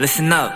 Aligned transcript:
listen 0.00 0.32
up. 0.32 0.50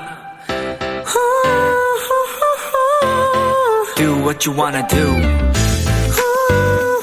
Do 3.94 4.16
what 4.24 4.46
you 4.46 4.52
wanna 4.56 4.86
do. 4.88 5.06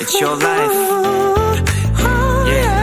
It's 0.02 0.20
your 0.20 0.36
life. 0.36 0.76
Yeah. 2.48 2.82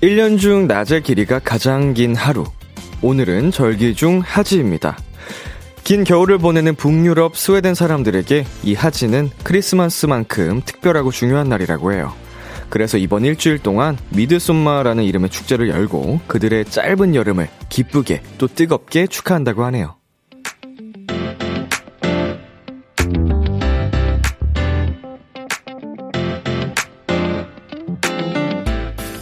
1년 0.00 0.38
중 0.38 0.68
낮의 0.68 1.02
길이가 1.02 1.40
가장 1.40 1.94
긴 1.94 2.14
하루. 2.14 2.44
오늘은 3.02 3.50
절기 3.50 3.96
중 3.96 4.20
하지입니다. 4.24 4.96
긴 5.84 6.02
겨울을 6.02 6.38
보내는 6.38 6.76
북유럽 6.76 7.36
스웨덴 7.36 7.74
사람들에게 7.74 8.46
이 8.62 8.74
하지는 8.74 9.28
크리스마스만큼 9.42 10.62
특별하고 10.64 11.10
중요한 11.10 11.50
날이라고 11.50 11.92
해요. 11.92 12.14
그래서 12.70 12.96
이번 12.96 13.26
일주일 13.26 13.58
동안 13.58 13.98
미드솜마라는 14.08 15.04
이름의 15.04 15.28
축제를 15.28 15.68
열고 15.68 16.20
그들의 16.26 16.64
짧은 16.64 17.14
여름을 17.14 17.48
기쁘게 17.68 18.22
또 18.38 18.48
뜨겁게 18.48 19.06
축하한다고 19.06 19.62
하네요. 19.64 19.96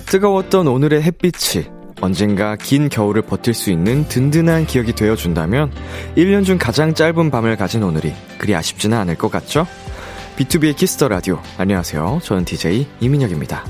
뜨거웠던 0.07 0.69
오늘의 0.69 1.03
햇빛이 1.03 1.82
언젠가 2.03 2.57
긴 2.57 2.89
겨울을 2.89 3.23
버틸 3.23 3.55
수 3.55 3.71
있는 3.71 4.07
든든한 4.09 4.67
기억이 4.67 4.93
되어준다면 4.93 5.73
1년 6.17 6.45
중 6.45 6.59
가장 6.59 6.95
짧은 6.95 7.31
밤을 7.31 7.57
가진 7.57 7.85
오늘이 7.85 8.13
그리 8.39 8.57
아쉽지는 8.57 8.99
않을 8.99 9.15
것 9.15 9.31
같죠? 9.31 9.69
B2B의 10.37 10.75
키스터 10.77 11.07
라디오. 11.07 11.41
안녕하세요. 11.59 12.19
저는 12.25 12.45
DJ 12.45 12.89
이민혁입니다. 13.01 13.65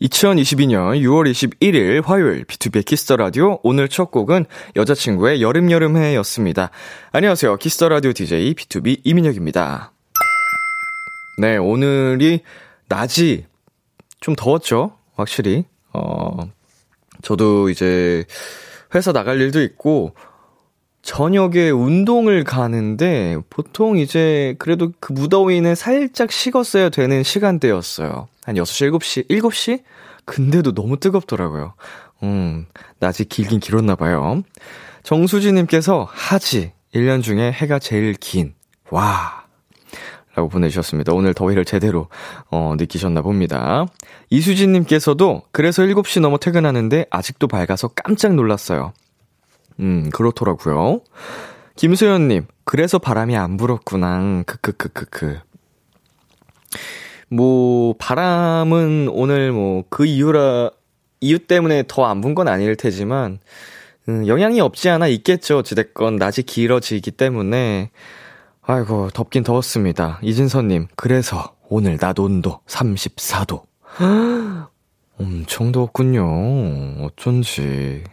2022년 0.00 0.98
6월 1.02 1.30
21일 1.30 2.02
화요일 2.02 2.44
B2B의 2.46 2.86
키스터 2.86 3.16
라디오 3.16 3.60
오늘 3.62 3.90
첫 3.90 4.10
곡은 4.10 4.46
여자친구의 4.74 5.42
여름여름해였습니다. 5.42 6.70
안녕하세요. 7.12 7.58
키스터 7.58 7.90
라디오 7.90 8.14
DJ 8.14 8.54
B2B 8.54 9.02
이민혁입니다. 9.04 9.92
네, 11.36 11.58
오늘이 11.58 12.40
낮이 12.88 13.44
좀 14.20 14.34
더웠죠? 14.34 14.96
확실히. 15.14 15.64
어, 15.92 16.50
저도 17.22 17.70
이제 17.70 18.24
회사 18.94 19.12
나갈 19.12 19.40
일도 19.40 19.62
있고, 19.62 20.14
저녁에 21.02 21.70
운동을 21.70 22.44
가는데, 22.44 23.38
보통 23.48 23.96
이제 23.96 24.54
그래도 24.58 24.92
그 25.00 25.12
무더위는 25.12 25.74
살짝 25.74 26.30
식었어야 26.30 26.90
되는 26.90 27.22
시간대였어요. 27.22 28.28
한 28.44 28.54
6시, 28.54 28.90
7시, 28.90 29.28
7시? 29.28 29.82
근데도 30.24 30.74
너무 30.74 30.98
뜨겁더라고요. 30.98 31.74
음, 32.22 32.66
낮이 32.98 33.24
길긴 33.24 33.60
길었나 33.60 33.96
봐요. 33.96 34.42
정수지님께서 35.02 36.06
하지, 36.10 36.72
1년 36.94 37.22
중에 37.22 37.50
해가 37.50 37.78
제일 37.78 38.14
긴. 38.14 38.54
와, 38.90 39.39
라고 40.40 40.48
보내주셨습니다. 40.48 41.12
오늘 41.12 41.34
더위를 41.34 41.66
제대로, 41.66 42.08
어, 42.50 42.74
느끼셨나 42.78 43.20
봅니다. 43.20 43.86
이수진님께서도 44.30 45.42
그래서 45.52 45.82
7시 45.82 46.20
넘어 46.20 46.38
퇴근하는데 46.38 47.06
아직도 47.10 47.46
밝아서 47.46 47.88
깜짝 47.88 48.34
놀랐어요. 48.34 48.92
음, 49.80 50.08
그렇더라고요. 50.10 51.00
김소연님, 51.76 52.46
그래서 52.64 52.98
바람이 52.98 53.36
안 53.36 53.58
불었구나. 53.58 54.42
크크크크크. 54.46 55.40
뭐, 57.28 57.94
바람은 57.98 59.08
오늘 59.12 59.52
뭐, 59.52 59.84
그 59.90 60.06
이유라, 60.06 60.70
이유 61.20 61.38
때문에 61.38 61.84
더 61.86 62.04
안 62.06 62.22
분 62.22 62.34
건 62.34 62.48
아닐 62.48 62.76
테지만, 62.76 63.38
음, 64.08 64.26
영향이 64.26 64.60
없지 64.60 64.88
않아 64.88 65.06
있겠죠. 65.08 65.58
어찌됐건, 65.58 66.16
낮이 66.16 66.42
길어지기 66.42 67.10
때문에. 67.12 67.90
아이고, 68.70 69.10
덥긴 69.10 69.42
더웠습니다. 69.42 70.20
이진선님, 70.22 70.86
그래서 70.94 71.56
오늘 71.68 71.98
낮 71.98 72.20
온도 72.20 72.60
34도. 72.68 73.62
엄청 75.18 75.72
더웠군요. 75.72 76.24
어쩐지. 77.04 78.04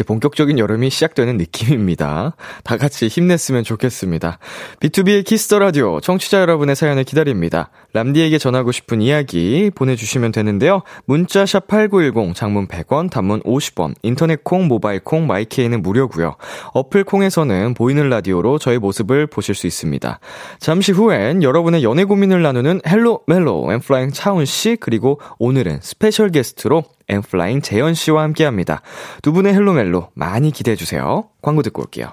이제 0.00 0.04
본격적인 0.04 0.58
여름이 0.58 0.88
시작되는 0.88 1.36
느낌입니다. 1.36 2.34
다 2.64 2.76
같이 2.78 3.06
힘냈으면 3.06 3.64
좋겠습니다. 3.64 4.38
B2B의 4.80 5.26
키스터 5.26 5.58
라디오 5.58 6.00
청취자 6.00 6.40
여러분의 6.40 6.74
사연을 6.74 7.04
기다립니다. 7.04 7.68
람디에게 7.92 8.38
전하고 8.38 8.72
싶은 8.72 9.02
이야기 9.02 9.70
보내주시면 9.74 10.32
되는데요. 10.32 10.82
문자 11.04 11.44
샵 11.44 11.68
#8910 11.68 12.34
장문 12.34 12.66
100원, 12.66 13.10
단문 13.10 13.42
50원, 13.42 13.94
인터넷 14.02 14.42
콩, 14.42 14.68
모바일 14.68 15.00
콩, 15.00 15.26
My 15.26 15.42
K는 15.42 15.82
무료고요. 15.82 16.36
어플 16.72 17.04
콩에서는 17.04 17.74
보이는 17.74 18.08
라디오로 18.08 18.58
저의 18.58 18.78
모습을 18.78 19.26
보실 19.26 19.54
수 19.54 19.66
있습니다. 19.66 20.18
잠시 20.60 20.92
후엔 20.92 21.42
여러분의 21.42 21.84
연애 21.84 22.04
고민을 22.04 22.40
나누는 22.40 22.80
Hello 22.86 23.24
멜로 23.26 23.70
N.Flying 23.70 24.12
차훈 24.12 24.46
씨 24.46 24.78
그리고 24.80 25.20
오늘은 25.38 25.80
스페셜 25.82 26.30
게스트로 26.30 26.84
엠플라잉 27.10 27.60
재현 27.60 27.94
씨와 27.94 28.22
함께 28.22 28.44
합니다. 28.44 28.82
두 29.22 29.32
분의 29.32 29.52
헬로멜로 29.54 30.10
많이 30.14 30.50
기대해 30.50 30.76
주세요. 30.76 31.28
광고 31.42 31.62
듣고 31.62 31.82
올게요. 31.82 32.12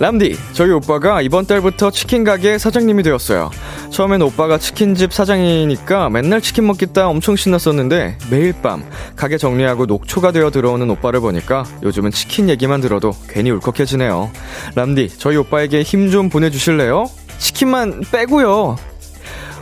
람디, 0.00 0.36
저희 0.52 0.70
오빠가 0.70 1.20
이번 1.22 1.44
달부터 1.46 1.90
치킨 1.90 2.22
가게 2.22 2.56
사장님이 2.56 3.02
되었어요. 3.02 3.50
처음엔 3.90 4.22
오빠가 4.22 4.56
치킨집 4.56 5.12
사장이니까 5.12 6.08
맨날 6.10 6.40
치킨 6.40 6.68
먹겠다 6.68 7.08
엄청 7.08 7.34
신났었는데 7.34 8.18
매일 8.30 8.52
밤 8.62 8.84
가게 9.16 9.38
정리하고 9.38 9.86
녹초가 9.86 10.30
되어 10.30 10.50
들어오는 10.50 10.88
오빠를 10.90 11.18
보니까 11.20 11.64
요즘은 11.82 12.12
치킨 12.12 12.48
얘기만 12.48 12.80
들어도 12.80 13.12
괜히 13.28 13.50
울컥해지네요. 13.50 14.30
람디, 14.76 15.18
저희 15.18 15.36
오빠에게 15.36 15.82
힘 15.82 16.08
좀 16.08 16.30
보내주실래요? 16.30 17.06
치킨만 17.38 18.04
빼고요. 18.12 18.76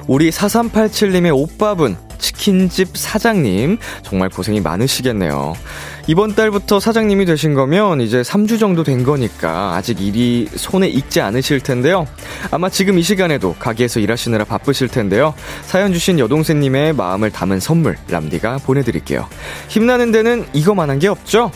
우리 0.06 0.30
4387님의 0.30 1.34
오빠분, 1.34 1.96
치킨집 2.18 2.96
사장님, 2.96 3.78
정말 4.02 4.28
고생이 4.28 4.60
많으시겠네요. 4.60 5.54
이번 6.08 6.34
달부터 6.34 6.78
사장님이 6.78 7.24
되신 7.24 7.54
거면 7.54 8.00
이제 8.00 8.22
3주 8.22 8.60
정도 8.60 8.84
된 8.84 9.02
거니까 9.02 9.74
아직 9.74 10.00
일이 10.00 10.48
손에 10.54 10.88
익지 10.88 11.20
않으실 11.20 11.60
텐데요. 11.60 12.06
아마 12.50 12.68
지금 12.68 12.98
이 12.98 13.02
시간에도 13.02 13.54
가게에서 13.58 14.00
일하시느라 14.00 14.44
바쁘실 14.44 14.88
텐데요. 14.88 15.34
사연 15.62 15.92
주신 15.92 16.18
여동생님의 16.18 16.92
마음을 16.92 17.30
담은 17.30 17.60
선물, 17.60 17.96
람디가 18.08 18.58
보내드릴게요. 18.58 19.28
힘나는 19.68 20.12
데는 20.12 20.46
이거만한 20.52 20.98
게 20.98 21.08
없죠? 21.08 21.50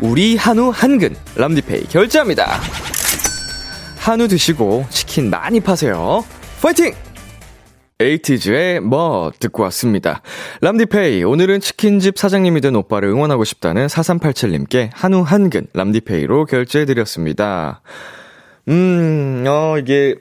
우리 0.00 0.36
한우 0.36 0.70
한근, 0.74 1.16
람디페이 1.36 1.84
결제합니다. 1.84 2.60
한우 3.96 4.28
드시고 4.28 4.86
치킨 4.90 5.30
많이 5.30 5.60
파세요. 5.60 6.24
파이팅! 6.60 6.94
에이티즈의 8.00 8.80
뭐 8.80 9.30
듣고 9.38 9.62
왔습니다. 9.64 10.20
람디페이 10.62 11.22
오늘은 11.22 11.60
치킨집 11.60 12.18
사장님이 12.18 12.60
된 12.60 12.74
오빠를 12.74 13.08
응원하고 13.08 13.44
싶다는 13.44 13.86
4387님께 13.86 14.90
한우 14.92 15.22
한근 15.22 15.68
람디페이로 15.72 16.46
결제해드렸습니다. 16.46 17.82
음, 18.68 19.44
어, 19.46 19.78
이게 19.78 20.16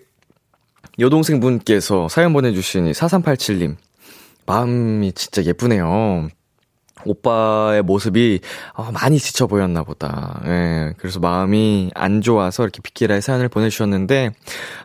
여동생 0.99 1.39
분께서 1.39 2.07
사연 2.09 2.33
보내주시니 2.33 2.91
4387님. 2.91 3.75
마음이 4.45 5.13
진짜 5.13 5.43
예쁘네요. 5.43 6.29
오빠의 7.05 7.81
모습이 7.83 8.39
어, 8.73 8.91
많이 8.91 9.19
지쳐 9.19 9.47
보였나 9.47 9.83
보다. 9.83 10.41
예, 10.45 10.93
그래서 10.97 11.19
마음이 11.19 11.91
안 11.95 12.21
좋아서 12.21 12.63
이렇게 12.63 12.81
비키라의 12.81 13.21
사연을 13.21 13.49
보내주셨는데, 13.49 14.31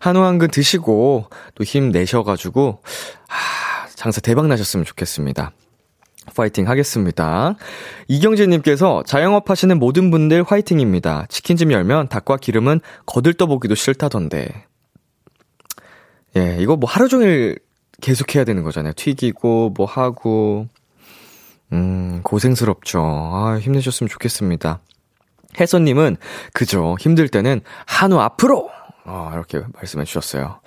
한우 0.01 0.21
한근 0.23 0.51
드시고 0.51 1.27
또 1.55 1.65
힘 1.65 1.91
내셔가지고, 1.91 2.81
아, 3.29 3.89
장사 3.95 4.21
대박 4.21 4.47
나셨으면 4.47 4.85
좋겠습니다. 4.87 5.53
파이팅 6.37 6.69
하겠습니다. 6.69 7.55
이경재님께서 8.07 9.03
자영업 9.07 9.51
하시는 9.51 9.77
모든 9.79 10.11
분들 10.11 10.45
화이팅입니다. 10.47 11.27
치킨집 11.29 11.73
열면 11.73 12.09
닭과 12.09 12.37
기름은 12.37 12.81
거들떠보기도 13.07 13.75
싫다던데. 13.75 14.67
예, 16.37 16.57
이거 16.61 16.77
뭐 16.77 16.89
하루 16.89 17.09
종일 17.09 17.59
계속 18.01 18.35
해야 18.35 18.45
되는 18.45 18.63
거잖아요. 18.63 18.93
튀기고, 18.95 19.75
뭐 19.77 19.87
하고. 19.87 20.69
음, 21.73 22.21
고생스럽죠. 22.23 23.01
아, 23.01 23.59
힘내셨으면 23.61 24.09
좋겠습니다. 24.09 24.81
혜선님은, 25.61 26.17
그죠. 26.53 26.97
힘들 27.01 27.29
때는 27.29 27.61
한우 27.87 28.19
앞으로! 28.21 28.71
어, 29.05 29.31
이렇게 29.33 29.63
말씀해 29.75 30.05
주셨어요. 30.05 30.61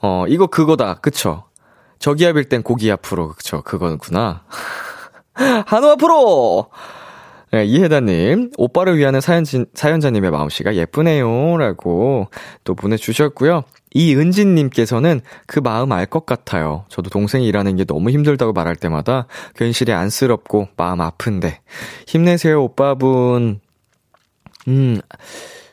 어, 0.00 0.26
이거 0.28 0.46
그거다. 0.46 0.94
그쵸? 0.94 1.44
저기압일 1.98 2.48
땐 2.48 2.62
고기 2.62 2.90
앞으로. 2.90 3.30
그쵸? 3.30 3.62
그거구나. 3.62 4.44
한우 5.66 5.90
앞으로! 5.92 6.70
네, 7.52 7.66
이혜다님, 7.66 8.52
오빠를 8.56 8.96
위하는 8.96 9.20
사연진, 9.20 9.66
사연자님의 9.74 10.30
마음씨가 10.30 10.74
예쁘네요. 10.74 11.58
라고 11.58 12.28
또 12.64 12.74
보내주셨고요. 12.74 13.64
이은진님께서는 13.92 15.20
그 15.46 15.58
마음 15.58 15.92
알 15.92 16.06
것 16.06 16.24
같아요. 16.24 16.86
저도 16.88 17.10
동생이 17.10 17.46
일하는 17.46 17.76
게 17.76 17.84
너무 17.84 18.08
힘들다고 18.08 18.54
말할 18.54 18.76
때마다 18.76 19.26
괜시리 19.54 19.92
안쓰럽고 19.92 20.68
마음 20.78 21.02
아픈데. 21.02 21.60
힘내세요, 22.06 22.62
오빠분. 22.64 23.60
음, 24.68 25.00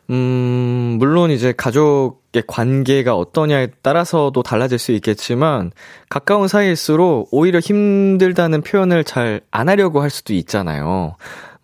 음, 0.10 0.96
물론 1.00 1.32
이제 1.32 1.54
가족의 1.56 2.44
관계가 2.48 3.16
어떠냐에 3.16 3.68
따라서도 3.82 4.44
달라질 4.44 4.80
수 4.80 4.92
있겠지만, 4.92 5.72
가까운 6.10 6.50
사이일수록 6.50 7.30
오히려 7.32 7.60
힘들다는 7.60 8.64
표현을 8.64 9.06
잘 9.06 9.42
안 9.52 9.70
하려고 9.70 10.02
할 10.02 10.10
수도 10.10 10.34
있잖아요. 10.34 11.16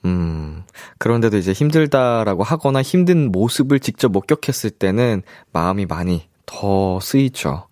음, 0.05 0.63
그런데도 0.99 1.37
이제 1.37 1.51
힘들다라고 1.51 2.43
하거나 2.43 2.81
힘든 2.81 3.31
모습을 3.31 3.79
직접 3.79 4.11
목격했을 4.11 4.69
때는 4.69 5.23
마음이 5.51 5.85
많이 5.87 6.27
더 6.45 6.99
쓰이죠. 7.01 7.67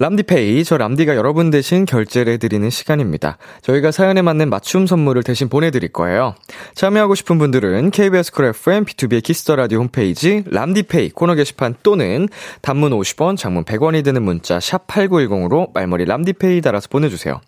람디페이, 0.00 0.62
저 0.62 0.76
람디가 0.76 1.16
여러분 1.16 1.50
대신 1.50 1.84
결제를 1.84 2.34
해드리는 2.34 2.70
시간입니다. 2.70 3.36
저희가 3.62 3.90
사연에 3.90 4.22
맞는 4.22 4.48
맞춤 4.48 4.86
선물을 4.86 5.24
대신 5.24 5.48
보내드릴 5.48 5.92
거예요. 5.92 6.36
참여하고 6.76 7.16
싶은 7.16 7.38
분들은 7.38 7.90
KBS 7.90 8.32
쿨 8.32 8.44
FM, 8.46 8.84
B2B의 8.84 9.24
키스터 9.24 9.56
라디오 9.56 9.80
홈페이지, 9.80 10.44
람디페이 10.46 11.10
코너 11.10 11.34
게시판 11.34 11.74
또는 11.82 12.28
단문 12.62 12.92
50원, 12.92 13.36
장문 13.36 13.64
100원이 13.64 14.04
드는 14.04 14.22
문자 14.22 14.60
샵 14.60 14.86
8910으로 14.86 15.72
말머리 15.72 16.04
람디페이 16.04 16.60
달아서 16.60 16.88
보내주세요. 16.90 17.40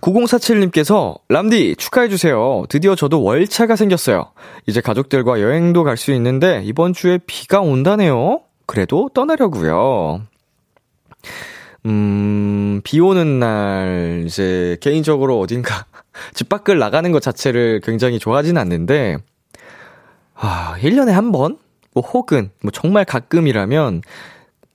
9047님께서 0.00 1.18
람디 1.28 1.76
축하해주세요. 1.76 2.64
드디어 2.68 2.94
저도 2.94 3.22
월차가 3.22 3.76
생겼어요. 3.76 4.30
이제 4.66 4.80
가족들과 4.80 5.40
여행도 5.40 5.84
갈 5.84 5.96
수 5.96 6.12
있는데 6.12 6.62
이번 6.64 6.92
주에 6.92 7.18
비가 7.26 7.60
온다네요. 7.60 8.40
그래도 8.66 9.10
떠나려고요. 9.12 10.22
음, 11.86 12.80
비 12.84 13.00
오는 13.00 13.38
날, 13.38 14.24
이제, 14.26 14.76
개인적으로 14.80 15.38
어딘가, 15.40 15.86
집 16.34 16.48
밖을 16.48 16.78
나가는 16.78 17.10
것 17.12 17.22
자체를 17.22 17.80
굉장히 17.82 18.18
좋아하진 18.18 18.58
않는데, 18.58 19.16
아, 20.34 20.76
1년에 20.80 21.10
한 21.12 21.32
번? 21.32 21.58
뭐, 21.94 22.02
혹은, 22.04 22.50
뭐, 22.62 22.70
정말 22.72 23.04
가끔이라면, 23.04 24.02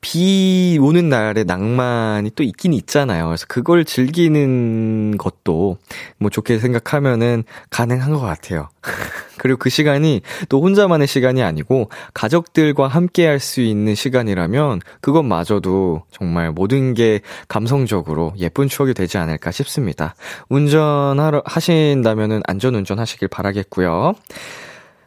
비 0.03 0.77
오는 0.81 1.07
날의 1.07 1.45
낭만이 1.45 2.31
또 2.35 2.43
있긴 2.43 2.73
있잖아요. 2.73 3.27
그래서 3.27 3.45
그걸 3.47 3.85
즐기는 3.85 5.17
것도 5.17 5.77
뭐 6.17 6.29
좋게 6.29 6.59
생각하면은 6.59 7.45
가능한 7.69 8.11
것 8.11 8.19
같아요. 8.19 8.67
그리고 9.37 9.57
그 9.57 9.69
시간이 9.69 10.21
또 10.49 10.61
혼자만의 10.61 11.07
시간이 11.07 11.41
아니고 11.41 11.89
가족들과 12.13 12.87
함께 12.87 13.25
할 13.25 13.39
수 13.39 13.61
있는 13.61 13.93
시간이라면 13.95 14.79
그것마저도 15.01 16.03
정말 16.11 16.51
모든 16.51 16.93
게 16.93 17.19
감성적으로 17.47 18.33
예쁜 18.39 18.69
추억이 18.69 18.93
되지 18.93 19.17
않을까 19.17 19.51
싶습니다. 19.51 20.15
운전하러, 20.49 21.43
하신다면은 21.45 22.41
안전 22.45 22.75
운전 22.75 22.99
하시길 22.99 23.27
바라겠고요. 23.27 24.13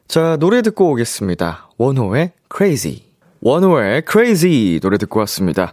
자, 0.08 0.36
노래 0.38 0.62
듣고 0.62 0.90
오겠습니다. 0.90 1.70
원호의 1.78 2.32
Crazy. 2.54 3.05
원호의 3.40 4.02
Crazy 4.10 4.80
노래 4.80 4.98
듣고 4.98 5.20
왔습니다. 5.20 5.72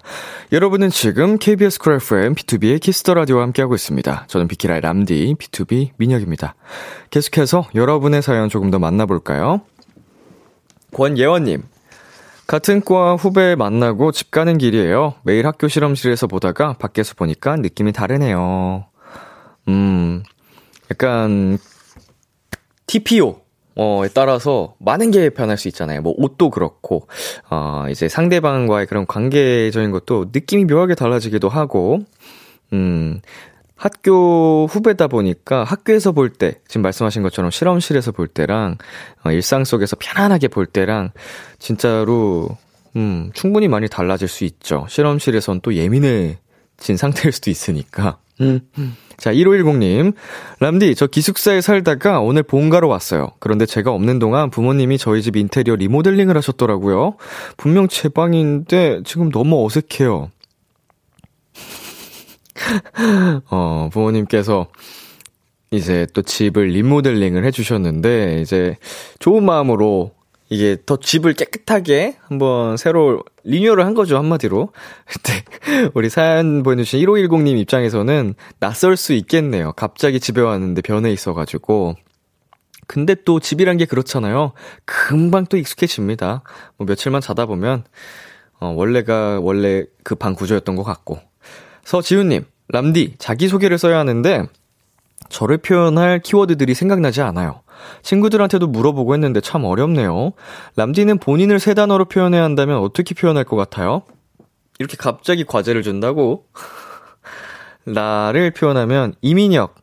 여러분은 0.51 0.89
지금 0.89 1.37
KBS 1.37 1.79
쿨 1.79 1.93
FM 1.93 2.35
B2B의 2.35 2.79
키스터 2.81 3.13
라디오와 3.13 3.43
함께하고 3.43 3.75
있습니다. 3.75 4.25
저는 4.27 4.47
비키라의 4.47 4.81
람디 4.81 5.35
BTOB 5.39 5.91
민혁입니다. 5.97 6.55
계속해서 7.09 7.67
여러분의 7.73 8.21
사연 8.21 8.49
조금 8.49 8.69
더 8.71 8.79
만나볼까요? 8.79 9.61
권예원님. 10.93 11.63
같은 12.45 12.83
과 12.83 13.15
후배 13.15 13.55
만나고 13.55 14.11
집 14.11 14.29
가는 14.29 14.57
길이에요. 14.57 15.15
매일 15.23 15.47
학교 15.47 15.67
실험실에서 15.67 16.27
보다가 16.27 16.73
밖에서 16.73 17.15
보니까 17.15 17.55
느낌이 17.55 17.93
다르네요. 17.93 18.85
음, 19.69 20.23
약간, 20.91 21.57
TPO. 22.85 23.42
어에 23.75 24.09
따라서 24.13 24.75
많은 24.79 25.11
게 25.11 25.29
변할 25.29 25.57
수 25.57 25.67
있잖아요. 25.67 26.01
뭐 26.01 26.13
옷도 26.17 26.49
그렇고 26.49 27.07
어 27.49 27.85
이제 27.89 28.07
상대방과의 28.07 28.87
그런 28.87 29.05
관계적인 29.05 29.91
것도 29.91 30.27
느낌이 30.31 30.65
묘하게 30.65 30.95
달라지기도 30.95 31.49
하고 31.49 31.99
음 32.71 33.21
학교 33.83 34.65
후배다 34.69 35.07
보니까 35.07 35.65
학교에서 35.65 36.13
볼 36.13 36.29
때, 36.29 36.61
지금 36.69 36.83
말씀하신 36.83 37.21
것처럼 37.21 37.51
실험실에서 37.51 38.13
볼 38.13 38.29
때랑, 38.29 38.77
어, 39.25 39.31
일상 39.31 39.65
속에서 39.65 39.97
편안하게 39.99 40.47
볼 40.47 40.65
때랑, 40.65 41.11
진짜로, 41.59 42.47
음, 42.95 43.31
충분히 43.33 43.67
많이 43.67 43.89
달라질 43.89 44.29
수 44.29 44.45
있죠. 44.45 44.85
실험실에선 44.87 45.59
또 45.61 45.73
예민해진 45.73 46.95
상태일 46.95 47.33
수도 47.33 47.49
있으니까. 47.49 48.19
음. 48.41 48.61
자, 49.17 49.31
1510님. 49.31 50.13
람디, 50.59 50.95
저 50.95 51.07
기숙사에 51.07 51.61
살다가 51.61 52.19
오늘 52.19 52.43
본가로 52.43 52.87
왔어요. 52.87 53.31
그런데 53.39 53.65
제가 53.65 53.91
없는 53.91 54.19
동안 54.19 54.49
부모님이 54.49 54.97
저희 54.97 55.21
집 55.21 55.35
인테리어 55.35 55.75
리모델링을 55.75 56.35
하셨더라고요. 56.37 57.15
분명 57.57 57.87
제 57.87 58.09
방인데 58.09 59.01
지금 59.05 59.31
너무 59.31 59.65
어색해요. 59.65 60.29
어, 63.49 63.89
부모님께서 63.91 64.67
이제 65.71 66.07
또 66.13 66.21
집을 66.21 66.67
리모델링을 66.67 67.45
해주셨는데, 67.45 68.41
이제 68.41 68.77
좋은 69.19 69.43
마음으로 69.43 70.11
이게 70.53 70.77
더 70.85 70.97
집을 70.97 71.33
깨끗하게 71.33 72.17
한번 72.21 72.77
새로 72.77 73.23
리뉴얼을 73.43 73.87
한 73.87 73.95
거죠, 73.95 74.17
한마디로. 74.19 74.69
그때 75.07 75.43
우리 75.95 76.09
사연 76.09 76.61
보내주신 76.61 76.99
1510님 76.99 77.57
입장에서는 77.57 78.35
낯설 78.59 78.95
수 78.95 79.13
있겠네요. 79.13 79.71
갑자기 79.71 80.19
집에 80.19 80.41
왔는데 80.41 80.83
변해 80.83 81.11
있어가지고. 81.11 81.95
근데 82.85 83.15
또 83.25 83.39
집이란 83.39 83.77
게 83.77 83.85
그렇잖아요. 83.85 84.53
금방 84.85 85.47
또 85.47 85.57
익숙해집니다. 85.57 86.43
뭐 86.77 86.85
며칠만 86.85 87.19
자다 87.21 87.47
보면, 87.47 87.83
어, 88.59 88.67
원래가 88.75 89.39
원래 89.41 89.85
그 90.03 90.13
방 90.13 90.35
구조였던 90.35 90.75
것 90.75 90.83
같고. 90.83 91.19
서지훈님, 91.83 92.45
람디, 92.67 93.15
자기소개를 93.17 93.79
써야 93.79 93.97
하는데, 93.97 94.45
저를 95.29 95.57
표현할 95.57 96.19
키워드들이 96.19 96.75
생각나지 96.75 97.21
않아요. 97.23 97.62
친구들한테도 98.01 98.67
물어보고 98.67 99.13
했는데 99.13 99.41
참 99.41 99.65
어렵네요. 99.65 100.33
람디는 100.75 101.19
본인을 101.19 101.59
세 101.59 101.73
단어로 101.73 102.05
표현해야 102.05 102.43
한다면 102.43 102.77
어떻게 102.77 103.15
표현할 103.15 103.43
것 103.43 103.55
같아요? 103.55 104.03
이렇게 104.79 104.97
갑자기 104.97 105.45
과제를 105.45 105.83
준다고? 105.83 106.47
나를 107.85 108.51
표현하면 108.51 109.13
이민혁, 109.21 109.75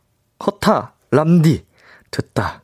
허타, 0.45 0.95
람디, 1.11 1.65
됐다. 2.11 2.63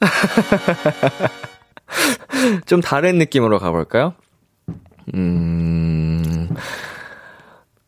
좀 2.66 2.80
다른 2.80 3.18
느낌으로 3.18 3.58
가볼까요? 3.58 4.14
음, 5.14 6.48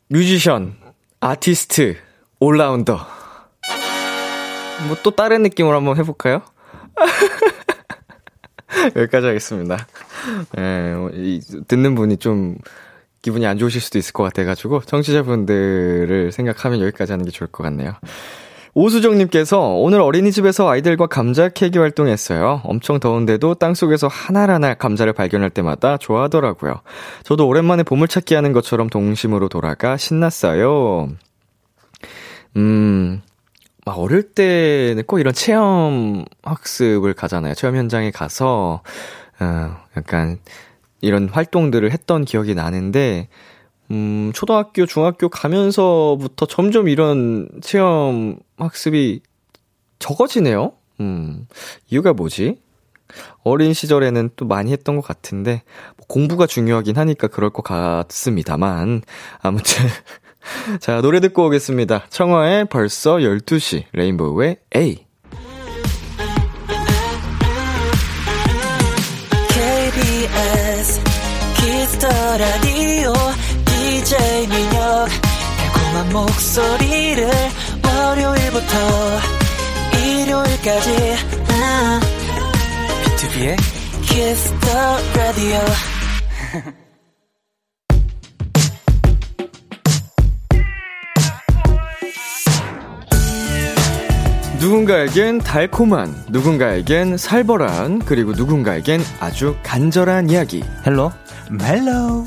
뮤지션, 0.08 0.76
아티스트, 1.20 1.96
올라운더. 2.38 2.94
뭐 4.88 4.96
또 5.02 5.10
다른 5.12 5.42
느낌으로 5.42 5.76
한번 5.76 5.96
해볼까요? 5.96 6.42
여기까지 8.96 9.26
하겠습니다. 9.26 9.86
예, 10.58 10.94
이, 11.14 11.40
듣는 11.68 11.94
분이 11.94 12.18
좀 12.18 12.56
기분이 13.22 13.46
안 13.46 13.58
좋으실 13.58 13.80
수도 13.80 13.98
있을 13.98 14.12
것 14.12 14.22
같아가지고 14.24 14.82
청취자분들을 14.82 16.32
생각하면 16.32 16.80
여기까지 16.80 17.12
하는 17.12 17.24
게 17.24 17.30
좋을 17.30 17.48
것 17.48 17.62
같네요. 17.64 17.94
오수정님께서 18.74 19.60
오늘 19.60 20.00
어린이집에서 20.00 20.68
아이들과 20.68 21.06
감자 21.06 21.48
캐기 21.48 21.78
활동했어요. 21.78 22.60
엄청 22.64 22.98
더운데도 22.98 23.54
땅속에서 23.54 24.08
하나하나 24.08 24.74
감자를 24.74 25.12
발견할 25.12 25.50
때마다 25.50 25.96
좋아하더라고요. 25.96 26.80
저도 27.22 27.46
오랜만에 27.46 27.84
보물찾기 27.84 28.34
하는 28.34 28.52
것처럼 28.52 28.90
동심으로 28.90 29.48
돌아가 29.48 29.96
신났어요. 29.96 31.08
음, 32.56 33.22
막 33.84 33.98
어릴 33.98 34.22
때는 34.22 35.04
꼭 35.06 35.18
이런 35.18 35.34
체험 35.34 36.24
학습을 36.42 37.14
가잖아요. 37.14 37.54
체험 37.54 37.76
현장에 37.76 38.10
가서, 38.10 38.82
어, 39.40 39.76
약간 39.96 40.38
이런 41.00 41.28
활동들을 41.28 41.90
했던 41.90 42.24
기억이 42.24 42.54
나는데, 42.54 43.28
음, 43.90 44.32
초등학교, 44.34 44.86
중학교 44.86 45.28
가면서부터 45.28 46.46
점점 46.46 46.88
이런 46.88 47.48
체험 47.60 48.38
학습이 48.56 49.20
적어지네요. 49.98 50.72
음, 51.00 51.46
이유가 51.88 52.14
뭐지? 52.14 52.58
어린 53.42 53.74
시절에는 53.74 54.30
또 54.36 54.46
많이 54.46 54.72
했던 54.72 54.96
것 54.96 55.02
같은데, 55.02 55.62
뭐 55.98 56.06
공부가 56.08 56.46
중요하긴 56.46 56.96
하니까 56.96 57.28
그럴 57.28 57.50
것 57.50 57.62
같습니다만, 57.62 59.02
아무튼, 59.40 59.84
자, 60.80 61.00
노래 61.00 61.20
듣고 61.20 61.46
오겠습니다. 61.46 62.06
청하의 62.10 62.66
벌써 62.66 63.16
12시, 63.16 63.84
레인보우의 63.92 64.56
A. 64.76 65.06
KBS 69.48 71.00
키스터 71.56 72.08
라디오 72.38 73.12
DJ 73.64 74.46
민혁 74.48 75.08
달콤한 75.56 76.12
목소리를 76.12 77.28
월요일부터 77.84 78.76
일요일까지 79.98 81.14
아. 81.48 82.00
비투비의 83.04 83.56
키스터 84.02 84.98
라디오 85.16 85.58
누군가에겐 94.64 95.40
달콤한, 95.40 96.24
누군가에겐 96.28 97.18
살벌한, 97.18 97.98
그리고 97.98 98.32
누군가에겐 98.32 99.04
아주 99.20 99.56
간절한 99.62 100.30
이야기. 100.30 100.64
헬로 100.86 101.12
멜로우 101.50 102.24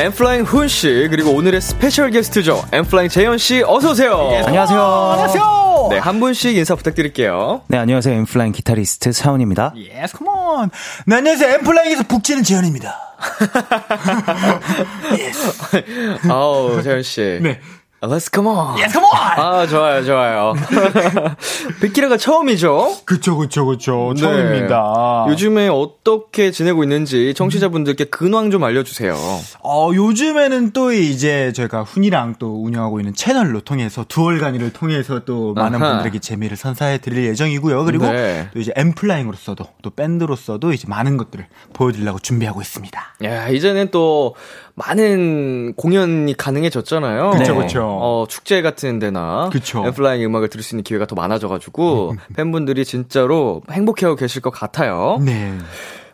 엠플라잉 0.00 0.42
훈 0.42 0.66
씨, 0.66 1.06
그리고 1.08 1.30
오늘의 1.30 1.60
스페셜 1.60 2.10
게스트죠. 2.10 2.64
엠플라잉 2.72 3.08
재현 3.08 3.38
씨, 3.38 3.62
어서오세요. 3.64 4.42
안녕하세요. 4.44 4.80
안녕하세요. 4.80 5.88
네, 5.90 5.98
한 5.98 6.18
분씩 6.18 6.56
인사 6.56 6.74
부탁드릴게요. 6.74 7.62
네, 7.68 7.78
안녕하세요. 7.78 8.16
엠플라잉 8.18 8.50
기타리스트 8.50 9.12
차훈입니다. 9.12 9.74
Yes, 9.76 10.16
come 10.16 10.47
on. 10.47 10.70
네, 11.06 11.16
안녕하세요. 11.16 11.54
엠플라잉에서 11.54 12.02
북치는 12.08 12.42
재현입니다. 12.42 13.11
아우, 16.28 16.82
재현씨. 16.82 17.38
네. 17.42 17.60
Yes, 18.02 18.28
come 18.34 18.48
on. 18.48 18.76
Yes, 18.80 18.94
come 18.94 19.03
on! 19.03 19.10
아, 19.14 19.64
좋아요, 19.68 20.04
좋아요. 20.04 20.54
비키라가 21.80 22.16
처음이죠? 22.16 22.96
그쵸, 23.04 23.36
그쵸, 23.36 23.64
그쵸. 23.64 24.12
네. 24.16 24.20
처음입니다. 24.20 25.26
요즘에 25.28 25.68
어떻게 25.68 26.50
지내고 26.50 26.82
있는지 26.82 27.32
청취자분들께 27.34 28.06
근황 28.06 28.50
좀 28.50 28.64
알려주세요. 28.64 29.14
어, 29.62 29.90
요즘에는 29.94 30.72
또 30.72 30.92
이제 30.92 31.52
저희가 31.52 31.82
훈이랑 31.82 32.34
또 32.40 32.64
운영하고 32.64 32.98
있는 32.98 33.14
채널로 33.14 33.60
통해서 33.60 34.04
두얼간이를 34.08 34.72
통해서 34.72 35.20
또 35.24 35.54
많은 35.54 35.80
아하. 35.80 35.92
분들에게 35.92 36.18
재미를 36.18 36.56
선사해 36.56 36.98
드릴 36.98 37.24
예정이고요. 37.26 37.84
그리고 37.84 38.10
네. 38.10 38.48
또 38.52 38.58
이제 38.58 38.72
엠플라잉으로서도 38.74 39.64
또 39.80 39.90
밴드로서도 39.90 40.72
이제 40.72 40.88
많은 40.88 41.16
것들을 41.18 41.46
보여드리려고 41.72 42.18
준비하고 42.18 42.60
있습니다. 42.62 43.00
야, 43.22 43.48
이제는 43.48 43.92
또 43.92 44.34
많은 44.74 45.74
공연이 45.76 46.34
가능해졌잖아요. 46.34 47.30
그쵸, 47.30 47.56
그쵸. 47.56 47.98
어, 48.00 48.26
축제 48.28 48.62
같은 48.62 48.98
데나 48.98 49.50
그쵸. 49.52 49.84
엠플라잉 49.86 50.24
음악을 50.24 50.48
들을 50.48 50.62
수 50.62 50.74
있는 50.74 50.84
기회가 50.84 51.06
더 51.06 51.14
많아져가지고 51.14 52.14
팬분들이 52.34 52.84
진짜로 52.84 53.62
행복해하고 53.70 54.16
계실 54.16 54.40
것 54.40 54.50
같아요. 54.50 55.18
네. 55.20 55.52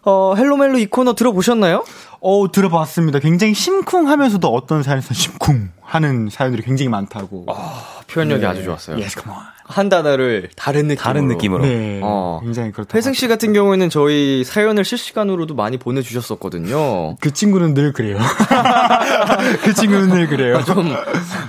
어, 0.02 0.34
헬로멜로 0.36 0.78
이 0.78 0.86
코너 0.86 1.14
들어보셨나요? 1.14 1.84
어, 2.20 2.50
들어봤습니다. 2.50 3.18
굉장히 3.20 3.54
심쿵하면서도 3.54 4.48
어떤 4.48 4.82
사연에서 4.82 5.14
심쿵하는 5.14 6.28
사연들이 6.30 6.62
굉장히 6.62 6.88
많다고. 6.88 7.46
아, 7.48 8.00
표현력이 8.08 8.44
아주 8.44 8.64
좋았어요. 8.64 8.98
Yes, 8.99 9.16
come 9.23 9.30
on. 9.30 9.37
한 9.68 9.90
단어를 9.90 10.48
다른 10.56 10.88
느낌으로. 10.88 11.02
다른 11.04 11.28
느낌으로. 11.28 11.62
네. 11.62 12.00
어. 12.02 12.40
굉장히 12.42 12.72
그렇다. 12.72 12.96
회승 12.96 13.12
씨 13.12 13.28
같은 13.28 13.52
경우에는 13.52 13.90
저희 13.90 14.42
사연을 14.42 14.82
실시간으로도 14.82 15.54
많이 15.54 15.76
보내주셨었거든요. 15.76 17.16
그 17.20 17.34
친구는 17.34 17.75
늘 17.75 17.92
그래요. 17.92 18.16
그 19.62 19.75
친구는 19.75 20.08
늘 20.08 20.26
그래요. 20.26 20.64
좀 20.64 20.90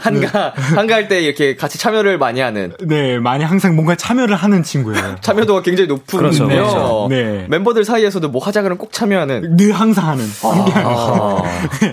한가 0.02 0.52
한가할 0.54 1.08
때 1.08 1.22
이렇게 1.22 1.56
같이 1.56 1.78
참여를 1.78 2.18
많이 2.18 2.42
하는 2.42 2.74
네, 2.86 3.20
많이 3.20 3.46
항상 3.46 3.78
뭔가 3.78 3.96
참여를 3.96 4.36
하는 4.36 4.64
친구예요. 4.64 5.16
참여도가 5.22 5.62
굉장히 5.62 5.88
높군요. 5.88 6.24
그렇죠, 6.24 6.48
그렇죠. 6.48 7.08
네. 7.10 7.46
멤버들 7.48 7.86
사이에서도 7.86 8.28
뭐 8.28 8.44
하자 8.44 8.64
그러면 8.64 8.78
꼭 8.78 8.92
참여하는. 8.92 9.56
늘 9.56 9.72
항상 9.72 10.10
하는. 10.10 10.26
함 10.42 10.59
께하는. 10.66 10.86
아, 10.88 11.44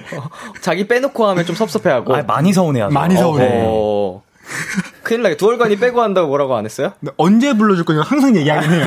자기 0.61 0.87
빼놓고 0.87 1.27
하면 1.27 1.45
좀 1.45 1.57
섭섭해하고. 1.57 2.15
아, 2.15 2.23
많이 2.23 2.53
서운해하죠. 2.53 2.93
많이 2.93 3.17
서운해. 3.17 3.65
어. 3.67 4.23
큰일 5.03 5.23
나게 5.23 5.37
두월간이 5.37 5.77
빼고 5.77 6.03
한다고 6.03 6.29
뭐라고 6.29 6.57
안 6.57 6.65
했어요? 6.65 6.93
언제 7.17 7.53
불러줄 7.57 7.85
거냐 7.85 8.03
항상 8.03 8.35
얘기하긴 8.37 8.71
해요. 8.73 8.85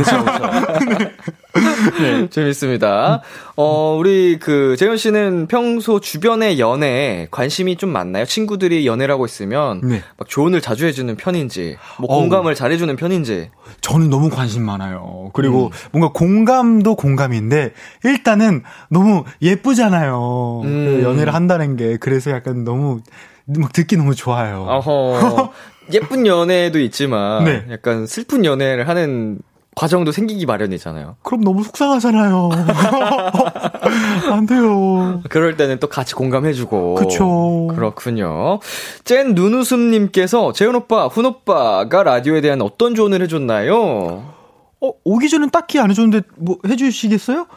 재밌습니다. 2.29 3.21
어, 3.55 3.95
우리 3.99 4.39
그 4.39 4.75
재현 4.77 4.97
씨는 4.97 5.47
평소 5.47 5.99
주변의 5.99 6.59
연애에 6.59 7.27
관심이 7.31 7.75
좀 7.75 7.91
많나요? 7.91 8.25
친구들이 8.25 8.85
연애를 8.87 9.13
하고 9.13 9.25
있으면 9.25 9.81
네. 9.83 10.01
막 10.17 10.27
조언을 10.29 10.61
자주 10.61 10.85
해주는 10.85 11.15
편인지, 11.15 11.77
뭐. 11.99 12.07
공감을 12.07 12.55
잘해주는 12.55 12.95
편인지. 12.95 13.49
저는 13.81 14.09
너무 14.09 14.29
관심 14.29 14.63
많아요. 14.65 15.31
그리고 15.33 15.71
뭔가 15.91 16.11
공감도 16.13 16.95
공감인데 16.95 17.73
일단은 18.03 18.63
너무 18.89 19.23
예쁘잖아요. 19.41 20.61
음. 20.63 20.85
그 20.85 21.03
연애를 21.03 21.33
한다는 21.33 21.75
게 21.75 21.97
그래서 21.97 22.31
약간 22.31 22.63
너무 22.63 23.01
막 23.45 23.73
듣기 23.73 23.97
너무 23.97 24.15
좋아요. 24.15 24.65
어허. 24.67 25.51
예쁜 25.91 26.27
연애도 26.27 26.79
있지만 26.79 27.45
네. 27.45 27.65
약간 27.71 28.05
슬픈 28.05 28.45
연애를 28.45 28.87
하는 28.87 29.39
과정도 29.75 30.11
생기기 30.11 30.45
마련이잖아요. 30.45 31.17
그럼 31.23 31.41
너무 31.41 31.63
속상하잖아요. 31.63 32.49
안 34.31 34.45
돼요. 34.45 35.21
그럴 35.29 35.55
때는 35.57 35.79
또 35.79 35.87
같이 35.87 36.15
공감해주고. 36.15 36.95
그쵸. 36.95 37.67
그렇군요. 37.73 38.59
젠 39.05 39.35
눈웃음님께서 39.35 40.51
재현 40.53 40.75
오빠, 40.75 41.07
훈 41.07 41.25
오빠가 41.25 42.03
라디오에 42.03 42.41
대한 42.41 42.61
어떤 42.61 42.95
조언을 42.95 43.21
해줬나요? 43.21 44.39
어, 44.81 44.91
오기 45.03 45.29
전엔 45.29 45.49
딱히 45.49 45.79
안 45.79 45.89
해줬는데 45.89 46.27
뭐 46.37 46.57
해주시겠어요? 46.67 47.47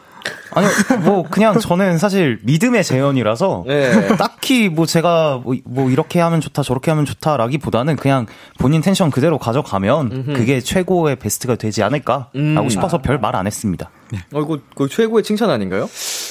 아니요, 0.51 0.69
뭐, 1.03 1.23
그냥 1.23 1.59
저는 1.59 1.97
사실 1.97 2.39
믿음의 2.43 2.83
재현이라서. 2.83 3.63
네. 3.67 4.07
딱히 4.17 4.69
뭐 4.69 4.85
제가 4.85 5.41
뭐, 5.43 5.55
뭐 5.65 5.89
이렇게 5.89 6.19
하면 6.19 6.41
좋다, 6.41 6.61
저렇게 6.63 6.91
하면 6.91 7.05
좋다라기보다는 7.05 7.95
그냥 7.95 8.27
본인 8.59 8.81
텐션 8.81 9.09
그대로 9.11 9.37
가져가면 9.39 10.25
그게 10.33 10.59
최고의 10.61 11.15
베스트가 11.17 11.55
되지 11.55 11.81
않을까? 11.83 12.29
음. 12.35 12.55
라고 12.55 12.69
싶어서 12.69 13.01
별 13.01 13.17
말 13.19 13.35
안 13.35 13.47
했습니다. 13.47 13.89
어, 14.33 14.41
이거, 14.41 14.59
이거 14.73 14.87
최고의 14.87 15.23
칭찬 15.23 15.49
아닌가요? 15.49 15.89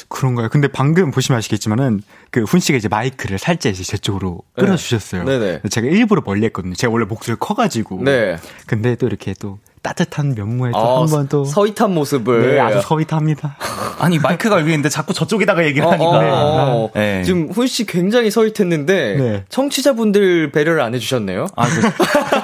그런가요? 0.08 0.48
근데 0.50 0.68
방금 0.68 1.10
보시면 1.10 1.38
아시겠지만은 1.38 2.02
그훈 2.30 2.60
씨가 2.60 2.78
이제 2.78 2.86
마이크를 2.88 3.38
살짝 3.38 3.72
이제 3.72 3.82
제 3.82 3.96
쪽으로 3.98 4.42
끌어주셨어요. 4.56 5.24
네. 5.24 5.38
네네. 5.38 5.60
제가 5.68 5.88
일부러 5.88 6.22
멀리 6.24 6.44
했거든요. 6.46 6.74
제가 6.74 6.92
원래 6.92 7.06
목소리가 7.06 7.44
커가지고. 7.44 8.02
네. 8.04 8.36
근데 8.66 8.94
또 8.94 9.06
이렇게 9.06 9.34
또 9.40 9.58
따뜻한 9.82 10.34
면모에 10.36 10.70
또 10.70 10.78
어, 10.78 11.02
한번 11.02 11.28
또. 11.28 11.44
서윗한 11.44 11.92
모습을. 11.92 12.54
네, 12.54 12.60
아주 12.60 12.80
서윗합니다. 12.82 13.56
아니, 13.98 14.18
마이크가 14.18 14.60
여기 14.60 14.70
있는데 14.70 14.88
자꾸 14.88 15.12
저쪽에다가 15.12 15.64
얘기를 15.64 15.86
어, 15.86 15.90
하니까. 15.90 16.10
어, 16.10 16.84
어. 16.84 16.90
네. 16.94 17.22
지금 17.24 17.48
훈 17.50 17.66
씨 17.66 17.84
굉장히 17.86 18.30
서윗했는데 18.30 19.16
네. 19.16 19.44
청취자분들 19.48 20.52
배려를 20.52 20.80
안 20.82 20.94
해주셨네요. 20.94 21.46
아, 21.56 21.66
그, 21.66 21.80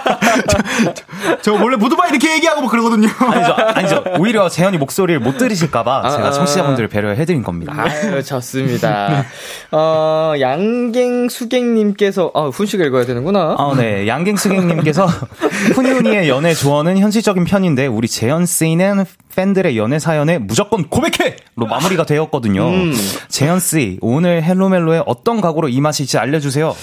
저, 0.49 1.43
저 1.43 1.53
원래 1.53 1.77
모두마 1.77 2.09
이렇게 2.09 2.33
얘기하고 2.35 2.61
뭐 2.63 2.71
그러거든요. 2.71 3.09
아니죠, 3.09 3.53
아니죠. 3.53 4.05
오히려 4.19 4.49
재현이 4.49 4.79
목소리를 4.79 5.21
못 5.21 5.39
들으실까봐 5.39 6.11
제가 6.11 6.31
청취자분들을 6.31 6.89
배려해드린 6.89 7.43
겁니다. 7.43 7.75
아유, 7.77 8.23
좋습니다. 8.23 9.25
어, 9.71 10.35
양갱수갱님께서, 10.41 12.33
아, 12.35 12.47
훈씨가 12.47 12.85
읽어야 12.85 13.05
되는구나. 13.05 13.57
아, 13.59 13.75
네. 13.77 14.07
양갱수갱님께서 14.07 15.07
훈이훈이의 15.75 16.29
연애 16.29 16.55
조언은 16.55 16.99
현실적인 16.99 17.45
편인데 17.45 17.87
우리 17.87 18.09
재현 18.09 18.47
씨는 18.47 19.05
팬들의 19.35 19.77
연애 19.77 19.99
사연에 19.99 20.39
무조건 20.39 20.89
고백해!로 20.89 21.67
마무리가 21.67 22.05
되었거든요. 22.05 22.67
음. 22.69 22.95
재현 23.29 23.61
씨, 23.61 23.99
오늘 24.01 24.43
헬로멜로에 24.43 25.03
어떤 25.07 25.41
각오로 25.41 25.69
임하실지 25.69 26.19
알려주세요. 26.19 26.75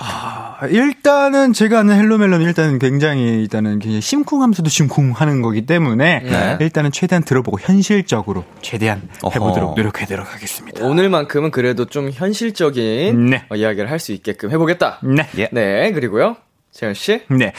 아, 0.00 0.66
일단은 0.68 1.52
제가 1.52 1.80
아는 1.80 1.96
헬로멜로는 1.96 2.46
일단은 2.46 2.78
굉장히 2.78 3.22
일단은 3.40 3.78
굉장히 3.80 4.00
심쿵하면서도 4.00 4.68
심쿵하는 4.68 5.42
거기 5.42 5.66
때문에 5.66 6.20
네. 6.20 6.56
일단은 6.60 6.92
최대한 6.92 7.22
들어보고 7.24 7.58
현실적으로 7.60 8.44
최대한 8.62 9.08
해보도록 9.24 9.74
노력해도록 9.76 10.32
하겠습니다. 10.32 10.84
오늘만큼은 10.84 11.50
그래도 11.50 11.84
좀 11.86 12.10
현실적인 12.12 13.26
네. 13.30 13.44
어, 13.50 13.56
이야기를 13.56 13.90
할 13.90 13.98
수 13.98 14.12
있게끔 14.12 14.52
해보겠다. 14.52 15.00
네. 15.02 15.28
예. 15.38 15.48
네. 15.52 15.90
그리고요. 15.92 16.36
재현 16.70 16.94
씨? 16.94 17.22
네. 17.30 17.52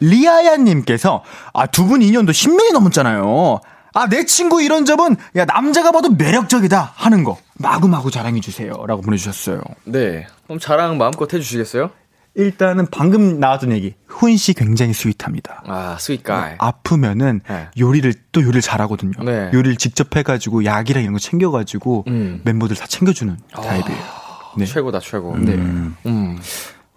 리아야님께서 0.00 1.22
아, 1.52 1.66
두 1.66 1.84
분 1.86 2.00
인연도 2.02 2.32
10년이 2.32 2.72
넘었잖아요. 2.72 3.60
아, 3.94 4.08
내 4.08 4.24
친구 4.26 4.60
이런 4.62 4.84
점은, 4.84 5.16
야, 5.36 5.44
남자가 5.44 5.92
봐도 5.92 6.10
매력적이다 6.10 6.92
하는 6.96 7.22
거. 7.24 7.38
마구마구 7.54 8.10
자랑해 8.10 8.40
주세요. 8.40 8.72
라고 8.86 9.00
보내 9.02 9.16
주셨어요. 9.16 9.60
네. 9.84 10.26
그럼 10.44 10.58
자랑 10.58 10.98
마음껏 10.98 11.32
해 11.32 11.38
주시겠어요? 11.38 11.90
일단은 12.36 12.88
방금 12.90 13.38
나왔던 13.38 13.70
얘기. 13.70 13.94
훈 14.08 14.36
씨 14.36 14.54
굉장히 14.54 14.92
스윗합니다. 14.92 15.62
아, 15.68 15.96
스윗가이. 16.00 16.50
네, 16.50 16.56
아프면은 16.58 17.40
네. 17.48 17.68
요리를 17.78 18.12
또 18.32 18.42
요리를 18.42 18.60
잘하거든요. 18.60 19.12
네. 19.24 19.50
요리를 19.54 19.76
직접 19.76 20.16
해가지고 20.16 20.64
약이랑 20.64 21.04
이런 21.04 21.12
거 21.12 21.20
챙겨가지고 21.20 22.04
음. 22.08 22.40
멤버들 22.44 22.74
다 22.74 22.86
챙겨주는 22.88 23.36
아, 23.52 23.60
타입이에요. 23.60 23.98
네. 24.58 24.64
최고다 24.66 24.98
최고. 24.98 25.36
네. 25.38 25.52
음. 25.54 25.96
음. 26.06 26.38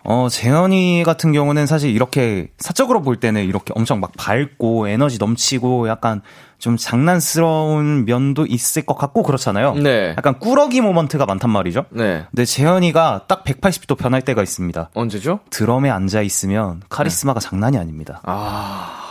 어, 0.04 0.28
재현이 0.30 1.04
같은 1.06 1.34
경우는 1.34 1.68
사실 1.68 1.92
이렇게 1.92 2.50
사적으로 2.58 3.02
볼 3.04 3.20
때는 3.20 3.44
이렇게 3.44 3.74
엄청 3.76 4.00
막 4.00 4.14
밝고 4.18 4.88
에너지 4.88 5.20
넘치고 5.20 5.88
약간 5.90 6.22
좀 6.60 6.76
장난스러운 6.76 8.06
면도 8.06 8.46
있을 8.46 8.86
것 8.86 8.96
같고 8.96 9.24
그렇잖아요. 9.24 9.76
네. 9.76 10.16
약간 10.18 10.40
꾸러기 10.40 10.82
모먼트가 10.82 11.26
많단 11.26 11.50
말이죠. 11.50 11.86
네. 11.90 12.26
근데 12.32 12.46
재현이가 12.46 13.26
딱 13.28 13.44
180도 13.44 13.98
변할 13.98 14.22
때가 14.24 14.42
있습니다. 14.42 14.90
언제죠? 14.94 15.40
드럼에 15.50 15.90
앉아 15.90 16.22
있으면 16.24 16.82
카리스마가 16.90 17.40
네. 17.40 17.48
장난이 17.48 17.78
아닙니다. 17.78 18.22
아. 18.24 19.04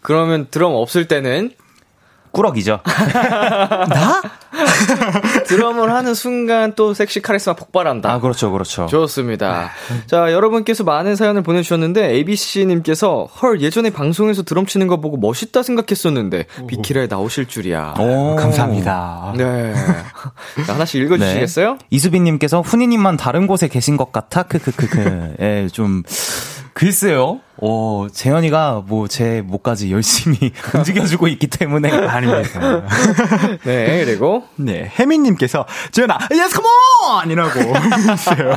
그러면 0.00 0.46
드럼 0.50 0.72
없을 0.74 1.06
때는 1.06 1.52
꾸러기죠. 2.32 2.80
나? 3.88 4.22
드럼을 5.46 5.92
하는 5.92 6.14
순간 6.14 6.72
또 6.74 6.94
섹시 6.94 7.20
카리스마 7.20 7.54
폭발한다. 7.54 8.10
아, 8.10 8.20
그렇죠, 8.20 8.50
그렇죠. 8.50 8.86
좋습니다. 8.86 9.70
자, 10.06 10.32
여러분께서 10.32 10.84
많은 10.84 11.16
사연을 11.16 11.42
보내주셨는데, 11.42 12.10
ABC님께서, 12.10 13.28
헐, 13.40 13.60
예전에 13.60 13.90
방송에서 13.90 14.42
드럼 14.42 14.66
치는 14.66 14.86
거 14.86 15.00
보고 15.00 15.16
멋있다 15.16 15.62
생각했었는데, 15.62 16.46
비키라에 16.66 17.06
나오실 17.08 17.46
줄이야. 17.46 17.94
오, 17.98 18.36
감사합니다. 18.36 19.34
네. 19.36 19.74
자, 20.66 20.74
하나씩 20.74 21.02
읽어주시겠어요? 21.02 21.72
네. 21.72 21.78
이수빈님께서, 21.90 22.60
훈이님만 22.62 23.16
다른 23.16 23.46
곳에 23.46 23.68
계신 23.68 23.96
것 23.96 24.12
같아? 24.12 24.42
크크크크. 24.44 25.36
예, 25.40 25.68
좀. 25.72 26.02
글쎄요. 26.78 27.40
어, 27.60 28.06
재현이가 28.12 28.84
뭐 28.86 29.08
제 29.08 29.42
목까지 29.44 29.90
열심히 29.90 30.52
움직여주고 30.74 31.26
있기 31.28 31.48
때문에. 31.48 31.90
아닙니다. 31.90 32.84
네, 33.64 34.04
그리고. 34.04 34.44
네, 34.56 34.92
혜민 34.98 35.22
님께서, 35.24 35.66
재현아, 35.90 36.18
Yes, 36.32 36.54
come 36.60 37.00
on! 37.00 37.30
이라고 37.30 37.58
했어요. 38.12 38.56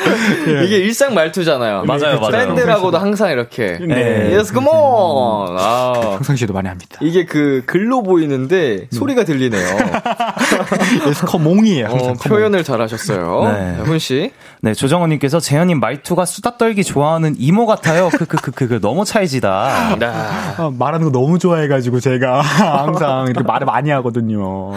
예. 0.48 0.64
이게 0.64 0.78
일상 0.78 1.14
말투잖아요. 1.14 1.84
맞아요, 1.84 2.20
맞아요. 2.20 2.30
밴드라고도 2.30 2.98
항상 2.98 3.30
이렇게. 3.30 3.78
네. 3.80 4.32
Yes, 4.34 4.52
come 4.52 4.68
on! 4.68 5.56
아. 5.58 5.92
평상시에도 6.16 6.52
많이 6.52 6.68
합니다. 6.68 6.98
이게 7.00 7.24
그 7.24 7.62
글로 7.66 8.02
보이는데 8.02 8.74
음. 8.82 8.86
소리가 8.90 9.24
들리네요. 9.24 9.66
yes, 11.06 11.26
come 11.28 11.46
on이에요. 11.48 11.86
어, 11.86 12.12
표현을 12.14 12.64
잘 12.64 12.80
하셨어요. 12.80 13.52
네. 13.52 13.76
훈씨. 13.84 14.32
네, 14.62 14.74
조정원님께서 14.74 15.40
재현님 15.40 15.80
말투가 15.80 16.26
수다 16.26 16.58
떨기 16.58 16.84
좋아하는 16.84 17.34
이모 17.38 17.66
같아요. 17.66 18.10
크크크크 18.10 18.80
너무 18.80 19.04
찰지다. 19.04 19.96
네. 19.98 20.06
아, 20.06 20.70
말하는 20.78 21.06
거 21.06 21.12
너무 21.12 21.38
좋아해가지고 21.38 22.00
제가 22.00 22.40
항상 22.84 23.26
이렇게 23.28 23.42
말을 23.42 23.64
많이 23.66 23.90
하거든요. 23.90 24.72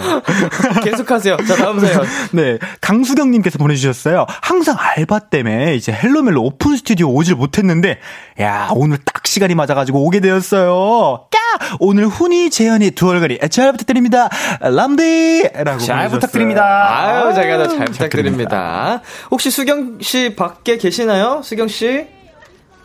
계속하세요. 0.83 1.37
자, 1.47 1.55
다음 1.55 1.79
사연. 1.79 2.05
네, 2.31 2.59
강수경님께서 2.81 3.57
보내주셨어요. 3.57 4.25
항상 4.41 4.77
알바 4.79 5.12
때문에 5.19 5.75
이제 5.75 5.91
헬로멜로 5.91 6.41
오픈 6.41 6.75
스튜디오 6.75 7.09
오질 7.09 7.35
못했는데, 7.35 7.99
야 8.41 8.69
오늘 8.73 8.97
딱 8.97 9.25
시간이 9.25 9.55
맞아가지고 9.55 10.05
오게 10.05 10.19
되었어요. 10.19 11.27
까 11.31 11.39
오늘 11.79 12.07
훈이 12.07 12.49
재현이 12.49 12.91
두얼간이 12.91 13.39
잘 13.49 13.71
부탁드립니다. 13.71 14.29
람디라고 14.61 15.79
잘 15.79 16.09
부탁드립니다. 16.09 16.63
아유 16.89 17.33
제가 17.33 17.57
더잘 17.57 17.85
부탁드립니다. 17.85 19.01
혹시 19.31 19.49
수경 19.49 19.97
씨 20.01 20.35
밖에 20.35 20.77
계시나요? 20.77 21.41
수경 21.43 21.67
씨? 21.67 22.07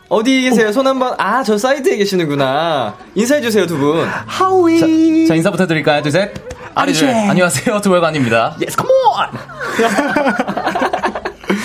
어디 0.08 0.40
계세요? 0.40 0.72
손 0.72 0.86
한번. 0.86 1.14
아, 1.18 1.42
저 1.42 1.58
사이드에 1.58 1.98
계시는구나. 1.98 2.96
인사해 3.14 3.42
주세요, 3.42 3.66
두 3.66 3.76
분. 3.76 4.08
하이. 4.08 5.26
자, 5.26 5.32
자, 5.32 5.34
인사부터 5.36 5.66
드릴까요? 5.66 6.00
둘, 6.00 6.12
셋. 6.12 6.32
All 6.74 6.89
is. 6.89 7.04
안녕하세요, 7.04 7.80
두얼간입니다. 7.82 8.56
Yes, 8.66 8.74
come 8.76 9.06
on! 9.06 9.28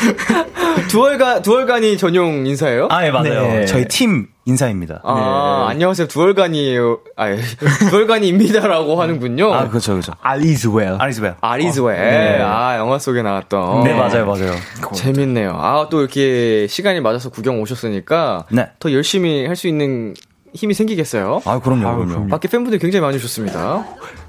두얼간 0.89 1.41
두얼간이 1.41 1.97
전용 1.97 2.45
인사예요? 2.45 2.87
아, 2.91 3.05
예, 3.05 3.11
맞아요. 3.11 3.41
네. 3.43 3.65
저희 3.65 3.87
팀 3.87 4.27
인사입니다. 4.45 5.01
아, 5.03 5.65
네. 5.67 5.73
안녕하세요. 5.73 6.07
두얼간이에요. 6.07 6.99
아, 7.15 7.29
예. 7.31 7.37
두얼간입니다라고 7.89 9.01
하는군요. 9.01 9.53
아, 9.53 9.69
그렇죠, 9.69 9.93
그렇죠. 9.93 10.13
All 10.21 10.44
is 10.44 10.59
well. 10.59 10.97
알리즈웰. 10.99 11.35
알리즈웰. 11.41 11.97
네. 11.97 12.41
아, 12.41 12.77
영화 12.77 12.99
속에 12.99 13.21
나왔던. 13.21 13.83
네, 13.83 13.93
맞아요, 13.93 14.25
맞아요. 14.25 14.53
재밌네요. 14.93 15.51
아, 15.55 15.87
또 15.89 16.01
이렇게 16.01 16.67
시간이 16.67 16.99
맞아서 16.99 17.29
구경 17.29 17.61
오셨으니까 17.61 18.45
네. 18.51 18.67
더 18.79 18.91
열심히 18.91 19.45
할 19.47 19.55
수 19.55 19.67
있는 19.67 20.13
힘이 20.55 20.73
생기겠어요. 20.75 21.41
아, 21.45 21.59
그럼요, 21.59 21.87
아, 21.87 21.95
그럼요. 21.95 22.27
밖에 22.27 22.47
팬분들 22.47 22.77
굉장히 22.79 23.01
많이 23.01 23.15
오셨습니다. 23.17 23.85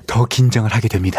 더 0.07 0.25
긴장을 0.27 0.71
하게 0.73 0.89
됩니다. 0.89 1.19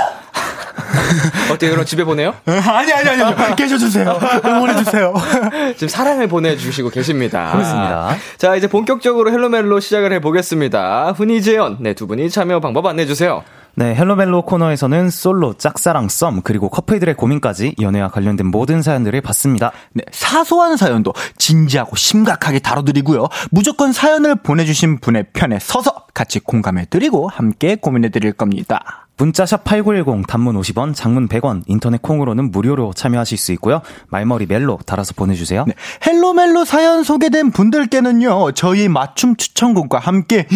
어떻게 1.52 1.70
그럼 1.70 1.86
집에 1.86 2.04
보내요? 2.04 2.34
아니 2.46 2.94
아니 2.94 3.10
아니 3.10 3.56
계셔주세요. 3.56 4.20
응원해주세요. 4.46 5.14
지금 5.76 5.88
사랑을 5.88 6.28
보내주시고 6.28 6.90
계십니다. 6.90 7.52
그렇습니다. 7.52 8.16
자 8.38 8.56
이제 8.56 8.68
본격적으로 8.68 9.32
헬로멜로 9.32 9.80
시작을 9.80 10.14
해보겠습니다. 10.14 11.14
훈이재현 11.16 11.78
네두 11.82 12.08
분이 12.08 12.30
참여 12.30 12.60
방법 12.60 12.86
안내주세요. 12.86 13.44
네, 13.78 13.94
헬로멜로 13.94 14.44
코너에서는 14.44 15.10
솔로, 15.10 15.54
짝사랑, 15.54 16.08
썸, 16.08 16.42
그리고 16.44 16.70
커플들의 16.70 17.14
고민까지 17.16 17.76
연애와 17.82 18.08
관련된 18.08 18.48
모든 18.48 18.82
사연들을 18.82 19.20
받습니다. 19.20 19.74
네, 19.92 20.04
사소한 20.12 20.78
사연도 20.78 21.14
진지하고 21.38 21.98
심각하게 21.98 22.60
다뤄드리고요. 22.60 23.28
무조건 23.52 23.92
사연을 23.92 24.36
보내주신 24.36 25.00
분의 25.00 25.26
편에 25.34 25.60
서서 25.60 26.06
같이 26.14 26.40
공감해드리고 26.40 27.28
함께 27.28 27.76
고민해드릴 27.76 28.32
겁니다. 28.32 29.05
문자샵 29.18 29.64
8910 29.64 30.28
단문 30.28 30.60
50원, 30.60 30.94
장문 30.94 31.28
100원, 31.28 31.64
인터넷 31.68 32.02
콩으로는 32.02 32.52
무료로 32.52 32.94
참여하실 32.94 33.38
수 33.38 33.52
있고요. 33.54 33.82
말머리 34.10 34.46
멜로 34.46 34.80
달아서 34.86 35.14
보내주세요. 35.16 35.66
네. 35.68 35.74
헬로멜로 36.06 36.66
사연 36.66 37.04
소개된 37.04 37.52
분들께는요, 37.52 38.52
저희 38.52 38.88
맞춤 38.90 39.36
추천곡과 39.36 40.00
함께 40.00 40.48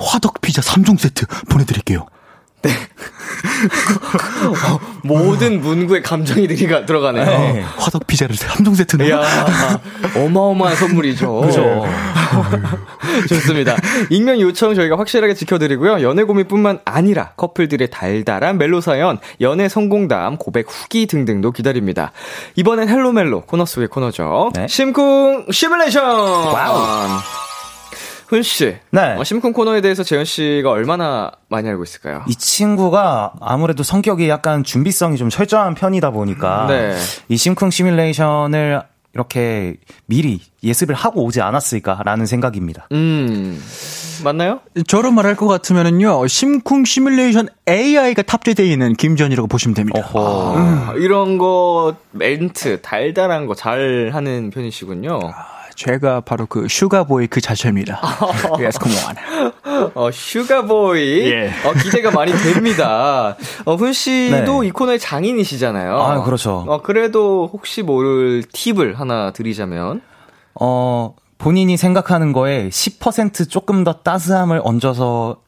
화덕 0.00 0.40
피자 0.40 0.62
3종 0.62 0.98
세트 0.98 1.26
보내드릴게요. 1.48 2.06
네. 2.62 2.70
모든 5.04 5.60
문구에 5.60 6.02
감정이 6.02 6.46
들어가네요. 6.46 7.24
네. 7.24 7.64
화덕 7.78 8.06
피자를 8.06 8.36
3종 8.36 8.74
세트는. 8.76 9.06
이야, 9.06 9.20
어마어마한 10.16 10.76
선물이죠. 10.76 11.40
그죠. 11.40 11.84
좋습니다. 13.28 13.76
익명 14.10 14.40
요청 14.40 14.74
저희가 14.74 14.98
확실하게 14.98 15.34
지켜드리고요. 15.34 16.02
연애 16.02 16.22
고민뿐만 16.22 16.80
아니라 16.84 17.30
커플들의 17.36 17.90
달달한 17.90 18.58
멜로 18.58 18.80
사연, 18.80 19.18
연애 19.40 19.68
성공담, 19.68 20.36
고백 20.38 20.66
후기 20.68 21.06
등등도 21.06 21.52
기다립니다. 21.52 22.12
이번엔 22.56 22.88
헬로멜로 22.88 23.42
코너 23.42 23.64
속의 23.64 23.88
코너죠. 23.88 24.50
네. 24.54 24.66
심쿵 24.68 25.46
시뮬레이션! 25.50 26.04
와우. 26.04 26.82
훈 28.32 28.42
씨. 28.42 28.74
네. 28.90 29.14
어, 29.18 29.22
심쿵 29.24 29.52
코너에 29.52 29.82
대해서 29.82 30.02
재현 30.02 30.24
씨가 30.24 30.70
얼마나 30.70 31.30
많이 31.50 31.68
알고 31.68 31.82
있을까요? 31.82 32.22
이 32.26 32.34
친구가 32.34 33.34
아무래도 33.42 33.82
성격이 33.82 34.26
약간 34.30 34.64
준비성이 34.64 35.18
좀 35.18 35.28
철저한 35.28 35.74
편이다 35.74 36.12
보니까 36.12 36.64
네. 36.66 36.96
이 37.28 37.36
심쿵 37.36 37.68
시뮬레이션을 37.70 38.80
이렇게 39.14 39.74
미리 40.06 40.40
예습을 40.64 40.94
하고 40.94 41.24
오지 41.24 41.42
않았을까라는 41.42 42.24
생각입니다. 42.24 42.88
음. 42.92 43.62
맞나요? 44.24 44.60
저로 44.86 45.10
말할 45.10 45.36
것 45.36 45.46
같으면은요, 45.48 46.26
심쿵 46.26 46.86
시뮬레이션 46.86 47.48
AI가 47.68 48.22
탑재되어 48.22 48.64
있는 48.64 48.94
김재현이라고 48.94 49.46
보시면 49.48 49.74
됩니다. 49.74 49.98
어허. 50.00 50.54
아, 50.56 50.94
이런 50.96 51.36
거 51.36 51.96
멘트 52.12 52.80
달달한 52.80 53.44
거 53.46 53.52
잘 53.54 54.10
하는 54.14 54.48
편이시군요. 54.48 55.18
제가 55.74 56.20
바로 56.20 56.46
그 56.46 56.68
sugar 56.68 57.04
boy 57.04 57.26
그 57.28 57.40
자체입니다. 57.40 58.00
yes, 58.58 58.78
come 58.82 58.96
on. 59.06 59.90
어, 59.94 60.10
sugar 60.10 60.77
boy. 60.77 61.30
예. 61.30 61.52
어, 61.64 61.72
기대가 61.72 62.10
많이 62.10 62.32
됩니다. 62.32 63.36
어, 63.64 63.74
훈 63.76 63.92
씨도 63.92 64.62
네. 64.62 64.66
이 64.68 64.70
코너의 64.70 64.98
장인이시잖아요. 64.98 65.96
아, 65.96 66.22
그렇죠. 66.24 66.64
어, 66.68 66.82
그래도 66.82 67.48
혹시 67.52 67.82
모를 67.82 68.42
팁을 68.52 68.98
하나 68.98 69.32
드리자면. 69.32 70.02
어, 70.60 71.14
본인이 71.38 71.76
생각하는 71.76 72.32
거에 72.32 72.68
10% 72.68 73.50
조금 73.50 73.84
더 73.84 73.94
따스함을 73.94 74.60
얹어서 74.62 75.38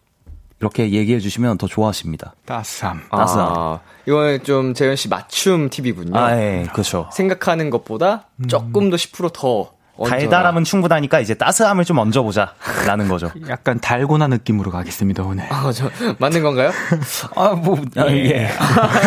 이렇게 0.60 0.90
얘기해 0.92 1.20
주시면 1.20 1.58
더 1.58 1.66
좋아하십니다. 1.66 2.34
따스함. 2.46 3.02
따스함. 3.10 3.52
아, 3.54 3.80
이거는 4.06 4.42
좀 4.44 4.74
재현 4.74 4.96
씨 4.96 5.08
맞춤 5.08 5.68
팁이군요. 5.68 6.18
아, 6.18 6.36
예, 6.40 6.66
그렇죠. 6.72 7.08
생각하는 7.12 7.70
것보다 7.70 8.28
조금 8.48 8.90
더 8.90 8.96
10%더 8.96 9.73
달달함은 10.02 10.64
충분하니까 10.64 11.20
이제 11.20 11.34
따스함을 11.34 11.84
좀 11.84 11.98
얹어보자. 11.98 12.54
라는 12.86 13.06
거죠. 13.06 13.30
약간 13.48 13.78
달고나 13.78 14.26
느낌으로 14.26 14.70
가겠습니다, 14.72 15.22
오늘. 15.22 15.44
아, 15.50 15.70
저, 15.72 15.88
맞는 16.18 16.42
건가요? 16.42 16.72
아, 17.36 17.50
뭐, 17.50 17.80
아, 17.96 18.06
예. 18.08 18.50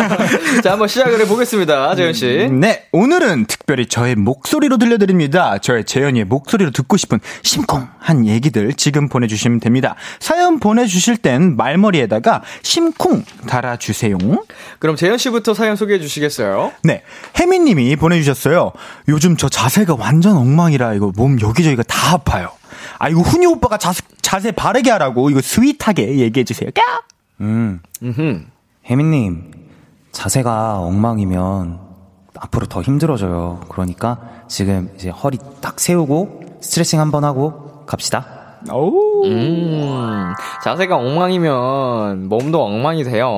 자, 0.62 0.72
한번 0.72 0.88
시작을 0.88 1.20
해보겠습니다, 1.20 1.94
재현 1.94 2.12
씨. 2.14 2.48
네, 2.50 2.86
오늘은 2.92 3.46
특별히 3.46 3.86
저의 3.86 4.14
목소리로 4.14 4.78
들려드립니다. 4.78 5.58
저의 5.58 5.84
재현이의 5.84 6.24
목소리로 6.24 6.70
듣고 6.70 6.96
싶은 6.96 7.20
심쿵한 7.42 8.26
얘기들 8.26 8.72
지금 8.72 9.08
보내주시면 9.08 9.60
됩니다. 9.60 9.94
사연 10.20 10.58
보내주실 10.58 11.18
땐 11.18 11.56
말머리에다가 11.56 12.42
심쿵 12.62 13.24
달아주세요. 13.46 14.16
그럼 14.78 14.96
재현 14.96 15.18
씨부터 15.18 15.52
사연 15.52 15.76
소개해 15.76 16.00
주시겠어요? 16.00 16.72
네, 16.82 17.02
혜민님이 17.38 17.96
보내주셨어요. 17.96 18.72
요즘 19.08 19.36
저 19.36 19.48
자세가 19.48 19.96
완전 19.98 20.36
엉망이 20.36 20.77
라 20.78 20.94
이거 20.94 21.12
몸 21.14 21.40
여기저기가 21.40 21.82
다 21.84 22.14
아파요. 22.14 22.48
아 22.98 23.08
이거 23.08 23.20
훈이 23.20 23.46
오빠가 23.46 23.76
자세, 23.76 24.02
자세 24.22 24.50
바르게 24.52 24.90
하라고 24.92 25.30
이거 25.30 25.40
스윗하게 25.40 26.18
얘기해 26.18 26.44
주세요. 26.44 26.70
까! 26.74 26.82
음. 27.40 27.80
음흠. 28.02 28.42
혜민님, 28.86 29.52
자세가 30.12 30.78
엉망이면 30.80 31.78
앞으로 32.40 32.66
더 32.66 32.82
힘들어져요. 32.82 33.60
그러니까 33.68 34.18
지금 34.48 34.90
이제 34.96 35.10
허리 35.10 35.38
딱 35.60 35.78
세우고 35.78 36.58
스트레칭 36.60 37.00
한번 37.00 37.24
하고 37.24 37.84
갑시다. 37.86 38.26
오. 38.72 39.24
음, 39.24 40.32
자세가 40.64 40.96
엉망이면 40.96 42.28
몸도 42.28 42.64
엉망이 42.64 43.04
돼요. 43.04 43.28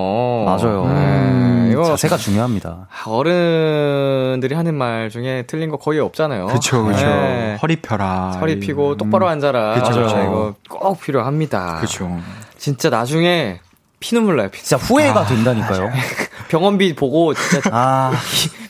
맞아요. 0.46 0.86
네, 0.86 1.49
이거 1.72 1.84
자세가 1.84 2.16
중요합니다. 2.16 2.88
어른들이 3.06 4.54
하는 4.54 4.74
말 4.74 5.10
중에 5.10 5.44
틀린 5.46 5.70
거 5.70 5.76
거의 5.76 6.00
없잖아요. 6.00 6.46
그쵸, 6.46 6.84
그쵸. 6.84 7.06
네. 7.06 7.56
허리 7.62 7.76
펴라. 7.76 8.36
허리 8.40 8.58
피고 8.58 8.96
똑바로 8.96 9.28
앉아라. 9.28 9.74
그쵸. 9.74 10.00
이거 10.00 10.54
꼭 10.68 11.00
필요합니다. 11.00 11.78
그쵸. 11.80 12.18
진짜 12.56 12.90
나중에 12.90 13.60
피눈물 14.00 14.36
나요. 14.36 14.48
피, 14.50 14.62
진짜 14.62 14.76
후회가 14.82 15.26
된다니까요. 15.26 15.90
병원비 16.48 16.94
보고 16.94 17.34
진짜 17.34 17.70
아, 17.72 18.12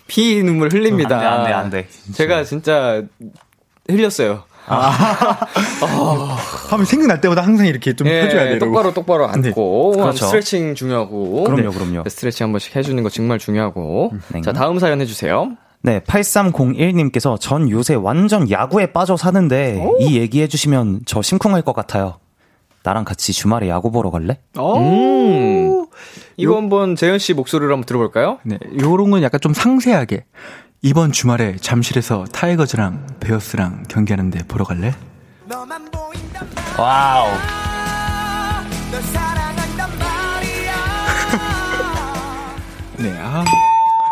피 0.06 0.42
눈물 0.42 0.72
흘립니다. 0.72 1.16
안 1.16 1.20
돼, 1.20 1.26
안 1.26 1.44
돼, 1.44 1.52
안 1.52 1.70
돼. 1.70 1.88
제가 2.12 2.44
진짜 2.44 3.02
흘렸어요. 3.88 4.44
하면 6.70 6.86
생각날 6.86 7.20
때마다 7.20 7.42
항상 7.42 7.66
이렇게 7.66 7.94
좀 7.94 8.06
예, 8.06 8.22
펴줘야 8.22 8.44
돼요. 8.44 8.58
똑바로 8.58 8.94
똑바로 8.94 9.28
앉고 9.28 9.92
그렇죠. 9.92 10.26
스트레칭 10.26 10.74
중요하고 10.74 11.44
그럼요, 11.44 11.72
그럼요. 11.72 12.04
스트레칭 12.08 12.44
한 12.44 12.52
번씩 12.52 12.76
해주는 12.76 13.02
거 13.02 13.08
정말 13.08 13.38
중요하고 13.38 14.12
네. 14.28 14.40
자 14.42 14.52
다음 14.52 14.78
사연 14.78 15.00
해주세요. 15.00 15.56
네, 15.82 16.00
8301님께서 16.00 17.40
전 17.40 17.70
요새 17.70 17.94
완전 17.94 18.50
야구에 18.50 18.92
빠져 18.92 19.16
사는데 19.16 19.82
이 20.00 20.18
얘기 20.18 20.42
해 20.42 20.46
주시면 20.46 21.00
저 21.06 21.22
심쿵할 21.22 21.62
것 21.62 21.74
같아요. 21.74 22.18
나랑 22.82 23.04
같이 23.04 23.32
주말에 23.32 23.68
야구 23.68 23.90
보러 23.90 24.10
갈래? 24.10 24.38
음. 24.58 25.86
이거 26.36 26.56
한번 26.56 26.96
재현 26.96 27.18
씨 27.18 27.34
목소리로 27.34 27.72
한번 27.72 27.84
들어볼까요? 27.84 28.38
네, 28.44 28.58
요런 28.80 29.10
건 29.10 29.22
약간 29.22 29.40
좀 29.40 29.52
상세하게. 29.52 30.24
이번 30.82 31.12
주말에 31.12 31.56
잠실에서 31.60 32.24
타이거즈랑 32.32 33.06
베어스랑 33.20 33.82
경기하는데 33.88 34.44
보러 34.48 34.64
갈래? 34.64 34.94
와우. 36.78 37.28
네, 42.96 43.14
아. 43.20 43.44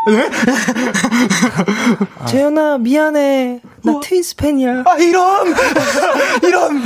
재현아 2.28 2.76
미안해. 2.78 3.60
나 3.82 4.00
트윈스 4.02 4.36
팬이야. 4.36 4.82
아, 4.86 4.96
이런! 4.98 5.54
이런! 6.44 6.82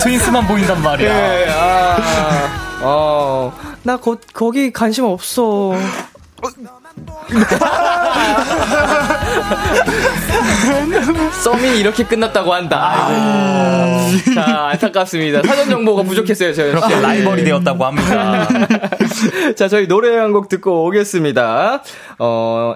트윈스만 0.00 0.46
보인단 0.48 0.82
말이야. 0.82 1.08
예, 1.12 1.46
아, 1.50 1.98
어, 2.82 3.52
나 3.84 3.96
거, 3.96 4.16
거기 4.32 4.72
관심 4.72 5.04
없어. 5.04 5.74
썸이 11.42 11.78
이렇게 11.80 12.04
끝났다고 12.04 12.52
한다. 12.52 12.92
아이고. 13.08 14.34
자, 14.34 14.68
안타깝습니다. 14.72 15.42
사전 15.42 15.70
정보가 15.70 16.02
부족했어요, 16.02 16.52
재현 16.52 16.80
씨. 16.88 17.00
라이벌이 17.00 17.44
되었다고 17.44 17.84
합니다. 17.84 18.48
자, 19.56 19.68
저희 19.68 19.86
노래 19.88 20.16
한 20.16 20.30
곡 20.30 20.48
듣고 20.48 20.86
오겠습니다. 20.86 21.82
어, 22.20 22.74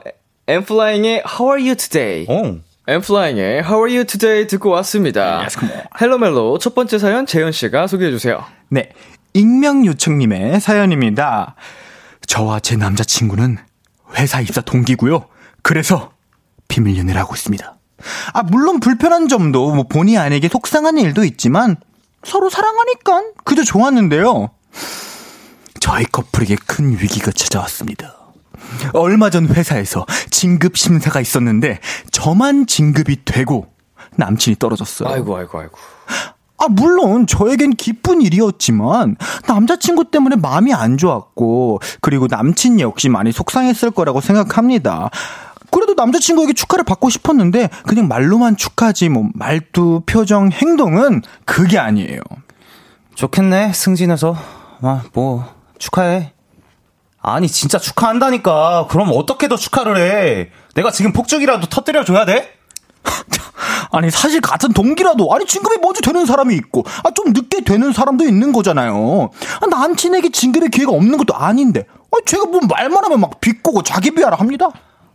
엠플라잉의 0.48 1.22
How 1.24 1.52
are 1.56 1.62
you 1.68 1.76
today? 1.76 2.26
오. 2.28 2.58
엠플라잉의 2.88 3.60
How 3.60 3.76
are 3.86 3.94
you 3.96 4.04
today 4.04 4.46
듣고 4.48 4.70
왔습니다. 4.70 5.46
헬로멜로 6.00 6.58
첫 6.58 6.74
번째 6.74 6.98
사연 6.98 7.26
재현 7.26 7.52
씨가 7.52 7.86
소개해 7.86 8.10
주세요. 8.10 8.42
네, 8.70 8.90
익명 9.34 9.86
요청님의 9.86 10.60
사연입니다. 10.60 11.54
저와 12.26 12.60
제 12.60 12.76
남자친구는 12.76 13.58
회사 14.16 14.40
입사 14.40 14.60
동기고요. 14.60 15.26
그래서 15.62 16.12
비밀 16.68 16.96
연애를 16.98 17.20
하고 17.20 17.34
있습니다. 17.34 17.76
아, 18.32 18.42
물론 18.42 18.80
불편한 18.80 19.28
점도 19.28 19.74
뭐 19.74 19.84
본의 19.84 20.18
아니게 20.18 20.48
속상한 20.48 20.98
일도 20.98 21.24
있지만 21.24 21.76
서로 22.22 22.50
사랑하니까 22.50 23.22
그저 23.44 23.64
좋았는데요. 23.64 24.50
저희 25.80 26.04
커플에게 26.04 26.56
큰 26.66 26.92
위기가 26.92 27.30
찾아왔습니다. 27.30 28.16
얼마 28.92 29.30
전 29.30 29.46
회사에서 29.46 30.06
진급 30.30 30.76
심사가 30.76 31.20
있었는데 31.20 31.80
저만 32.10 32.66
진급이 32.66 33.24
되고 33.24 33.72
남친이 34.16 34.56
떨어졌어요. 34.58 35.08
아이고, 35.08 35.36
아이고, 35.36 35.60
아이고. 35.60 35.78
아, 36.64 36.68
물론 36.68 37.26
저에겐 37.26 37.72
기쁜 37.72 38.22
일이었지만 38.22 39.16
남자친구 39.46 40.10
때문에 40.10 40.36
마음이 40.36 40.72
안 40.72 40.96
좋았고 40.96 41.80
그리고 42.00 42.26
남친 42.28 42.80
역시 42.80 43.08
많이 43.08 43.32
속상했을 43.32 43.90
거라고 43.90 44.20
생각합니다. 44.20 45.10
그래도 45.70 45.94
남자친구에게 45.94 46.52
축하를 46.52 46.84
받고 46.84 47.10
싶었는데 47.10 47.68
그냥 47.86 48.08
말로만 48.08 48.56
축하지 48.56 49.08
뭐 49.08 49.28
말투, 49.34 50.02
표정, 50.06 50.50
행동은 50.50 51.22
그게 51.44 51.78
아니에요. 51.78 52.20
좋겠네, 53.14 53.72
승진해서. 53.72 54.36
아, 54.82 55.02
뭐, 55.12 55.46
축하해. 55.78 56.32
아니, 57.20 57.48
진짜 57.48 57.78
축하한다니까. 57.78 58.88
그럼 58.90 59.10
어떻게 59.12 59.48
더 59.48 59.56
축하를 59.56 59.96
해? 59.96 60.50
내가 60.74 60.90
지금 60.90 61.12
폭죽이라도 61.12 61.68
터뜨려 61.68 62.04
줘야 62.04 62.24
돼? 62.24 62.53
아니 63.92 64.10
사실 64.10 64.40
같은 64.40 64.72
동기라도 64.72 65.32
아니 65.34 65.46
진급이 65.46 65.76
먼저 65.80 66.00
되는 66.00 66.26
사람이 66.26 66.54
있고 66.56 66.84
아 67.04 67.10
좀 67.14 67.32
늦게 67.32 67.62
되는 67.62 67.92
사람도 67.92 68.24
있는 68.24 68.52
거잖아요. 68.52 69.30
아, 69.60 69.66
남친에게 69.66 70.30
진급의 70.30 70.70
기회가 70.70 70.90
없는 70.92 71.16
것도 71.18 71.34
아닌데 71.36 71.86
아, 72.12 72.16
제가 72.26 72.46
뭐 72.46 72.60
말만 72.68 73.04
하면 73.04 73.20
막 73.20 73.40
비꼬고 73.40 73.82
자기 73.84 74.10
비하를 74.10 74.40
합니다. 74.40 74.68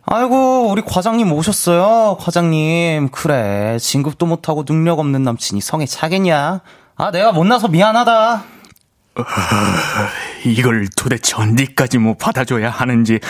아이고, 0.06 0.68
우리 0.70 0.82
과장님 0.82 1.30
오셨어요. 1.32 2.16
과장님. 2.20 3.10
그래. 3.10 3.78
진급도 3.78 4.26
못하고 4.26 4.64
능력 4.64 4.98
없는 4.98 5.22
남친이 5.22 5.60
성에 5.60 5.86
차겠냐? 5.86 6.62
아, 6.96 7.10
내가 7.12 7.32
못나서 7.32 7.68
미안하다. 7.68 8.42
이걸 10.46 10.88
도대체 10.96 11.36
언제까지 11.36 11.98
뭐 11.98 12.14
받아줘야 12.18 12.70
하는지 12.70 13.20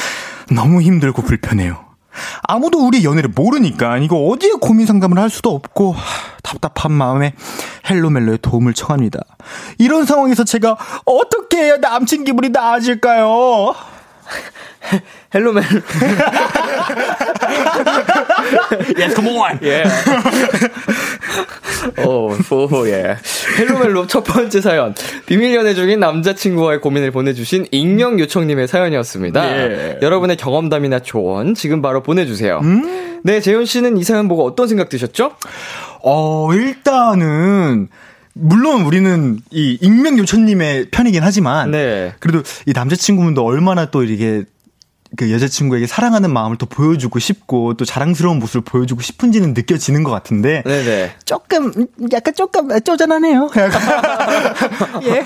너무 0.50 0.80
힘들고 0.80 1.22
불편해요. 1.22 1.84
아무도 2.42 2.86
우리 2.86 3.04
연애를 3.04 3.30
모르니까 3.34 3.98
이거 3.98 4.16
어디에 4.16 4.52
고민 4.60 4.86
상담을 4.86 5.18
할 5.18 5.30
수도 5.30 5.50
없고 5.54 5.92
하, 5.92 6.00
답답한 6.42 6.92
마음에 6.92 7.34
헬로멜로의 7.88 8.38
도움을 8.42 8.74
청합니다. 8.74 9.20
이런 9.78 10.06
상황에서 10.06 10.44
제가 10.44 10.76
어떻게 11.04 11.58
해야 11.58 11.76
남친 11.76 12.24
기분이 12.24 12.50
나아질까요? 12.50 13.74
헬로멜. 15.34 15.62
yes, 18.98 19.14
come 19.14 19.30
on. 19.38 19.58
예. 19.62 19.84
오, 22.04 22.32
오, 22.50 22.88
예. 22.88 23.16
헬로멜로 23.58 24.06
첫 24.06 24.24
번째 24.24 24.60
사연. 24.60 24.94
비밀 25.26 25.54
연애 25.54 25.74
중인 25.74 26.00
남자친구와의 26.00 26.80
고민을 26.80 27.10
보내주신 27.10 27.66
익명 27.70 28.18
요청님의 28.20 28.68
사연이었습니다. 28.68 29.56
예. 29.56 29.98
여러분의 30.02 30.36
경험담이나 30.36 31.00
조언 31.00 31.54
지금 31.54 31.82
바로 31.82 32.02
보내주세요. 32.02 32.60
네, 33.22 33.40
재현 33.40 33.64
씨는 33.66 33.96
이 33.98 34.04
사연 34.04 34.28
보고 34.28 34.44
어떤 34.46 34.66
생각 34.66 34.88
드셨죠? 34.88 35.32
어, 36.02 36.52
일단은, 36.54 37.88
물론 38.34 38.82
우리는 38.82 39.38
이 39.50 39.78
익명 39.80 40.18
요천님의 40.18 40.90
편이긴 40.90 41.22
하지만, 41.22 41.70
네. 41.70 42.14
그래도 42.20 42.42
이 42.66 42.72
남자친구분도 42.72 43.44
얼마나 43.44 43.90
또 43.90 44.02
이렇게 44.02 44.44
그 45.16 45.32
여자친구에게 45.32 45.86
사랑하는 45.86 46.32
마음을 46.32 46.56
또 46.56 46.66
보여주고 46.66 47.18
싶고 47.18 47.74
또 47.74 47.84
자랑스러운 47.84 48.38
모습을 48.38 48.60
보여주고 48.62 49.02
싶은지는 49.02 49.54
느껴지는 49.54 50.04
것 50.04 50.10
같은데 50.10 50.62
네네. 50.64 51.12
조금 51.24 51.72
약간 52.12 52.34
조금 52.34 52.68
쪼잔하네요. 52.80 53.50
예. 55.04 55.24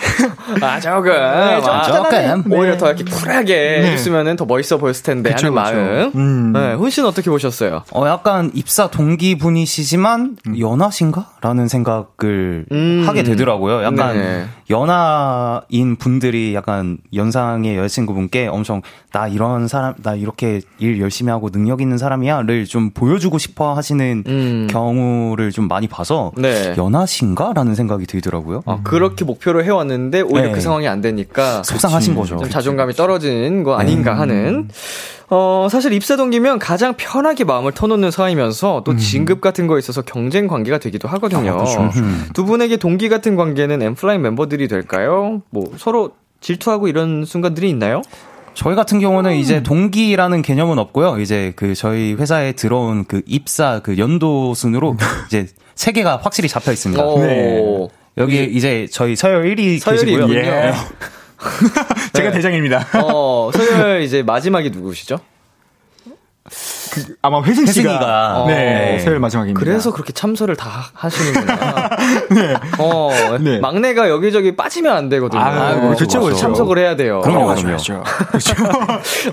아, 0.65 0.81
조금. 0.81 1.13
좀 1.13 1.71
아, 1.71 1.83
조금. 1.83 2.53
오히려 2.53 2.73
네. 2.73 2.79
더 2.79 2.93
이렇게 2.93 3.05
쿨하게 3.05 3.55
네. 3.55 3.93
해줬으면 3.93 4.37
더 4.37 4.45
멋있어 4.47 4.79
보였을 4.79 5.03
텐데 5.03 5.31
그쵸, 5.31 5.49
하는 5.49 5.63
그쵸. 5.63 5.77
마음. 5.77 6.13
음. 6.15 6.53
네, 6.53 6.75
훈 6.75 6.91
씨는 6.91 7.09
어떻게 7.09 7.31
보셨어요? 7.31 7.85
어, 7.93 8.07
약간 8.09 8.51
입사 8.55 8.89
동기분이시지만 8.91 10.37
음. 10.47 10.59
연하신가? 10.59 11.33
라는 11.43 11.69
생각을 11.69 12.65
음. 12.73 13.05
하게 13.07 13.23
되더라고요. 13.23 13.83
약간 13.85 14.17
네. 14.17 14.47
연하인 14.71 15.97
분들이 15.97 16.55
약간 16.55 16.97
연상의 17.15 17.77
여자친구분께 17.77 18.47
엄청 18.47 18.81
나 19.13 19.29
이런 19.29 19.69
사람, 19.75 19.95
나 20.03 20.15
이렇게 20.15 20.61
일 20.79 21.01
열심히 21.01 21.31
하고 21.31 21.51
능력 21.51 21.81
있는 21.81 21.99
사람이야를 21.99 22.65
좀 22.67 22.91
보여주고 22.91 23.39
싶어 23.39 23.75
하시는 23.75 24.23
음. 24.27 24.69
경우를 24.71 25.51
좀 25.51 25.67
많이 25.67 25.89
봐서 25.89 26.31
네. 26.37 26.75
연하신가? 26.79 27.53
라는 27.55 27.75
생각이 27.75 28.07
들더라고요. 28.07 28.63
아, 28.67 28.79
그렇게 28.85 29.25
목표를 29.25 29.65
해왔는데 29.65 30.21
오히려 30.21 30.43
네. 30.45 30.53
그 30.53 30.61
상황이 30.61 30.87
안 30.87 31.01
되니까 31.01 31.65
속상하신 31.65 32.15
거죠. 32.15 32.37
좀 32.37 32.49
자존감이 32.49 32.95
떨어진 32.95 33.65
거 33.65 33.75
아닌가 33.75 34.17
하는. 34.17 34.69
어, 35.29 35.67
사실 35.71 35.93
입사 35.93 36.17
동기면 36.17 36.61
가장 36.61 36.95
편하게 36.97 37.43
마음을 37.43 37.73
터놓는 37.73 38.13
사이면서 38.13 38.83
또 38.85 38.95
진급 38.97 39.41
같은 39.41 39.67
거에 39.67 39.79
있어서 39.81 40.03
경쟁 40.03 40.47
관계가 40.47 40.79
되기도 40.79 41.09
하거든요. 41.09 41.65
음. 41.97 42.27
두 42.33 42.45
분에게 42.45 42.77
동기 42.77 43.09
같은 43.09 43.35
관계는 43.35 43.83
엠플라인 43.83 44.23
멤버들이 44.23 44.69
될까요? 44.69 45.43
뭐 45.51 45.73
서로 45.79 46.13
질투하고 46.41 46.89
이런 46.89 47.25
순간들이 47.25 47.69
있나요? 47.71 48.03
저희 48.55 48.75
같은 48.75 49.01
경우는 49.01 49.33
음. 49.33 49.37
이제 49.37 49.63
동기라는 49.63 50.43
개념은 50.43 50.79
없고요. 50.79 51.19
이제 51.19 51.53
그 51.57 51.75
저희 51.75 52.15
회사에 52.15 52.53
들어온 52.53 53.05
그 53.05 53.23
입사 53.27 53.81
그 53.81 53.99
연도 53.99 54.55
순으로 54.55 54.97
이제 55.27 55.47
세 55.75 55.93
개가 55.93 56.21
확실히 56.23 56.49
잡혀 56.49 56.73
있습니다. 56.73 57.05
오. 57.05 57.21
네. 57.21 57.89
여기 58.17 58.45
이제 58.45 58.87
저희 58.91 59.17
서열 59.17 59.45
1위 59.45 59.81
서열이 59.81 60.17
계시고요. 60.17 60.35
예. 60.37 60.73
제가 62.15 62.31
네. 62.31 62.37
대장입니다. 62.37 62.87
어, 63.03 63.51
서열 63.53 64.03
이제 64.03 64.23
마지막이 64.23 64.71
누구시죠? 64.71 65.19
아마 67.23 67.43
회승 67.43 67.65
씨가 67.65 67.91
회승이가. 67.91 68.45
네, 68.47 68.55
네. 68.55 68.99
서열 68.99 69.19
마지막입니다. 69.19 69.59
그래서 69.59 69.93
그렇게 69.93 70.13
참설을 70.13 70.57
다 70.57 70.85
하시는구나. 70.93 71.89
어, 72.79 73.11
네. 73.41 73.59
막내가 73.61 74.11
여기저기 74.11 74.55
빠지면 74.55 74.95
안 74.95 75.09
되거든요. 75.09 75.41
아, 75.41 75.75
그렇죠, 75.95 76.21
그렇죠. 76.21 76.37
참석을 76.37 76.79
해야 76.79 76.97
돼요. 76.97 77.23
그럼요, 77.23 77.51
어, 77.51 77.55
그럼요. 77.55 77.79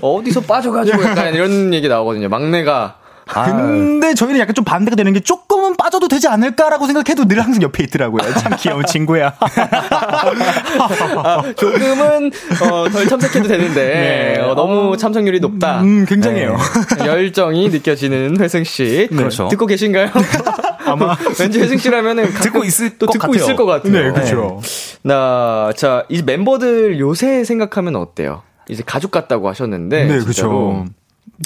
어디서 0.00 0.40
빠져가지고 0.40 1.04
약간 1.04 1.34
이런 1.34 1.74
얘기 1.74 1.86
나오거든요. 1.86 2.30
막내가. 2.30 3.01
아, 3.34 3.44
근데 3.44 4.14
저희는 4.14 4.40
약간 4.40 4.54
좀 4.54 4.64
반대가 4.64 4.96
되는 4.96 5.12
게 5.12 5.20
조금은 5.20 5.76
빠져도 5.76 6.08
되지 6.08 6.28
않을까라고 6.28 6.86
생각해도 6.86 7.26
늘 7.26 7.40
항상 7.40 7.62
옆에 7.62 7.82
있더라고요. 7.84 8.22
참 8.38 8.52
귀여운 8.58 8.84
친구야. 8.86 9.34
아, 9.40 11.42
조금은 11.56 12.30
어, 12.62 12.88
덜 12.90 13.08
참석해도 13.08 13.48
되는데 13.48 14.34
네. 14.36 14.40
어, 14.40 14.54
너무 14.54 14.96
참석률이 14.96 15.40
높다. 15.40 15.82
음, 15.82 16.04
굉장해요. 16.06 16.56
네. 16.98 17.06
열정이 17.06 17.68
느껴지는 17.70 18.38
회승 18.40 18.64
씨. 18.64 19.08
그렇죠. 19.10 19.48
듣고 19.48 19.66
계신가요? 19.66 20.10
아마. 20.84 21.16
왠지 21.40 21.60
회승 21.60 21.78
씨라면은 21.78 22.32
듣고 22.34 22.64
있을 22.64 22.98
또것 22.98 23.12
듣고 23.14 23.26
같아요. 23.28 23.42
있을 23.42 23.56
것 23.56 23.66
같아요. 23.66 23.92
네, 23.92 24.12
그렇죠. 24.12 24.60
나, 25.02 25.72
자, 25.76 26.04
이 26.08 26.22
멤버들 26.22 26.98
요새 26.98 27.44
생각하면 27.44 27.96
어때요? 27.96 28.42
이제 28.68 28.82
가족 28.84 29.10
같다고 29.10 29.48
하셨는데. 29.48 30.04
네. 30.04 30.18
그렇죠. 30.20 30.84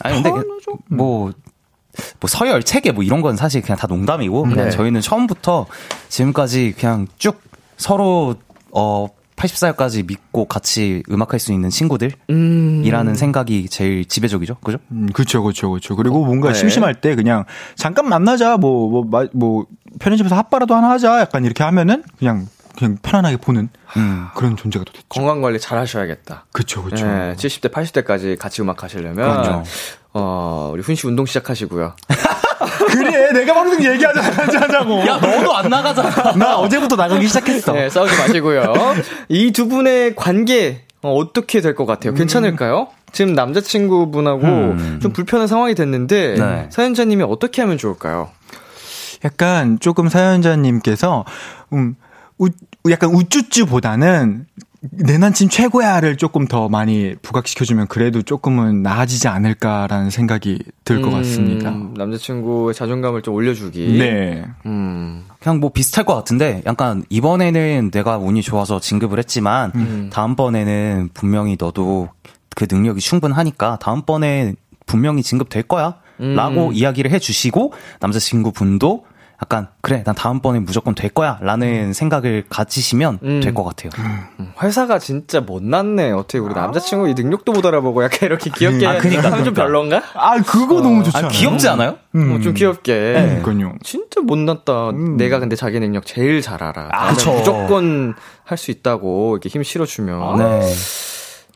아니 0.03 0.23
근데 0.23 0.47
뭐, 0.89 1.33
뭐 2.21 2.29
서열 2.29 2.63
체계 2.63 2.93
뭐 2.93 3.03
이런 3.05 3.21
건 3.23 3.37
사실 3.37 3.63
그냥 3.63 3.79
다 3.79 3.87
농담이고 3.87 4.43
그냥 4.45 4.67
네. 4.67 4.71
저희는 4.71 5.01
처음부터 5.01 5.67
지금까지 6.09 6.75
그냥 6.79 7.07
쭉 7.19 7.41
서로 7.77 8.37
어 8.73 9.09
80살까지 9.37 10.07
믿고 10.07 10.47
같이 10.47 11.03
음악할 11.11 11.39
수 11.39 11.53
있는 11.53 11.69
친구들이라는 11.69 13.11
음. 13.11 13.15
생각이 13.15 13.69
제일 13.69 14.07
지배적이죠. 14.07 14.57
그죠? 14.65 14.79
음, 14.91 15.09
그쵸, 15.13 15.43
그쵸, 15.43 15.71
그쵸. 15.73 15.95
그리고 15.95 16.25
뭔가 16.25 16.49
네. 16.53 16.55
심심할 16.59 16.95
때 17.03 17.15
그냥 17.15 17.45
잠깐 17.75 18.09
만나자, 18.09 18.57
뭐, 18.57 18.89
뭐, 18.89 19.05
마- 19.05 19.29
뭐, 19.35 19.67
편의점에서 19.99 20.35
핫바라도 20.37 20.75
하나 20.75 20.89
하자, 20.91 21.21
약간 21.21 21.45
이렇게 21.45 21.63
하면은 21.65 22.03
그냥, 22.19 22.49
그냥 22.77 22.99
편안하게 23.03 23.39
보는 23.39 23.69
음. 23.97 24.27
그런 24.35 24.57
존재가 24.57 24.85
또 24.85 24.93
됐죠. 24.93 25.05
건강 25.09 25.41
관리 25.43 25.59
잘 25.59 25.79
하셔야겠다. 25.79 26.47
그쵸, 26.53 26.83
그쵸. 26.83 27.07
네, 27.07 27.35
70대, 27.37 27.71
80대까지 27.73 28.39
같이 28.39 28.63
음악 28.63 28.83
하시려면. 28.83 29.15
그럼요. 29.43 29.63
어, 30.15 30.71
우리 30.73 30.83
훈 30.83 30.95
씨 30.95 31.07
운동 31.07 31.27
시작하시고요. 31.27 31.95
그래, 32.89 33.33
내가 33.33 33.55
방금 33.55 33.83
얘기하자, 33.85 34.21
하자고. 34.21 35.07
야 35.07 35.17
너도 35.19 35.55
안 35.57 35.69
나가잖아. 35.69 36.33
나 36.37 36.57
어제부터 36.59 36.97
나가기 36.97 37.27
시작했어. 37.29 37.73
네, 37.73 37.89
싸우지 37.91 38.17
마시고요. 38.17 38.73
이 39.29 39.53
두 39.53 39.69
분의 39.69 40.15
관계, 40.17 40.85
어, 41.03 41.13
어떻게 41.15 41.61
될 41.61 41.75
것 41.75 41.85
같아요? 41.87 42.15
괜찮을까요? 42.15 42.89
지금 43.13 43.35
남자친구분하고 43.35 44.41
음. 44.47 44.99
좀 45.03 45.13
불편한 45.13 45.47
상황이 45.47 45.75
됐는데, 45.75 46.35
네. 46.39 46.67
사연자님이 46.71 47.23
어떻게 47.25 47.63
하면 47.63 47.79
좋을까요? 47.79 48.31
약간 49.25 49.79
조금 49.81 50.09
사연자님께서 50.09 51.25
음 51.73 51.97
우, 52.39 52.49
약간 52.91 53.11
우쭈쭈보다는 53.11 54.47
내 54.91 55.19
남친 55.19 55.49
최고야를 55.49 56.17
조금 56.17 56.47
더 56.47 56.69
많이 56.69 57.15
부각시켜주면 57.23 57.89
그래도 57.89 58.23
조금은 58.23 58.83
나아지지 58.83 59.29
않을까라는 59.29 60.11
생각이 60.11 60.59
들것 60.85 61.13
음, 61.13 61.19
같습니다. 61.19 61.71
남자친구의 61.71 62.75
자존감을 62.75 63.23
좀 63.23 63.35
올려주기. 63.35 63.99
네. 63.99 64.45
음. 64.67 65.25
그냥 65.41 65.61
뭐 65.61 65.71
비슷할 65.71 66.05
것 66.05 66.15
같은데 66.15 66.63
약간 66.67 67.05
이번에는 67.09 67.91
내가 67.91 68.19
운이 68.19 68.43
좋아서 68.43 68.81
진급을 68.81 69.19
했지만 69.19 69.73
음. 69.75 70.11
다음번에는 70.13 71.11
분명히 71.15 71.57
너도 71.59 72.09
그 72.55 72.67
능력이 72.71 73.01
충분하니까 73.01 73.79
다음번에 73.81 74.55
분명히 74.87 75.23
진급될 75.23 75.65
거야 75.65 75.97
음. 76.21 76.35
라고 76.35 76.73
이야기를 76.73 77.11
해주시고 77.11 77.73
남자친구 78.01 78.53
분도 78.53 79.05
약간 79.43 79.69
그래 79.83 80.03
난 80.05 80.15
다음번에 80.15 80.61
무조건 80.61 80.95
될 80.95 81.11
거야 81.11 81.39
라는 81.43 81.93
생각을 81.93 82.45
가지시면 82.49 83.19
음. 83.23 83.41
될것 83.43 83.65
같아요 83.65 83.91
음, 84.41 84.53
회사가 84.63 84.99
진짜 84.99 85.41
못났네. 85.41 86.13
어떻게 86.13 86.39
우리 86.39 86.55
남자친구 86.55 87.09
이 87.09 87.15
능력도 87.15 87.53
못 87.53 87.65
알아보고 87.67 88.03
약간 88.05 88.21
이렇게 88.23 88.51
귀엽게 88.51 88.87
아, 88.87 88.99
그니까, 88.99 89.31
하면 89.31 89.45
좀. 89.45 89.53
별론가? 89.55 90.03
아, 90.15 90.41
그거 90.43 90.81
너무 90.81 91.05
좋지 91.05 91.17
아, 91.17 91.21
않아요? 91.21 91.31
귀엽지 91.33 91.69
않아요? 91.69 91.91
어, 92.15 92.41
좀 92.43 92.55
귀엽게. 92.55 92.93
네. 92.95 93.41
그러니까요. 93.43 93.75
진짜 93.83 94.21
못났다. 94.23 94.93
내가 95.19 95.39
근데 95.39 95.55
자기 95.57 95.79
능력 95.81 96.07
제일 96.07 96.41
잘 96.41 96.63
알아. 96.63 96.89
아, 96.93 97.11
그쵸. 97.11 97.33
무조건 97.35 98.15
할 98.45 98.57
수 98.57 98.71
있다고 98.71 99.35
이렇게 99.37 99.49
힘 99.51 99.63
실어주면 99.63 100.39
네. 100.39 100.73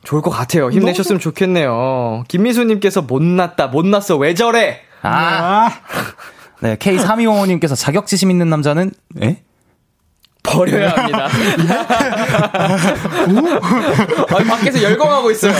좋을 0.05 0.21
것 0.23 0.31
같아요. 0.31 0.71
힘내셨으면 0.71 1.19
좋겠네요. 1.21 2.25
김미수님께서 2.29 3.03
못났다, 3.03 3.69
못났어, 3.69 4.16
왜 4.16 4.35
저래? 4.35 4.81
아, 5.03 5.71
네, 6.62 6.77
K3255님께서 6.77 7.77
자격지심 7.77 8.31
있는 8.31 8.49
남자는, 8.49 8.92
에? 9.23 9.42
버려야 10.51 10.91
합니다. 10.91 11.29
아니, 14.37 14.49
밖에서 14.49 14.83
열광하고 14.83 15.31
있어요. 15.31 15.53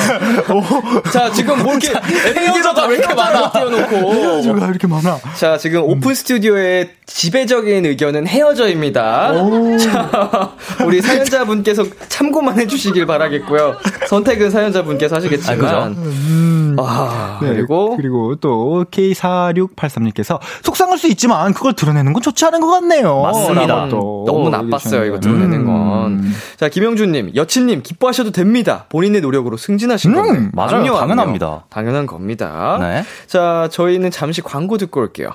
자, 1.13 1.31
지금 1.31 1.63
뭐 1.63 1.75
이렇게 1.75 1.93
헤어져가 2.39 2.87
왜 2.87 2.97
이렇게 2.97 3.15
많아? 3.15 3.53
띄워놓고. 3.53 4.61
가 4.61 4.67
이렇게 4.67 4.87
많아. 4.87 5.19
자, 5.37 5.57
지금 5.57 5.83
오픈 5.83 6.15
스튜디오의 6.15 6.91
지배적인 7.07 7.87
의견은 7.87 8.27
헤어져입니다. 8.27 9.33
자, 9.79 10.53
우리 10.85 11.01
사연자분께서 11.01 11.85
참고만 12.09 12.59
해주시길 12.61 13.07
바라겠고요. 13.07 13.77
선택은 14.09 14.51
사연자분께서 14.51 15.17
하시겠지만. 15.17 16.77
아, 16.79 17.39
네, 17.43 17.49
그리고 17.49 17.97
그리고 17.97 18.37
또 18.37 18.85
K4683님께서 18.91 20.39
속상할 20.63 20.99
수 20.99 21.09
있지만 21.09 21.53
그걸 21.53 21.73
드러내는 21.75 22.13
건 22.13 22.23
좋지 22.23 22.45
않은 22.47 22.61
것 22.61 22.69
같네요. 22.69 23.23
맞습니다. 23.23 23.89
또 23.89 24.25
너무 24.27 24.49
나빴어. 24.51 24.80
봤어요. 24.83 25.05
이거 25.05 25.21
드러내는 25.21 25.65
건. 25.65 26.23
자, 26.57 26.69
김영준님, 26.69 27.33
여친님, 27.35 27.83
기뻐하셔도 27.83 28.31
됩니다. 28.31 28.87
본인의 28.89 29.21
노력으로 29.21 29.57
승진하신 29.57 30.15
건데. 30.15 30.31
음, 30.39 30.51
맞아요. 30.55 30.77
압류, 30.77 30.97
압류. 30.97 31.01
당연합니다. 31.01 31.65
당연한 31.71 32.07
겁니다. 32.07 32.79
네. 32.81 33.05
자, 33.27 33.69
저희는 33.71 34.11
잠시 34.11 34.41
광고 34.43 34.79
듣고 34.79 35.01
올게요. 35.01 35.31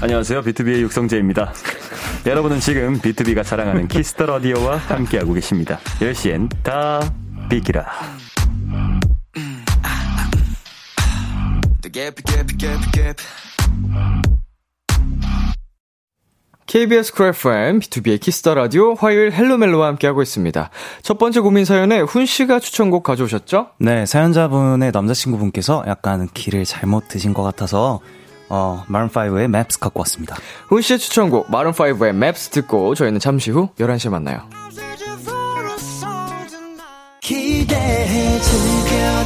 안녕하세요. 0.00 0.42
비투비의 0.42 0.82
육성재입니다. 0.82 1.52
여러분은 2.26 2.60
지금 2.60 3.00
비투비가 3.00 3.42
자랑하는 3.42 3.88
키스 3.88 4.12
더 4.12 4.26
라디오와 4.26 4.76
함께하고 4.76 5.32
계십니다. 5.34 5.78
10시엔 6.00 6.50
다 6.62 7.00
비키라. 7.48 7.86
KBS 16.66 17.12
쿨 17.12 17.28
FM, 17.28 17.78
비투비의 17.78 18.20
키스 18.20 18.41
더 18.41 18.54
라디오, 18.54 18.94
화요일 18.94 19.30
헬로멜로와 19.32 19.86
함께하고 19.86 20.20
있습니다. 20.20 20.70
첫 21.02 21.18
번째 21.18 21.38
고민 21.38 21.64
사연에 21.64 22.00
훈 22.00 22.26
씨가 22.26 22.58
추천곡 22.58 23.04
가져오셨죠? 23.04 23.68
네, 23.78 24.06
사연자분의 24.06 24.90
남자친구분께서 24.92 25.84
약간 25.86 26.28
길을 26.34 26.64
잘못 26.64 27.06
드신 27.06 27.32
것 27.32 27.44
같아서 27.44 28.00
어, 28.48 28.82
마룬5의 28.88 29.46
맵스 29.46 29.78
갖고 29.78 30.00
왔습니다. 30.00 30.34
훈 30.66 30.82
씨의 30.82 30.98
추천곡, 30.98 31.46
마룬5의 31.46 32.12
맵스 32.12 32.50
듣고 32.50 32.96
저희는 32.96 33.20
잠시 33.20 33.52
후 33.52 33.68
11시에 33.78 34.10
만나요. 34.10 34.40
기대해 37.20 38.40
즐겨 38.40 39.23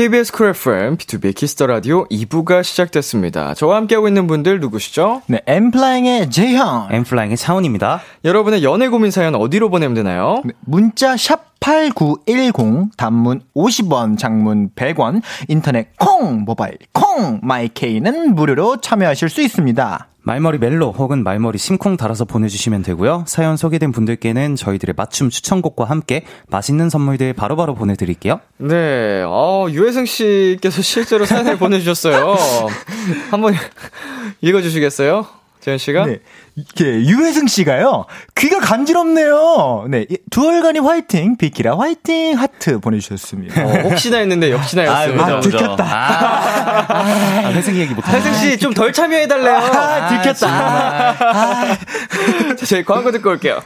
KBS 0.00 0.32
쿨 0.32 0.48
FM, 0.48 0.96
비투비의 0.96 1.34
키스 1.34 1.54
더 1.54 1.66
라디오 1.66 2.08
2부가 2.08 2.64
시작됐습니다. 2.64 3.52
저와 3.52 3.76
함께하고 3.76 4.08
있는 4.08 4.26
분들 4.26 4.58
누구시죠? 4.58 5.20
네, 5.26 5.42
엔플라잉의 5.44 6.30
재현. 6.30 6.88
엔플라잉의 6.90 7.36
차훈입니다. 7.36 8.00
여러분의 8.24 8.64
연애 8.64 8.88
고민 8.88 9.10
사연 9.10 9.34
어디로 9.34 9.68
보내면 9.68 9.94
되나요? 9.94 10.40
네, 10.42 10.54
문자 10.60 11.18
샵 11.18 11.50
8910 11.60 12.96
단문 12.96 13.42
50원, 13.54 14.16
장문 14.16 14.70
100원, 14.74 15.20
인터넷 15.48 15.94
콩, 15.98 16.44
모바일 16.46 16.78
콩, 16.94 17.38
my 17.42 17.68
K는 17.68 18.34
무료로 18.34 18.80
참여하실 18.80 19.28
수 19.28 19.42
있습니다. 19.42 20.09
말머리 20.22 20.58
멜로 20.58 20.92
혹은 20.92 21.24
말머리 21.24 21.58
심쿵 21.58 21.96
달아서 21.96 22.24
보내주시면 22.26 22.82
되고요. 22.82 23.24
사연 23.26 23.56
소개된 23.56 23.90
분들께는 23.92 24.54
저희들의 24.56 24.94
맞춤 24.96 25.30
추천곡과 25.30 25.84
함께 25.84 26.24
맛있는 26.48 26.90
선물들 26.90 27.32
바로바로 27.32 27.74
보내드릴게요. 27.74 28.40
네, 28.58 29.22
어, 29.26 29.66
유혜승 29.70 30.04
씨께서 30.04 30.82
실제로 30.82 31.24
사연을 31.24 31.56
보내주셨어요. 31.58 32.36
한번 33.30 33.54
읽어주시겠어요? 34.42 35.26
재현 35.60 35.76
씨가? 35.78 36.06
네. 36.06 36.20
이게 36.56 36.84
유혜승 36.84 37.46
씨가요. 37.46 38.06
귀가 38.36 38.60
간지럽네요. 38.60 39.86
네. 39.90 40.06
이- 40.08 40.16
두월간이 40.30 40.78
화이팅, 40.78 41.36
비키라 41.36 41.76
화이팅 41.78 42.38
하트 42.38 42.78
보내주셨습니다. 42.80 43.62
어, 43.64 43.68
혹시나 43.82 44.18
했는데 44.18 44.50
역시나였습니다. 44.52 45.36
아, 45.36 45.40
들켰다. 45.40 45.84
아, 45.84 46.86
아, 47.46 47.50
회생 47.52 47.76
얘기 47.76 47.92
못하네. 47.94 48.18
혜승 48.18 48.34
씨 48.34 48.58
좀 48.58 48.72
덜 48.74 48.92
참여해달래요. 48.92 49.56
아, 49.56 50.08
들켰다. 50.22 51.16
자, 52.56 52.66
저희 52.66 52.84
광고 52.84 53.10
듣고 53.12 53.30
올게요. 53.30 53.62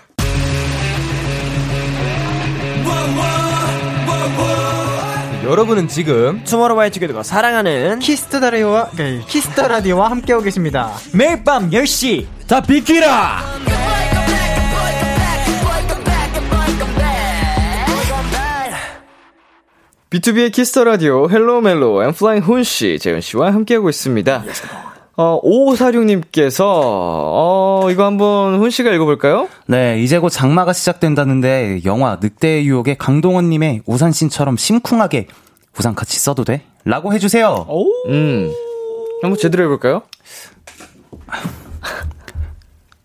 여러분은 5.44 5.88
지금 5.88 6.42
투모로우바이 6.44 6.90
투게더가 6.90 7.22
사랑하는 7.22 7.98
키스 7.98 8.24
더 8.24 8.40
라디오와 8.40 8.90
키스 9.28 9.53
더 9.53 9.68
라디오와 9.68 10.10
함께하고 10.10 10.42
계십니다. 10.42 10.92
매일 11.12 11.44
밤 11.44 11.70
10시 11.70 12.26
다 12.48 12.60
비키라. 12.62 13.42
비투비의 20.10 20.52
키스 20.52 20.72
더 20.72 20.84
라디오 20.84 21.28
헬로 21.28 21.60
멜로 21.60 22.02
엔플라잉 22.04 22.42
훈 22.42 22.62
씨, 22.62 22.98
재현 23.00 23.20
씨와 23.20 23.52
함께하고 23.52 23.90
있습니다. 23.90 24.44
어, 25.16 25.40
5546님께서, 25.42 26.60
어, 26.66 27.73
이거 27.90 28.04
한번 28.04 28.58
훈 28.58 28.70
씨가 28.70 28.90
읽어볼까요? 28.92 29.48
네, 29.66 30.00
이제 30.02 30.18
곧 30.18 30.30
장마가 30.30 30.72
시작된다는데 30.72 31.80
영화 31.84 32.18
늑대의 32.20 32.66
유혹의 32.66 32.96
강동원님의 32.98 33.82
우산씬처럼 33.86 34.56
심쿵하게 34.56 35.26
우산 35.78 35.94
같이 35.94 36.18
써도 36.18 36.44
돼? 36.44 36.62
라고 36.84 37.12
해주세요. 37.12 37.66
음. 38.08 38.52
한번 39.22 39.38
제대로 39.38 39.64
해볼까요? 39.64 40.02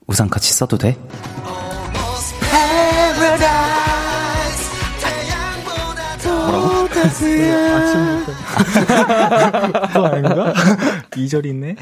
우산 0.08 0.30
같이 0.30 0.52
써도 0.54 0.78
돼? 0.78 0.98
그거 9.88 10.06
아닌가? 10.08 10.54
2절 11.12 11.46
있네. 11.46 11.76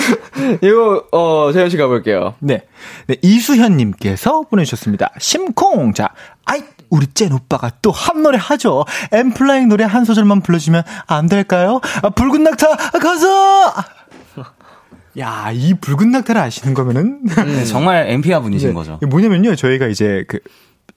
이거, 0.62 1.04
어, 1.12 1.50
재현 1.52 1.68
씨 1.70 1.76
가볼게요. 1.76 2.34
네. 2.40 2.62
네, 3.06 3.16
이수현님께서 3.22 4.42
보내주셨습니다. 4.50 5.10
심콩! 5.18 5.92
자, 5.94 6.10
아이, 6.44 6.62
우리 6.88 7.06
재현 7.14 7.32
오빠가 7.32 7.70
또 7.82 7.90
한 7.92 8.22
노래 8.22 8.38
하죠. 8.40 8.84
엔플라잉 9.12 9.68
노래 9.68 9.84
한 9.84 10.04
소절만 10.04 10.40
불러주면 10.42 10.82
안 11.06 11.26
될까요? 11.28 11.80
아, 12.02 12.10
붉은 12.10 12.42
낙타, 12.42 12.76
가서! 12.98 13.74
야, 15.18 15.50
이 15.52 15.74
붉은 15.74 16.10
낙타를 16.12 16.40
아시는 16.40 16.72
거면은. 16.74 17.24
네, 17.24 17.64
정말 17.64 18.08
엔피아 18.10 18.40
분이신 18.40 18.68
네. 18.68 18.74
거죠. 18.74 18.98
뭐냐면요, 19.08 19.56
저희가 19.56 19.86
이제 19.88 20.24
그, 20.28 20.38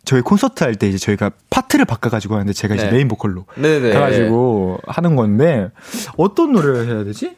저희 0.05 0.21
콘서트 0.21 0.63
할 0.63 0.75
때 0.75 0.87
이제 0.87 0.97
저희가 0.97 1.31
파트를 1.49 1.85
바꿔가지고 1.85 2.35
하는데 2.35 2.51
제가 2.53 2.75
이제 2.75 2.85
네. 2.85 2.91
메인 2.91 3.07
보컬로. 3.07 3.45
네네. 3.55 3.93
가가지고 3.93 4.79
하는 4.87 5.15
건데, 5.15 5.69
어떤 6.17 6.51
노래를 6.51 6.87
해야 6.87 7.03
되지? 7.03 7.35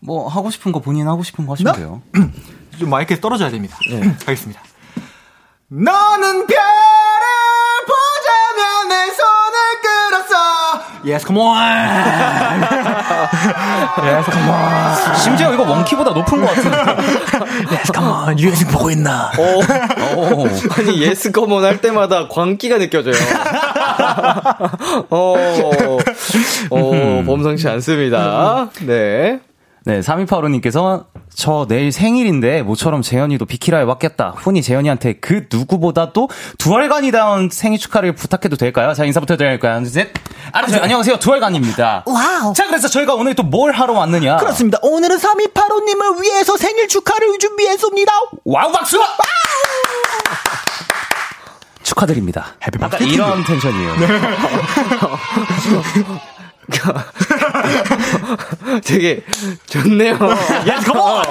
뭐 0.00 0.26
하고 0.28 0.50
싶은 0.50 0.72
거 0.72 0.80
본인 0.80 1.06
하고 1.06 1.22
싶은 1.22 1.46
거 1.46 1.52
하시면 1.52 1.72
나? 1.72 1.78
돼요. 1.78 2.02
좀 2.78 2.90
마이크에 2.90 3.20
떨어져야 3.20 3.50
됩니다. 3.50 3.76
네. 3.90 4.00
가겠습니다. 4.26 4.60
너는 5.68 6.46
별을 6.46 6.56
Yes, 11.02 11.24
come 11.24 11.38
on. 11.40 11.56
yes, 14.04 14.30
come 14.30 14.50
on. 14.50 15.16
심지어 15.16 15.54
이거 15.54 15.62
원키보다 15.62 16.10
높은 16.10 16.40
것 16.42 16.48
같은데. 16.48 16.76
Yes, 17.70 17.90
come 17.92 18.10
on. 18.10 18.38
유회승 18.38 18.68
보고 18.68 18.90
있나? 18.90 19.30
오. 19.38 19.62
아니, 20.76 21.00
yes, 21.02 21.30
come 21.32 21.53
on 21.53 21.64
할 21.64 21.80
때마다 21.80 22.28
광기가 22.28 22.78
느껴져요. 22.78 23.14
어, 25.10 25.34
어, 26.70 27.22
범상치 27.24 27.66
않습니다. 27.68 28.68
네. 28.82 29.40
네, 29.90 29.98
3285님께서 30.02 31.06
저 31.34 31.66
내일 31.68 31.90
생일인데 31.90 32.62
모처럼 32.62 33.02
재현이도 33.02 33.44
비키라에 33.46 33.82
왔겠다. 33.82 34.34
훈이 34.36 34.62
재현이한테 34.62 35.14
그 35.14 35.48
누구보다도 35.52 36.28
두얼간이다운 36.58 37.48
생일 37.50 37.80
축하를 37.80 38.14
부탁해도 38.14 38.54
될까요? 38.54 38.94
자, 38.94 39.04
인사부터 39.04 39.36
드릴까요? 39.36 39.72
하나, 39.72 39.82
둘, 39.82 39.90
셋. 39.90 40.12
안녕하세요. 40.52 40.82
안녕하세요. 40.84 41.18
두얼간입니다. 41.18 42.04
와우. 42.06 42.52
자, 42.54 42.68
그래서 42.68 42.86
저희가 42.86 43.14
오늘 43.14 43.34
또 43.34 43.42
뭘 43.42 43.72
하러 43.72 43.94
왔느냐? 43.94 44.36
그렇습니다. 44.36 44.78
오늘은 44.80 45.16
3285님을 45.16 46.22
위해서 46.22 46.56
생일 46.56 46.86
축하를 46.86 47.36
준비했습니다. 47.40 48.12
와우 48.44 48.70
박수! 48.70 48.96
축하드립니다. 51.82 52.54
Happy 52.64 52.78
아까 52.80 52.96
이런 52.98 53.42
텐션이에요. 53.42 53.94
되게 58.84 59.22
좋네요. 59.66 60.18
Yes, 60.66 60.84
come 60.84 61.00
on! 61.00 61.24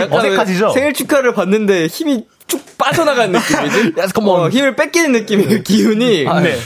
약간 0.00 0.12
어색하시죠? 0.12 0.70
생일 0.70 0.92
축하를 0.92 1.34
받는데 1.34 1.86
힘이 1.86 2.26
쭉 2.46 2.62
빠져나가는 2.78 3.32
느낌이지? 3.32 3.94
Yes, 3.98 4.12
come 4.14 4.30
on. 4.30 4.40
어, 4.42 4.48
힘을 4.48 4.76
뺏기는 4.76 5.12
느낌이에요, 5.12 5.62
기운이. 5.62 6.26
아, 6.28 6.40
네. 6.40 6.58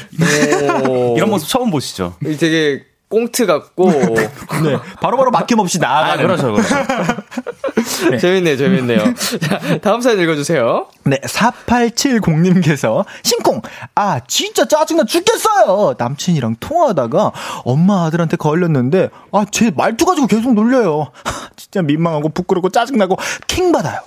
오. 0.87 1.17
이런 1.17 1.31
모습 1.31 1.49
처음 1.49 1.71
보시죠? 1.71 2.17
되게 2.39 2.85
꽁트 3.09 3.47
같고. 3.47 3.91
네. 3.91 4.79
바로바로 5.01 5.31
막힘없이 5.31 5.79
나아가는. 5.79 6.25
아, 6.25 6.27
그렇죠, 6.27 6.53
그렇죠. 6.53 6.75
재밌네요, 8.21 8.57
재밌네요. 8.57 8.99
자, 9.41 9.79
다음 9.81 10.01
사연 10.01 10.21
읽어주세요. 10.21 10.87
네, 11.05 11.19
4870님께서, 11.21 13.05
신콩! 13.23 13.63
아, 13.95 14.21
진짜 14.27 14.67
짜증나 14.67 15.05
죽겠어요! 15.05 15.95
남친이랑 15.99 16.57
통화하다가 16.61 17.33
엄마 17.65 18.05
아들한테 18.07 18.37
걸렸는데, 18.37 19.11
아, 19.33 19.45
제 19.51 19.71
말투 19.75 20.05
가지고 20.05 20.27
계속 20.27 20.55
놀려요. 20.55 21.11
진짜 21.57 21.83
민망하고 21.83 22.29
부끄럽고 22.31 22.71
짜증나고 22.71 23.17
킹받아요. 23.47 24.01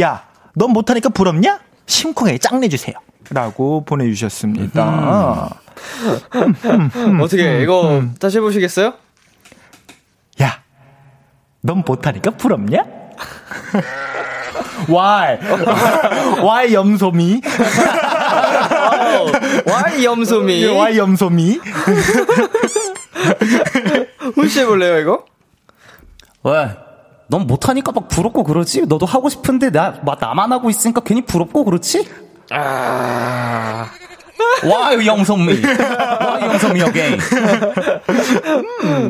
야, 0.00 0.24
넌 0.54 0.70
못하니까 0.72 1.08
부럽냐? 1.08 1.60
심쿵에게 1.86 2.38
짱내주세요. 2.38 2.94
라고 3.30 3.84
보내주셨습니다. 3.84 5.50
어떻게, 7.22 7.62
이거 7.62 8.02
다시 8.20 8.38
해보시겠어요? 8.38 8.94
야, 11.64 11.66
넌 11.66 11.82
못하니까 11.86 12.30
부럽냐? 12.32 12.84
Why? 14.88 15.38
Why 16.42 16.74
염소미? 16.74 17.40
와이 19.66 20.04
염소미. 20.04 20.66
Why 20.66 20.98
염소미? 20.98 21.60
훈씨 24.34 24.60
해볼래요, 24.60 24.98
이거? 24.98 25.24
왜? 26.42 26.76
넌 27.28 27.46
못하니까 27.46 27.92
막 27.92 28.08
부럽고 28.08 28.44
그러지? 28.44 28.82
너도 28.86 29.06
하고 29.06 29.30
싶은데 29.30 29.70
나, 29.70 29.94
막 30.04 30.18
나만 30.20 30.52
하고 30.52 30.68
있으니까 30.68 31.00
괜히 31.00 31.22
부럽고 31.22 31.64
그렇지? 31.64 32.06
아. 32.50 33.86
Why 34.64 35.06
영선미? 35.06 35.62
Why 35.62 36.42
영선미 36.42 36.82
again? 36.82 37.20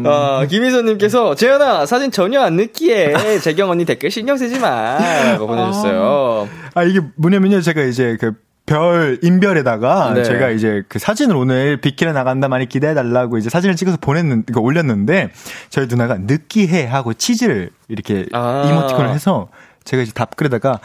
아, 0.06 0.46
김희선님께서, 0.48 1.34
재현아, 1.34 1.86
사진 1.86 2.10
전혀 2.10 2.40
안 2.40 2.54
느끼해. 2.54 3.38
재경 3.38 3.70
언니 3.70 3.84
댓글 3.84 4.10
신경 4.10 4.36
쓰지 4.36 4.58
마. 4.58 4.98
라고 4.98 5.46
보내주셨어요. 5.46 6.48
아, 6.74 6.82
이게 6.82 7.00
뭐냐면요. 7.16 7.60
제가 7.60 7.82
이제 7.82 8.16
그 8.20 8.32
별, 8.66 9.18
인별에다가 9.22 10.14
네. 10.14 10.24
제가 10.24 10.48
이제 10.48 10.82
그 10.88 10.98
사진을 10.98 11.36
오늘 11.36 11.76
비키라 11.82 12.12
나간다 12.12 12.48
많이 12.48 12.66
기대해달라고 12.66 13.36
이제 13.36 13.50
사진을 13.50 13.76
찍어서 13.76 13.98
보냈는, 14.00 14.44
그 14.52 14.58
올렸는데 14.58 15.30
저희 15.68 15.86
누나가 15.86 16.16
느끼해 16.18 16.86
하고 16.86 17.12
치즈를 17.12 17.70
이렇게 17.88 18.24
아. 18.32 18.64
이모티콘을 18.66 19.10
해서 19.10 19.48
제가 19.84 20.02
이제 20.02 20.12
답글에다가 20.12 20.80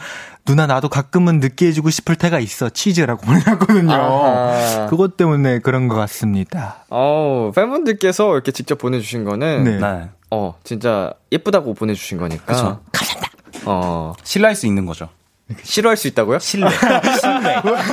누나 0.50 0.66
나도 0.66 0.88
가끔은 0.88 1.38
느끼해주고 1.38 1.90
싶을 1.90 2.16
때가 2.16 2.40
있어 2.40 2.70
치즈라고 2.70 3.24
보내놨거든요. 3.24 3.92
아하. 3.92 4.86
그것 4.90 5.16
때문에 5.16 5.60
그런 5.60 5.86
것 5.86 5.94
같습니다. 5.94 6.84
어우, 6.88 7.52
팬분들께서 7.52 8.32
이렇게 8.32 8.50
직접 8.50 8.76
보내주신 8.76 9.22
거는, 9.22 9.62
네. 9.62 9.78
네. 9.78 10.08
어, 10.32 10.56
진짜 10.64 11.12
예쁘다고 11.30 11.74
보내주신 11.74 12.18
거니까. 12.18 12.44
그쵸. 12.46 12.80
어, 13.64 14.12
신뢰할 14.24 14.56
수 14.56 14.66
있는 14.66 14.86
거죠. 14.86 15.08
싫어할 15.62 15.96
수 15.96 16.08
있다고요? 16.08 16.38
신뢰. 16.38 16.68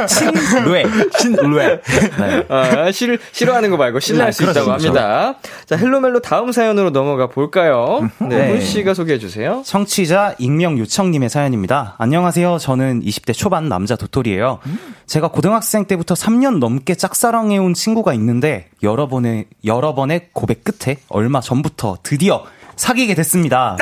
신뢰. 0.08 0.46
신뢰. 0.48 0.86
신뢰. 1.18 1.82
네. 2.20 2.46
아, 2.50 2.92
싫, 2.92 3.20
싫어하는 3.32 3.70
거 3.70 3.78
말고 3.78 4.00
신뢰할 4.00 4.34
수 4.34 4.44
그렇죠, 4.44 4.60
있다고 4.60 4.78
그렇죠. 4.78 4.88
합니다. 4.88 5.40
자, 5.66 5.76
헬로멜로 5.76 6.22
다음 6.22 6.52
사연으로 6.52 6.92
넘어가 6.92 7.28
볼까요? 7.28 8.10
네, 8.20 8.28
네. 8.28 8.50
훈 8.52 8.62
씨가 8.62 8.94
소개해 8.94 9.20
주세요. 9.20 9.62
청취자 9.66 10.36
익명 10.38 10.78
요청님의 10.80 11.30
사연입니다. 11.30 11.96
안녕하세요. 11.98 12.58
저는 12.60 13.02
20대 13.02 13.34
초반 13.34 13.70
남자 13.70 13.96
도토리예요. 13.96 14.60
제가 15.06 15.30
고등학생 15.30 15.86
때부터 15.86 16.14
3년 16.16 16.60
넘게 16.60 16.96
짝사랑해온 16.96 17.74
친구가 17.74 18.14
있는데 18.16 18.70
여러 18.84 19.08
번의 19.08 19.46
여러 19.66 19.96
번의 19.96 20.30
고백 20.34 20.64
끝에 20.64 20.98
얼마 21.10 21.40
전부터 21.42 21.98
드디어 22.04 22.44
사귀게 22.76 23.16
됐습니다. 23.16 23.78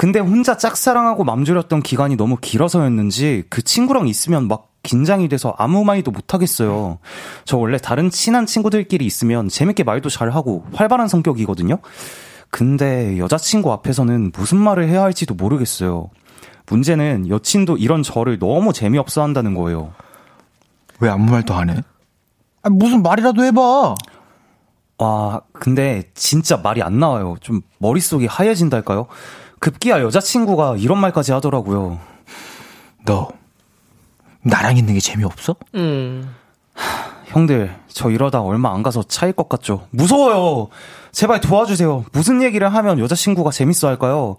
근데 0.00 0.18
혼자 0.18 0.56
짝사랑하고 0.56 1.24
맘졸였던 1.24 1.82
기간이 1.82 2.16
너무 2.16 2.38
길어서였는지 2.40 3.44
그 3.50 3.60
친구랑 3.60 4.08
있으면 4.08 4.48
막 4.48 4.72
긴장이 4.82 5.28
돼서 5.28 5.54
아무 5.58 5.84
말도 5.84 6.10
못 6.10 6.32
하겠어요. 6.32 7.00
저 7.44 7.58
원래 7.58 7.76
다른 7.76 8.08
친한 8.08 8.46
친구들끼리 8.46 9.04
있으면 9.04 9.50
재밌게 9.50 9.84
말도 9.84 10.08
잘하고 10.08 10.64
활발한 10.72 11.06
성격이거든요. 11.06 11.80
근데 12.48 13.18
여자친구 13.18 13.74
앞에서는 13.74 14.32
무슨 14.34 14.56
말을 14.56 14.88
해야 14.88 15.02
할지도 15.02 15.34
모르겠어요. 15.34 16.08
문제는 16.66 17.28
여친도 17.28 17.76
이런 17.76 18.02
저를 18.02 18.38
너무 18.38 18.72
재미없어 18.72 19.22
한다는 19.22 19.52
거예요. 19.52 19.92
왜 21.00 21.10
아무 21.10 21.30
말도 21.30 21.52
안 21.52 21.68
해? 21.68 21.82
아, 22.62 22.70
무슨 22.70 23.02
말이라도 23.02 23.44
해봐. 23.44 23.94
와, 24.96 25.40
근데 25.52 26.04
진짜 26.14 26.56
말이 26.56 26.82
안 26.82 26.98
나와요. 26.98 27.36
좀 27.42 27.60
머릿속이 27.76 28.24
하얘진달까요? 28.24 29.06
급기야 29.60 30.02
여자친구가 30.02 30.76
이런 30.78 30.98
말까지 30.98 31.32
하더라고요. 31.32 31.98
너, 33.04 33.28
나랑 34.42 34.76
있는 34.76 34.94
게 34.94 35.00
재미없어? 35.00 35.54
음. 35.74 36.34
형들, 37.26 37.76
저 37.88 38.10
이러다 38.10 38.40
얼마 38.40 38.74
안 38.74 38.82
가서 38.82 39.02
차일 39.02 39.32
것 39.34 39.48
같죠? 39.48 39.86
무서워요! 39.90 40.68
제발 41.12 41.40
도와주세요. 41.40 42.06
무슨 42.12 42.42
얘기를 42.42 42.72
하면 42.72 42.98
여자친구가 42.98 43.50
재밌어 43.50 43.86
할까요? 43.88 44.36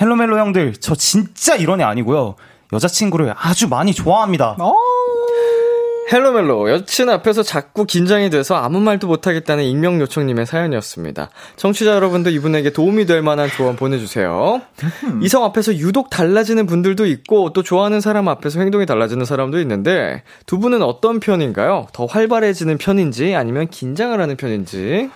헬로멜로 0.00 0.38
형들, 0.38 0.74
저 0.74 0.94
진짜 0.94 1.56
이런 1.56 1.80
애 1.80 1.84
아니고요. 1.84 2.36
여자친구를 2.72 3.34
아주 3.36 3.68
많이 3.68 3.92
좋아합니다. 3.94 4.56
헬로멜로 6.10 6.70
여친 6.70 7.10
앞에서 7.10 7.42
자꾸 7.42 7.84
긴장이 7.84 8.30
돼서 8.30 8.56
아무 8.56 8.80
말도 8.80 9.06
못하겠다는 9.06 9.64
익명 9.64 10.00
요청님의 10.00 10.46
사연이었습니다. 10.46 11.30
청취자 11.56 11.92
여러분도 11.92 12.30
이분에게 12.30 12.70
도움이 12.70 13.06
될 13.06 13.22
만한 13.22 13.48
조언 13.50 13.76
보내주세요. 13.76 14.62
이성 15.22 15.44
앞에서 15.44 15.76
유독 15.76 16.08
달라지는 16.08 16.66
분들도 16.66 17.06
있고 17.06 17.52
또 17.52 17.62
좋아하는 17.62 18.00
사람 18.00 18.28
앞에서 18.28 18.60
행동이 18.60 18.86
달라지는 18.86 19.24
사람도 19.26 19.60
있는데 19.60 20.22
두 20.46 20.58
분은 20.58 20.82
어떤 20.82 21.20
편인가요? 21.20 21.88
더 21.92 22.06
활발해지는 22.06 22.78
편인지 22.78 23.34
아니면 23.34 23.68
긴장을 23.68 24.18
하는 24.18 24.36
편인지? 24.36 25.10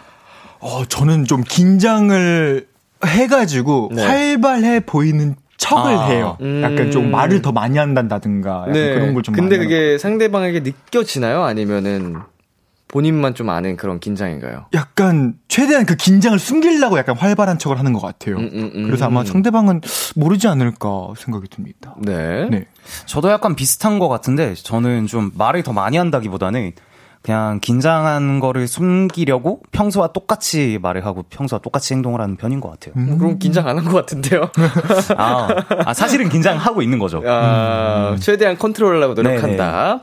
어, 0.60 0.84
저는 0.84 1.24
좀 1.24 1.42
긴장을 1.42 2.66
해가지고 3.04 3.90
네. 3.94 4.04
활발해 4.04 4.80
보이는 4.80 5.36
척을 5.62 5.94
아, 5.96 6.06
해요. 6.06 6.36
약간 6.62 6.90
좀 6.90 7.04
음. 7.04 7.10
말을 7.12 7.40
더 7.42 7.52
많이 7.52 7.78
한다든가 7.78 8.62
약간 8.68 8.72
그런 8.72 9.14
걸 9.14 9.22
좀 9.22 9.34
근데 9.34 9.56
그게 9.58 9.96
상대방에게 9.96 10.60
느껴지나요? 10.60 11.44
아니면은 11.44 12.16
본인만 12.88 13.34
좀 13.34 13.48
아는 13.48 13.76
그런 13.76 14.00
긴장인가요? 14.00 14.66
약간 14.74 15.34
최대한 15.48 15.86
그 15.86 15.94
긴장을 15.96 16.36
숨기려고 16.38 16.98
약간 16.98 17.16
활발한 17.16 17.58
척을 17.58 17.78
하는 17.78 17.92
것 17.94 18.02
같아요. 18.02 18.36
음, 18.36 18.50
음, 18.52 18.70
음. 18.74 18.82
그래서 18.84 19.06
아마 19.06 19.24
상대방은 19.24 19.80
모르지 20.16 20.46
않을까 20.48 21.14
생각이 21.16 21.48
듭니다. 21.48 21.94
네. 21.98 22.48
네. 22.50 22.66
저도 23.06 23.30
약간 23.30 23.54
비슷한 23.54 23.98
것 23.98 24.08
같은데, 24.08 24.52
저는 24.54 25.06
좀 25.06 25.30
말을 25.38 25.62
더 25.62 25.72
많이 25.72 25.96
한다기보다는 25.96 26.72
그냥 27.22 27.60
긴장한 27.60 28.40
거를 28.40 28.66
숨기려고 28.66 29.62
평소와 29.70 30.08
똑같이 30.08 30.78
말을 30.82 31.06
하고 31.06 31.22
평소와 31.30 31.60
똑같이 31.60 31.94
행동을 31.94 32.20
하는 32.20 32.36
편인 32.36 32.60
것 32.60 32.70
같아요. 32.70 32.94
음, 32.96 33.16
그럼 33.16 33.38
긴장 33.38 33.68
안 33.68 33.76
한 33.78 33.84
것 33.84 33.94
같은데요? 33.94 34.50
아, 35.16 35.48
아, 35.86 35.94
사실은 35.94 36.28
긴장하고 36.28 36.82
있는 36.82 36.98
거죠. 36.98 37.22
아, 37.24 38.16
최대한 38.18 38.58
컨트롤하려고 38.58 39.14
노력한다. 39.14 40.00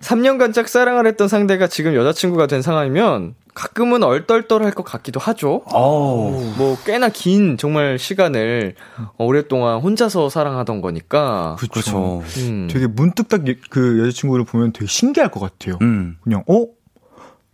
3년간 0.00 0.54
짝사랑을 0.54 1.06
했던 1.06 1.28
상대가 1.28 1.66
지금 1.66 1.94
여자친구가 1.94 2.46
된 2.46 2.62
상황이면 2.62 3.34
가끔은 3.54 4.02
얼떨떨할 4.02 4.72
것 4.72 4.82
같기도 4.82 5.20
하죠. 5.20 5.62
어우. 5.66 6.54
뭐 6.58 6.76
꽤나 6.84 7.08
긴 7.08 7.56
정말 7.56 7.98
시간을 7.98 8.74
오랫동안 9.16 9.80
혼자서 9.80 10.28
사랑하던 10.28 10.80
거니까. 10.80 11.56
그렇죠. 11.60 12.22
음. 12.38 12.68
되게 12.70 12.86
문득 12.86 13.28
딱 13.28 13.42
그 13.70 14.00
여자친구를 14.00 14.44
보면 14.44 14.72
되게 14.72 14.86
신기할 14.86 15.30
것 15.30 15.40
같아요. 15.40 15.78
음. 15.82 16.16
그냥 16.22 16.42
어? 16.48 16.66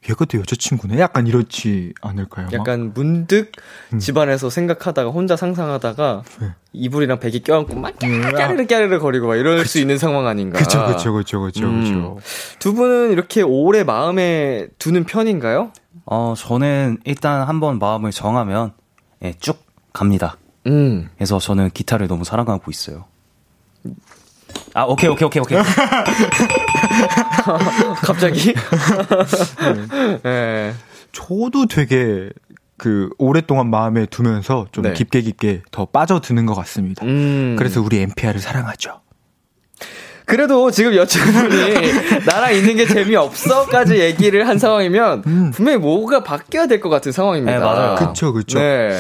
얘가 0.09 0.25
내 0.25 0.39
여자친구네? 0.39 0.99
약간 0.99 1.27
이렇지 1.27 1.93
않을까요? 2.01 2.47
막? 2.47 2.55
약간 2.55 2.93
문득 2.95 3.53
집안에서 3.99 4.49
생각하다가 4.49 5.11
혼자 5.11 5.37
상상하다가 5.37 6.23
네. 6.41 6.47
이불이랑 6.73 7.21
베개 7.21 7.41
껴안고 7.41 7.75
막 7.75 7.95
까르르 7.99 8.67
까르르 8.67 8.99
거리고 8.99 9.27
막 9.27 9.37
이럴 9.37 9.67
수 9.67 9.79
있는 9.79 9.99
상황 9.99 10.27
아닌가. 10.27 10.59
그쵸, 10.59 10.87
그쵸, 10.87 11.13
그쵸, 11.13 11.41
그쵸, 11.43 11.67
음. 11.67 11.83
그쵸. 11.85 12.19
두 12.59 12.73
분은 12.73 13.13
이렇게 13.13 13.43
오래 13.43 13.85
마음에 13.85 14.69
두는 14.79 15.05
편인가요? 15.05 15.71
어, 16.11 16.35
저는 16.37 16.99
일단 17.05 17.49
한번 17.49 17.79
마음을 17.79 18.11
정하면, 18.11 18.73
예, 19.23 19.33
쭉 19.39 19.65
갑니다. 19.93 20.37
음. 20.67 21.09
그래서 21.15 21.39
저는 21.39 21.71
기타를 21.71 22.09
너무 22.09 22.25
사랑하고 22.25 22.69
있어요. 22.69 23.05
아, 24.75 24.83
오케이, 24.83 25.09
오케이, 25.09 25.27
오케이, 25.27 25.41
오케이. 25.41 25.63
갑자기? 28.03 28.53
네. 30.25 30.75
저도 31.13 31.67
되게 31.67 32.29
그 32.77 33.11
오랫동안 33.19 33.71
마음에 33.71 34.07
두면서 34.07 34.67
좀 34.73 34.83
네. 34.83 34.95
깊게 34.95 35.21
깊게 35.21 35.63
더 35.71 35.87
빠져드는 35.87 36.45
것 36.45 36.55
같습니다. 36.55 37.07
음. 37.07 37.55
그래서 37.57 37.81
우리 37.81 38.01
MPR을 38.01 38.41
사랑하죠. 38.41 39.01
그래도 40.31 40.71
지금 40.71 40.95
여친분이 40.95 42.25
나랑 42.25 42.55
있는 42.55 42.77
게 42.77 42.87
재미없어까지 42.87 43.99
얘기를 43.99 44.47
한 44.47 44.59
상황이면 44.59 45.51
분명히 45.53 45.79
뭐가 45.79 46.23
바뀌어야 46.23 46.67
될 46.67 46.81
것 46.81 46.89
같은 46.89 47.13
상황입니다. 47.13 47.59
네, 47.59 47.63
맞아요. 47.63 47.95
그쵸, 47.97 48.33
그쵸. 48.33 48.59
네. 48.59 48.97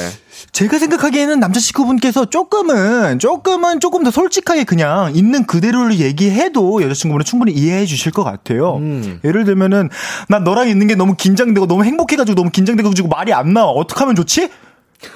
제가 0.52 0.78
생각하기에는 0.78 1.38
남자 1.40 1.60
친구분께서 1.60 2.24
조금은 2.26 3.18
조금은 3.18 3.78
조금 3.80 4.02
더 4.04 4.10
솔직하게 4.10 4.64
그냥 4.64 5.12
있는 5.14 5.46
그대로를 5.46 5.98
얘기해도 6.00 6.82
여자친구분은 6.82 7.24
충분히 7.24 7.52
이해해 7.52 7.86
주실 7.86 8.10
것 8.12 8.24
같아요. 8.24 8.76
음. 8.76 9.20
예를 9.24 9.44
들면은 9.44 9.88
난 10.28 10.44
너랑 10.44 10.68
있는 10.68 10.86
게 10.88 10.94
너무 10.94 11.14
긴장되고 11.14 11.66
너무 11.66 11.84
행복해가지고 11.84 12.34
너무 12.34 12.50
긴장돼가지고 12.50 13.08
말이 13.08 13.32
안 13.32 13.52
나와. 13.54 13.70
어떻게 13.70 14.00
하면 14.00 14.14
좋지? 14.16 14.50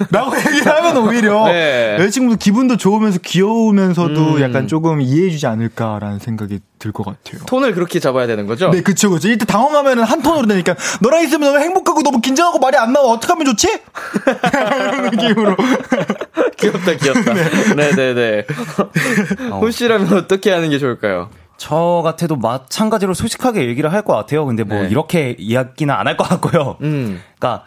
라고 0.09 0.35
얘기를 0.37 0.65
하면 0.67 0.97
오히려 0.97 1.45
네. 1.45 1.95
여자친구도 1.99 2.37
기분도 2.39 2.75
좋으면서 2.77 3.19
귀여우면서도 3.23 4.35
음. 4.35 4.41
약간 4.41 4.67
조금 4.67 4.99
이해해주지 5.01 5.45
않을까라는 5.47 6.19
생각이 6.19 6.59
들 6.79 6.91
것 6.91 7.03
같아요. 7.05 7.43
톤을 7.45 7.73
그렇게 7.73 7.99
잡아야 7.99 8.27
되는 8.27 8.45
거죠? 8.47 8.69
네, 8.69 8.81
그쵸, 8.81 9.09
그쵸. 9.09 9.27
이때 9.29 9.45
당황하면은 9.45 10.03
한 10.03 10.21
톤으로 10.21 10.47
되니까, 10.47 10.75
너랑 11.01 11.23
있으면 11.23 11.51
너무 11.53 11.63
행복하고 11.63 12.03
너무 12.03 12.19
긴장하고 12.21 12.59
말이 12.59 12.77
안 12.77 12.93
나와. 12.93 13.13
어떡하면 13.13 13.45
좋지? 13.45 13.67
이런 14.75 15.01
느낌으로. 15.09 15.55
귀엽다, 16.57 16.93
귀엽다. 16.95 17.33
네 17.75 17.91
네 17.95 18.13
네. 18.13 18.45
혼 19.51 19.71
씨라면 19.71 20.13
어떻게 20.13 20.51
하는 20.51 20.69
게 20.69 20.77
좋을까요? 20.79 21.29
저 21.57 22.01
같아도 22.03 22.35
마찬가지로 22.35 23.13
솔직하게 23.13 23.67
얘기를 23.67 23.91
할 23.93 24.01
것 24.03 24.13
같아요. 24.13 24.45
근데 24.45 24.63
뭐 24.63 24.81
네. 24.83 24.89
이렇게 24.89 25.35
이야기는 25.39 25.93
안 25.93 26.07
할 26.07 26.17
것 26.17 26.27
같고요. 26.27 26.77
음. 26.81 27.21
그러니까 27.39 27.65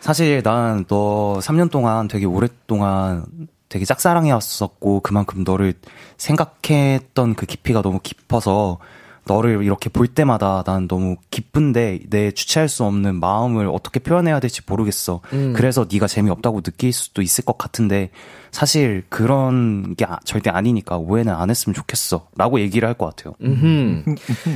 사실 0.00 0.42
난 0.42 0.84
너 0.88 1.38
3년 1.40 1.70
동안 1.70 2.08
되게 2.08 2.24
오랫동안 2.26 3.24
되게 3.68 3.84
짝사랑이었었고 3.84 5.00
그만큼 5.00 5.44
너를 5.44 5.74
생각했던 6.16 7.34
그 7.34 7.46
깊이가 7.46 7.82
너무 7.82 8.00
깊어서 8.02 8.78
너를 9.26 9.62
이렇게 9.62 9.90
볼 9.90 10.06
때마다 10.06 10.62
난 10.64 10.88
너무 10.88 11.16
기쁜데 11.30 11.98
내 12.08 12.30
주체할 12.30 12.66
수 12.70 12.84
없는 12.84 13.20
마음을 13.20 13.68
어떻게 13.68 14.00
표현해야 14.00 14.40
될지 14.40 14.62
모르겠어. 14.66 15.20
음. 15.34 15.52
그래서 15.54 15.86
네가 15.92 16.06
재미없다고 16.06 16.62
느낄 16.62 16.94
수도 16.94 17.20
있을 17.20 17.44
것 17.44 17.58
같은데 17.58 18.08
사실 18.50 19.04
그런 19.10 19.94
게 19.96 20.06
아- 20.06 20.18
절대 20.24 20.48
아니니까 20.48 20.96
오해는 20.96 21.34
안 21.34 21.50
했으면 21.50 21.74
좋겠어. 21.74 22.28
라고 22.38 22.58
얘기를 22.60 22.88
할 22.88 22.94
것 22.94 23.14
같아요. 23.14 23.34
음흠. 23.42 24.14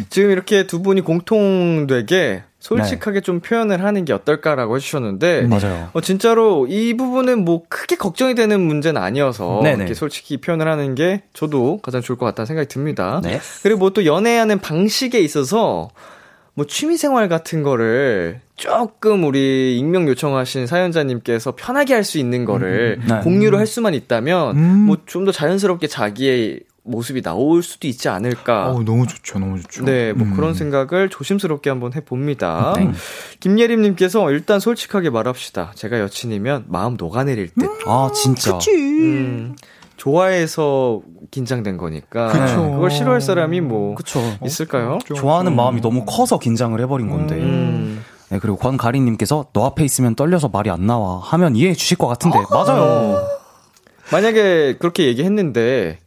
지금 0.08 0.30
이렇게 0.30 0.66
두 0.66 0.80
분이 0.80 1.02
공통되게 1.02 2.42
솔직하게 2.62 3.22
좀 3.22 3.40
표현을 3.40 3.82
하는 3.82 4.04
게 4.04 4.12
어떨까라고 4.12 4.76
해주셨는데 4.76 5.42
맞아요. 5.48 5.90
어, 5.92 6.00
진짜로 6.00 6.66
이 6.68 6.96
부분은 6.96 7.44
뭐 7.44 7.62
크게 7.68 7.96
걱정이 7.96 8.34
되는 8.36 8.60
문제는 8.60 9.02
아니어서 9.02 9.60
네네. 9.64 9.78
이렇게 9.78 9.94
솔직히 9.94 10.36
표현을 10.36 10.68
하는 10.68 10.94
게 10.94 11.22
저도 11.34 11.80
가장 11.82 12.00
좋을 12.00 12.16
것 12.16 12.24
같다는 12.26 12.46
생각이 12.46 12.68
듭니다. 12.68 13.20
네. 13.24 13.40
그리고 13.62 13.78
뭐 13.80 13.90
또 13.92 14.06
연애하는 14.06 14.58
방식에 14.60 15.18
있어서 15.20 15.90
뭐 16.54 16.64
취미생활 16.66 17.28
같은 17.28 17.62
거를 17.62 18.40
조금 18.56 19.24
우리 19.24 19.76
익명 19.78 20.06
요청하신 20.06 20.66
사연자님께서 20.66 21.54
편하게 21.56 21.94
할 21.94 22.04
수 22.04 22.18
있는 22.18 22.44
거를 22.44 22.98
음, 23.02 23.06
네. 23.08 23.20
공유를 23.22 23.58
할 23.58 23.66
수만 23.66 23.92
있다면 23.94 24.56
음. 24.56 24.62
뭐좀 24.86 25.24
더 25.24 25.32
자연스럽게 25.32 25.88
자기의 25.88 26.60
모습이 26.84 27.22
나올 27.22 27.62
수도 27.62 27.86
있지 27.86 28.08
않을까. 28.08 28.70
어 28.70 28.82
너무 28.82 29.06
좋죠, 29.06 29.38
너무 29.38 29.60
좋죠. 29.60 29.84
네, 29.84 30.12
뭐 30.12 30.26
음. 30.26 30.34
그런 30.34 30.52
생각을 30.54 31.08
조심스럽게 31.10 31.70
한번 31.70 31.92
해봅니다. 31.94 32.74
네. 32.76 32.90
김예림님께서 33.40 34.30
일단 34.32 34.58
솔직하게 34.58 35.10
말합시다. 35.10 35.72
제가 35.76 36.00
여친이면 36.00 36.64
마음 36.68 36.96
녹아내릴 36.98 37.50
듯. 37.58 37.68
아, 37.86 38.10
진짜. 38.12 38.58
음, 38.68 39.54
좋아해서 39.96 41.02
긴장된 41.30 41.76
거니까. 41.76 42.28
그쵸. 42.28 42.72
그걸 42.72 42.90
싫어할 42.90 43.20
사람이 43.20 43.60
뭐 43.60 43.94
그쵸. 43.94 44.20
있을까요? 44.44 44.98
좀- 45.04 45.16
좋아하는 45.16 45.52
좀- 45.52 45.56
마음이 45.56 45.80
너무 45.80 46.04
커서 46.04 46.40
긴장을 46.40 46.78
해버린 46.80 47.08
건데. 47.08 47.36
음, 47.36 48.02
네, 48.30 48.38
그리고 48.40 48.56
권가리님께서 48.56 49.46
너 49.52 49.66
앞에 49.66 49.84
있으면 49.84 50.16
떨려서 50.16 50.48
말이 50.48 50.68
안 50.70 50.86
나와 50.88 51.20
하면 51.20 51.54
이해해 51.54 51.74
주실 51.74 51.96
것 51.96 52.08
같은데. 52.08 52.38
맞아요. 52.50 53.24
만약에 54.10 54.76
그렇게 54.78 55.06
얘기했는데 55.06 55.98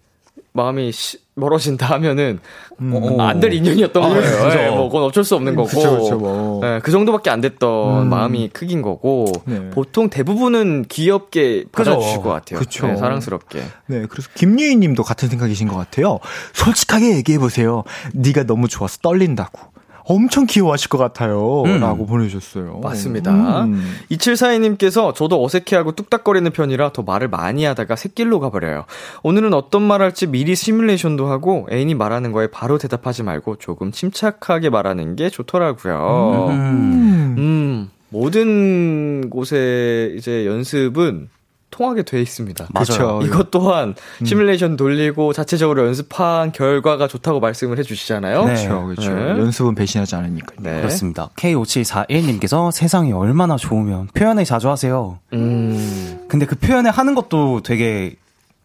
마음이 0.56 0.92
시- 0.94 1.18
멀어진다 1.36 1.88
하면은 1.96 2.40
어, 2.80 3.22
안될 3.22 3.52
인연이었던 3.54 4.02
아, 4.04 4.08
거예요. 4.08 4.22
그죠. 4.22 4.48
네, 4.58 4.70
뭐 4.70 4.88
그건 4.88 5.04
어쩔 5.04 5.26
수 5.26 5.36
없는 5.36 5.54
거고. 5.56 5.68
그쵸, 5.68 6.00
그쵸, 6.00 6.18
뭐. 6.18 6.62
네, 6.62 6.80
그 6.82 6.92
정도밖에 6.92 7.30
안 7.30 7.42
됐던 7.42 8.04
음. 8.04 8.10
마음이 8.10 8.50
크긴 8.54 8.82
거고 8.82 9.26
네. 9.46 9.70
보통 9.72 10.10
대부분은 10.10 10.86
귀엽게. 10.88 11.66
받아주실 11.74 12.22
것 12.22 12.30
같아요. 12.30 12.60
그쵸. 12.60 12.88
네, 12.88 12.96
사랑스럽게. 12.96 13.60
네, 13.88 14.06
그래서 14.10 14.30
김유희 14.34 14.78
님도 14.78 15.04
같은 15.04 15.28
생각이신 15.28 15.68
것 15.68 15.76
같아요. 15.76 16.20
솔직하게 16.54 17.18
얘기해 17.18 17.38
보세요. 17.38 17.84
네가 18.14 18.44
너무 18.44 18.70
좋아서 18.70 18.98
떨린다고. 19.02 19.75
엄청 20.08 20.46
귀여워하실 20.46 20.90
것 20.90 20.98
같아요. 20.98 21.64
음. 21.64 21.80
라고 21.80 22.06
보내주셨어요. 22.06 22.80
맞습니다. 22.84 23.64
음. 23.64 23.84
2742님께서 24.12 25.14
저도 25.16 25.44
어색해하고 25.44 25.94
뚝딱거리는 25.94 26.50
편이라 26.52 26.94
더 26.94 27.02
말을 27.02 27.28
많이 27.28 27.66
하다가 27.66 27.96
새길로 27.96 28.40
가버려요. 28.40 28.86
오늘은 29.24 29.54
어떤 29.54 29.82
말 29.82 30.02
할지 30.02 30.28
미리 30.28 30.56
시뮬레이션도 30.56 31.28
하고 31.28 31.68
애인이 31.72 31.96
말하는 31.96 32.32
거에 32.32 32.48
바로 32.48 32.78
대답하지 32.78 33.24
말고 33.24 33.58
조금 33.58 33.92
침착하게 33.92 34.70
말하는 34.70 35.16
게 35.16 35.30
좋더라고요. 35.30 36.48
음. 36.52 37.36
음, 37.38 37.90
모든 38.10 39.30
곳에 39.30 40.14
이제 40.18 40.46
연습은 40.46 41.30
통하게 41.72 42.04
돼 42.04 42.22
있습니다. 42.22 42.68
맞아요. 42.72 43.20
이것 43.24 43.52
또한 43.52 43.96
음. 44.22 44.26
시뮬레이션 44.26 44.78
돌리고 44.78 45.34
자체적으로 45.34 45.86
연습한 45.88 46.52
결과가 46.52 47.08
좋다고 47.08 47.40
말씀을 47.40 47.78
해주시잖아요. 47.80 48.46
네. 48.46 48.54
그렇죠, 48.54 48.86
그렇죠. 48.86 49.14
네. 49.14 49.30
연습은 49.32 49.76
배신하지 49.76 50.16
않으니까요. 50.16 50.58
네. 50.62 50.78
그렇습니다. 50.78 51.30
K5741님께서 51.36 52.72
세상이 52.74 53.12
얼마나 53.12 53.58
좋으면 53.58 54.08
표현을 54.14 54.46
자주 54.46 54.70
하세요. 54.70 55.20
음, 55.34 56.26
근데 56.30 56.46
그 56.46 56.56
표현을 56.56 56.92
하는 56.92 57.14
것도 57.16 57.62
되게 57.64 58.16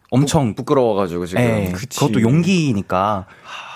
엄청 0.09 0.55
부끄러워가지고 0.55 1.25
지금 1.25 1.41
예, 1.41 1.71
그치. 1.73 1.99
그것도 1.99 2.21
용기니까 2.21 3.25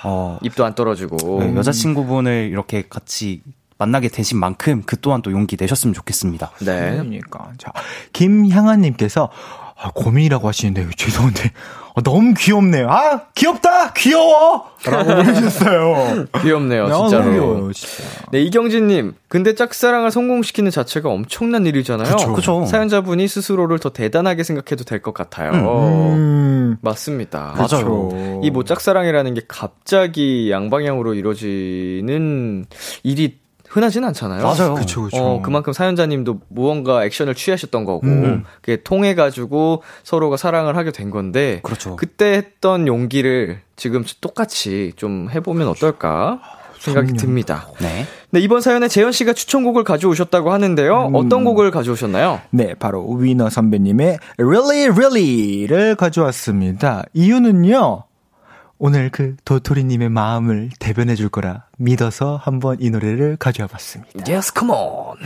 어, 0.03 0.37
입도 0.43 0.63
안 0.63 0.75
떨어지고. 0.75 1.39
네, 1.39 1.55
여자친구분을 1.55 2.49
이렇게 2.51 2.83
같이 2.87 3.41
만나게 3.77 4.07
되신 4.07 4.39
만큼 4.39 4.83
그 4.85 4.99
또한 5.01 5.21
또 5.21 5.31
용기 5.31 5.57
내셨으면 5.59 5.93
좋겠습니다. 5.93 6.51
네. 6.61 6.91
그러니까. 6.91 7.51
자, 7.57 7.71
김향아님께서 8.13 9.29
아, 9.77 9.91
고민이라고 9.93 10.47
하시는데 10.47 10.87
죄송한데 10.95 11.51
아, 11.97 12.01
너무 12.01 12.33
귀엽네요. 12.37 12.87
아 12.89 13.21
귀엽다 13.35 13.91
귀여워 13.93 14.65
라고 14.85 15.03
보내주셨어요. 15.15 16.25
귀엽네요, 16.41 16.89
진짜로. 16.91 17.31
귀여워요, 17.31 17.73
진짜. 17.73 18.03
네, 18.31 18.41
이경진님. 18.41 19.15
근데 19.27 19.53
짝사랑을 19.55 20.11
성공시키는 20.11 20.71
자체가 20.71 21.09
엄청난 21.09 21.65
일이잖아요. 21.65 22.15
그쵸. 22.15 22.33
그쵸. 22.33 22.65
사연자분이 22.65 23.27
스스로를 23.27 23.79
더 23.79 23.89
대단하게 23.89 24.43
생각해도 24.43 24.85
될 24.85 25.01
것 25.01 25.13
같아요. 25.13 25.51
음, 25.51 26.77
맞습니다. 26.81 27.55
맞아요. 27.57 28.07
그쵸. 28.09 28.41
이뭐 28.43 28.63
짝사랑이라는 28.63 29.33
게 29.33 29.41
갑자기 29.47 30.49
양방향으로 30.51 31.13
이루어지는 31.15 32.65
일이 33.03 33.39
흔하진 33.75 34.05
않잖아요. 34.05 34.41
맞아요. 34.41 34.73
그쵸, 34.75 35.03
그쵸. 35.03 35.17
어, 35.17 35.41
그만큼 35.41 35.73
사연자님도 35.73 36.39
무언가 36.47 37.03
액션을 37.03 37.35
취하셨던 37.35 37.83
거고, 37.83 38.07
음. 38.07 38.45
그게 38.61 38.81
통해 38.81 39.15
가지고 39.15 39.83
서로가 40.03 40.37
사랑을 40.37 40.77
하게 40.77 40.93
된 40.93 41.09
건데, 41.09 41.59
그렇죠. 41.61 41.97
그때 41.97 42.35
했던 42.35 42.87
용기를 42.87 43.59
지금 43.75 44.05
똑같이 44.21 44.93
좀 44.95 45.29
해보면 45.29 45.67
어떨까 45.67 46.39
생각이. 46.79 47.13
듭니다. 47.17 47.67
네. 47.81 48.05
네, 48.29 48.39
이번 48.39 48.61
사연에 48.61 48.87
재현 48.87 49.11
씨가 49.11 49.33
추천곡을 49.33 49.83
가져오셨다고 49.83 50.53
하는데요. 50.53 51.07
음. 51.07 51.15
어떤 51.15 51.43
곡을 51.43 51.71
가져오셨나요? 51.71 52.39
네, 52.51 52.75
바로 52.75 53.05
위너 53.11 53.49
선배님의 53.49 54.19
Really 54.37 54.87
Really를 54.87 55.95
가져왔습니다. 55.95 57.03
이유는요. 57.13 58.03
오늘 58.77 59.09
그 59.09 59.35
도토리님의 59.45 60.09
마음을 60.09 60.69
대변해 60.79 61.15
줄 61.15 61.29
거라 61.29 61.63
믿어서 61.77 62.39
한번 62.43 62.77
이 62.81 62.89
노래를 62.89 63.37
가져와 63.37 63.67
봤습니다. 63.67 64.11
Yes, 64.27 64.51
come 64.57 64.73
on. 64.73 65.17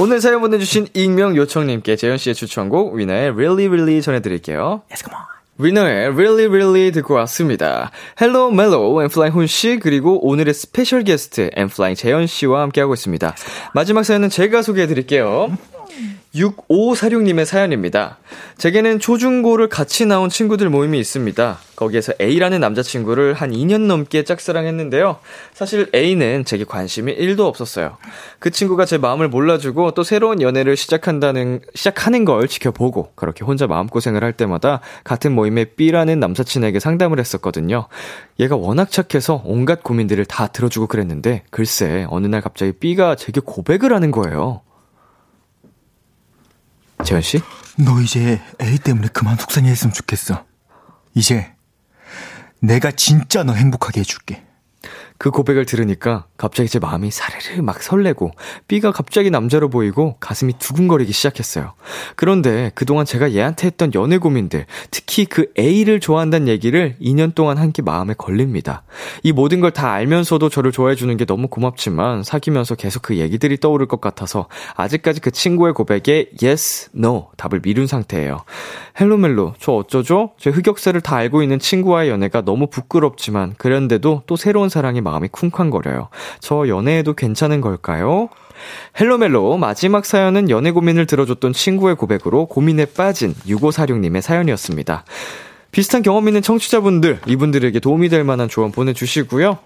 오늘 0.00 0.20
사연 0.20 0.40
보내주신 0.40 0.88
익명 0.92 1.36
요청님께 1.36 1.96
재현 1.96 2.18
씨의 2.18 2.34
추천곡 2.34 2.94
위너의 2.94 3.30
Really 3.30 3.68
Really 3.68 4.02
전해드릴게요. 4.02 4.82
Yes, 4.90 5.04
come 5.04 5.14
on. 5.14 5.24
위너의 5.58 6.08
Really 6.08 6.46
Really 6.46 6.90
듣고 6.90 7.14
왔습니다. 7.14 7.90
헬로 8.20 8.50
멜로 8.50 9.02
엔플라잉 9.02 9.32
훈 9.32 9.46
씨, 9.46 9.78
그리고 9.78 10.26
오늘의 10.28 10.52
스페셜 10.52 11.04
게스트 11.04 11.48
엔플라잉 11.54 11.94
재현 11.94 12.26
씨와 12.26 12.62
함께하고 12.62 12.92
있습니다. 12.94 13.34
마지막 13.72 14.02
사연은 14.02 14.28
제가 14.30 14.62
소개해드릴게요. 14.62 15.56
6546님의 16.36 17.44
사연입니다. 17.44 18.18
제게는 18.58 19.00
초중고를 19.00 19.68
같이 19.68 20.06
나온 20.06 20.28
친구들 20.28 20.68
모임이 20.68 20.98
있습니다. 20.98 21.58
거기에서 21.76 22.12
A라는 22.20 22.60
남자친구를 22.60 23.34
한 23.34 23.50
2년 23.50 23.82
넘게 23.82 24.24
짝사랑했는데요. 24.24 25.18
사실 25.52 25.90
A는 25.94 26.44
제게 26.44 26.64
관심이 26.64 27.14
1도 27.14 27.40
없었어요. 27.40 27.98
그 28.38 28.50
친구가 28.50 28.84
제 28.86 28.98
마음을 28.98 29.28
몰라주고 29.28 29.92
또 29.92 30.02
새로운 30.02 30.40
연애를 30.40 30.76
시작한다는, 30.76 31.60
시작하는 31.74 32.24
걸 32.24 32.48
지켜보고 32.48 33.12
그렇게 33.14 33.44
혼자 33.44 33.66
마음고생을 33.66 34.24
할 34.24 34.32
때마다 34.32 34.80
같은 35.04 35.32
모임에 35.32 35.64
B라는 35.64 36.18
남사친에게 36.20 36.80
상담을 36.80 37.18
했었거든요. 37.18 37.88
얘가 38.40 38.56
워낙 38.56 38.90
착해서 38.90 39.42
온갖 39.44 39.82
고민들을 39.82 40.24
다 40.26 40.46
들어주고 40.48 40.86
그랬는데 40.86 41.42
글쎄 41.50 42.06
어느 42.08 42.26
날 42.26 42.40
갑자기 42.40 42.72
B가 42.72 43.16
제게 43.16 43.40
고백을 43.44 43.92
하는 43.92 44.10
거예요. 44.10 44.62
재현 47.06 47.22
씨? 47.22 47.40
너 47.78 48.00
이제 48.00 48.40
A 48.60 48.78
때문에 48.78 49.08
그만 49.12 49.36
속상해했으면 49.36 49.92
좋겠어. 49.94 50.44
이제 51.14 51.54
내가 52.60 52.90
진짜 52.90 53.44
너 53.44 53.52
행복하게 53.52 54.00
해줄게. 54.00 54.45
그 55.18 55.30
고백을 55.30 55.66
들으니까 55.66 56.26
갑자기 56.36 56.68
제 56.68 56.78
마음이 56.78 57.10
사르르 57.10 57.62
막 57.62 57.82
설레고 57.82 58.32
B가 58.68 58.90
갑자기 58.92 59.30
남자로 59.30 59.70
보이고 59.70 60.16
가슴이 60.20 60.54
두근거리기 60.58 61.12
시작했어요. 61.12 61.74
그런데 62.16 62.72
그동안 62.74 63.04
제가 63.06 63.32
얘한테 63.32 63.66
했던 63.68 63.92
연애 63.94 64.18
고민들, 64.18 64.66
특히 64.90 65.24
그 65.24 65.52
A를 65.58 66.00
좋아한다는 66.00 66.48
얘기를 66.48 66.96
2년 67.00 67.34
동안 67.34 67.58
한 67.58 67.66
게 67.72 67.82
마음에 67.82 68.14
걸립니다. 68.16 68.84
이 69.22 69.32
모든 69.32 69.60
걸 69.60 69.70
다 69.70 69.92
알면서도 69.92 70.48
저를 70.48 70.72
좋아해 70.72 70.94
주는 70.94 71.16
게 71.16 71.24
너무 71.26 71.48
고맙지만 71.48 72.22
사귀면서 72.22 72.76
계속 72.76 73.02
그 73.02 73.16
얘기들이 73.18 73.58
떠오를 73.58 73.86
것 73.86 74.00
같아서 74.00 74.46
아직까지 74.76 75.20
그 75.20 75.30
친구의 75.32 75.74
고백에 75.74 76.30
yes, 76.42 76.90
no 76.96 77.28
답을 77.36 77.60
미룬 77.62 77.86
상태예요. 77.86 78.38
헬로멜로, 79.00 79.54
저 79.58 79.72
어쩌죠? 79.72 80.30
제 80.38 80.50
흑역사를 80.50 80.98
다 81.00 81.16
알고 81.16 81.42
있는 81.42 81.58
친구와의 81.58 82.08
연애가 82.08 82.42
너무 82.42 82.68
부끄럽지만 82.68 83.54
그런데도 83.58 84.22
또 84.26 84.36
새로운 84.36 84.68
사랑이 84.68 85.00
마음이 85.06 85.28
쿵쾅거려요. 85.28 86.08
저 86.40 86.68
연애해도 86.68 87.14
괜찮은 87.14 87.60
걸까요? 87.60 88.28
헬로멜로 89.00 89.56
마지막 89.58 90.04
사연은 90.04 90.50
연애 90.50 90.70
고민을 90.70 91.06
들어줬던 91.06 91.52
친구의 91.52 91.96
고백으로 91.96 92.46
고민에 92.46 92.86
빠진 92.86 93.34
6546님의 93.46 94.20
사연이었습니다. 94.20 95.04
비슷한 95.70 96.02
경험 96.02 96.26
있는 96.26 96.42
청취자분들, 96.42 97.20
이분들에게 97.26 97.78
도움이 97.80 98.08
될 98.08 98.24
만한 98.24 98.48
조언 98.48 98.72
보내주시고요. 98.72 99.58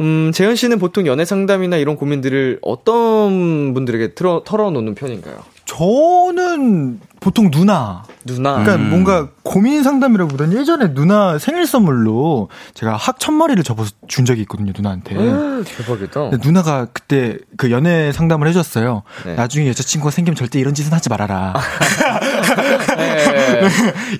음, 0.00 0.30
재현 0.32 0.54
씨는 0.54 0.78
보통 0.78 1.06
연애 1.06 1.24
상담이나 1.24 1.76
이런 1.76 1.96
고민들을 1.96 2.60
어떤 2.62 3.74
분들에게 3.74 4.14
틀어, 4.14 4.42
털어놓는 4.44 4.94
편인가요? 4.94 5.38
저는 5.64 7.00
보통 7.20 7.50
누나. 7.50 8.02
누나. 8.24 8.62
그러니까 8.62 8.76
뭔가 8.76 9.28
고민 9.42 9.82
상담이라기보다는 9.82 10.58
예전에 10.58 10.94
누나 10.94 11.38
생일 11.38 11.66
선물로 11.66 12.48
제가 12.74 12.96
학 12.96 13.18
천마리를 13.18 13.62
접어서 13.64 13.90
준 14.06 14.24
적이 14.24 14.42
있거든요, 14.42 14.72
누나한테. 14.76 15.14
대박이다. 15.14 16.30
근데 16.30 16.38
누나가 16.42 16.86
그때 16.92 17.38
그 17.56 17.70
연애 17.70 18.12
상담을 18.12 18.46
해줬어요. 18.48 19.02
네. 19.24 19.34
나중에 19.34 19.68
여자친구가 19.68 20.10
생기면 20.10 20.36
절대 20.36 20.58
이런 20.60 20.74
짓은 20.74 20.92
하지 20.92 21.08
말아라. 21.08 21.54
네. 22.96 23.68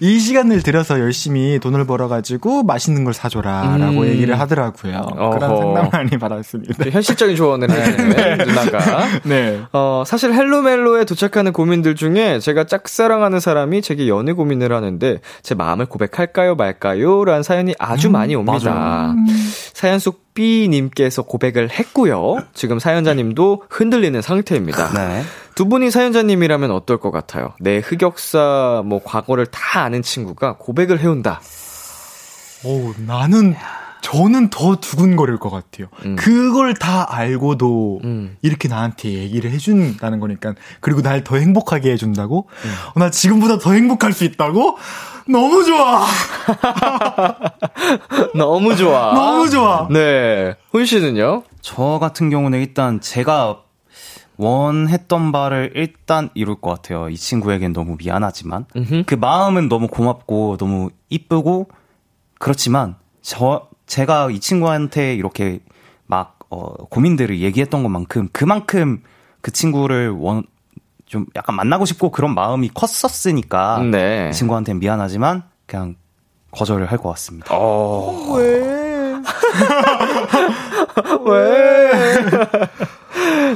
이 0.01 0.19
시간을 0.19 0.63
들여서 0.63 1.01
열심히 1.01 1.59
돈을 1.61 1.87
벌어가지고 1.87 2.63
맛있는 2.65 3.05
걸 3.05 3.15
사줘라라고 3.15 4.01
음. 4.01 4.07
얘기를 4.07 4.39
하더라고요. 4.41 5.07
그런 5.33 5.51
어허. 5.51 5.57
상담을 5.61 5.91
많이 5.93 6.11
받았습니다. 6.19 6.91
현실적인 6.91 7.37
조언을 7.37 7.71
해주는 7.71 8.39
누나가. 8.49 9.07
네. 9.25 9.61
어, 9.73 10.03
사실 10.07 10.33
헬로멜로에 10.33 11.05
도착하는 11.05 11.53
고민들 11.53 11.95
중에 11.95 12.39
제가 12.41 12.65
짝 12.65 12.88
사랑하는 12.89 13.41
사람이 13.41 13.83
제게 13.83 14.09
연애 14.09 14.33
고민을 14.33 14.73
하는데 14.73 15.21
제 15.43 15.55
마음을 15.55 15.87
고백할까요 15.87 16.55
말까요? 16.57 17.25
라는 17.25 17.43
사연이 17.43 17.75
아주 17.79 18.11
많이 18.11 18.35
옵니다. 18.35 19.15
사연 19.73 19.99
속 19.99 20.35
B님께서 20.35 21.23
고백을 21.23 21.71
했고요. 21.71 22.39
지금 22.55 22.79
사연자님도 22.79 23.65
흔들리는 23.69 24.21
상태입니다. 24.23 24.93
네. 24.93 25.23
두 25.55 25.67
분이 25.67 25.91
사연자님이라면 25.91 26.71
어떨 26.71 26.99
것 26.99 27.11
같아요? 27.11 27.53
내 27.59 27.79
흑역사, 27.79 28.83
뭐, 28.85 29.01
과거를 29.03 29.47
다 29.47 29.81
아는 29.81 30.03
친구가 30.03 30.57
고백을 30.59 31.01
해온다. 31.01 31.41
오, 32.65 32.93
나는 33.05 33.57
저는 34.01 34.51
더 34.51 34.77
두근거릴 34.77 35.39
것 35.39 35.51
같아요. 35.51 35.89
음. 36.05 36.17
그걸 36.17 36.75
다 36.75 37.07
알고도 37.15 38.01
음. 38.05 38.37
이렇게 38.43 38.69
나한테 38.69 39.13
얘기를 39.13 39.51
해준다는 39.51 40.21
거니까 40.21 40.55
그리고 40.81 41.03
날 41.03 41.25
더 41.25 41.37
행복하게 41.37 41.91
해준다고? 41.93 42.49
음. 42.65 42.75
어, 42.95 43.01
나 43.01 43.11
지금보다 43.11 43.59
더 43.59 43.73
행복할 43.73 44.13
수 44.13 44.25
있다고? 44.25 44.79
너무 45.29 45.65
좋아. 45.65 46.07
너무 48.35 48.77
좋아. 48.77 49.13
너무 49.15 49.51
좋아. 49.51 49.89
네. 49.91 50.55
훈 50.71 50.87
씨는요? 50.87 51.43
저 51.61 51.99
같은 52.01 52.31
경우는 52.31 52.61
일단 52.61 53.01
제가 53.01 53.63
원했던 54.37 55.33
바를 55.33 55.73
일단 55.75 56.31
이룰 56.35 56.61
것 56.61 56.71
같아요. 56.71 57.09
이 57.11 57.17
친구에겐 57.17 57.73
너무 57.73 57.97
미안하지만 57.99 58.67
음흠. 58.77 59.03
그 59.07 59.17
마음은 59.17 59.69
너무 59.69 59.89
고맙고 59.89 60.57
너무 60.59 60.91
이쁘고 61.11 61.69
그렇지만 62.39 62.95
저 63.21 63.68
제가 63.89 64.31
이 64.31 64.39
친구한테 64.39 65.15
이렇게 65.15 65.59
막 66.07 66.39
어, 66.49 66.73
고민들을 66.87 67.41
얘기했던 67.41 67.83
것만큼 67.83 68.29
그만큼 68.33 69.03
그 69.41 69.51
친구를 69.51 70.11
원 70.11 70.45
좀 71.09 71.25
약간 71.37 71.57
만나고 71.57 71.87
싶고 71.87 72.11
그런 72.11 72.35
마음이 72.35 72.69
컸었으니까 72.75 73.79
네. 73.91 74.29
이 74.29 74.33
친구한테는 74.35 74.79
미안하지만 74.79 75.43
그냥 75.67 75.97
거절을 76.51 76.85
할 76.91 76.99
것 76.99 77.09
같습니다. 77.11 77.49
어. 77.57 78.35
왜? 78.37 78.88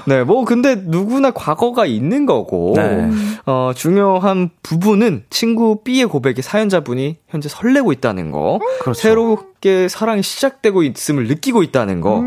네, 0.07 0.24
뭐, 0.24 0.45
근데 0.45 0.74
누구나 0.76 1.30
과거가 1.30 1.86
있는 1.86 2.26
거고, 2.26 2.74
네. 2.76 3.11
어, 3.47 3.72
중요한 3.74 4.51
부분은 4.62 5.24
친구 5.30 5.82
B의 5.82 6.07
고백에 6.07 6.43
사연자분이 6.43 7.18
현재 7.28 7.49
설레고 7.49 7.93
있다는 7.93 8.30
거, 8.32 8.59
그렇죠. 8.80 9.01
새롭게 9.01 9.88
사랑이 9.88 10.22
시작되고 10.22 10.82
있음을 10.82 11.28
느끼고 11.28 11.62
있다는 11.62 12.01
거, 12.01 12.20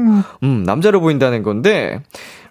음, 0.43 0.63
남자로 0.63 1.01
보인다는 1.01 1.43
건데, 1.43 2.01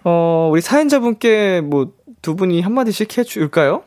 어, 0.03 0.49
우리 0.51 0.61
사연자분께 0.61 1.61
뭐, 1.61 1.91
두 2.21 2.35
분이 2.35 2.61
한마디씩 2.61 3.17
해줄까요? 3.17 3.83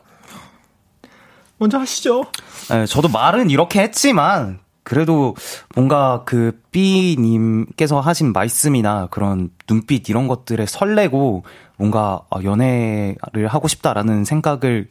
먼저 1.57 1.77
하시죠. 1.77 2.25
네, 2.69 2.85
저도 2.85 3.09
말은 3.09 3.49
이렇게 3.49 3.81
했지만 3.81 4.59
그래도 4.89 5.35
뭔가 5.75 6.23
그 6.25 6.59
B님께서 6.71 7.99
하신 7.99 8.33
말씀이나 8.33 9.07
그런 9.11 9.51
눈빛 9.67 10.09
이런 10.09 10.27
것들에 10.27 10.65
설레고 10.65 11.43
뭔가 11.77 12.21
아, 12.31 12.39
연애를 12.43 13.47
하고 13.47 13.67
싶다라는 13.67 14.25
생각을 14.25 14.89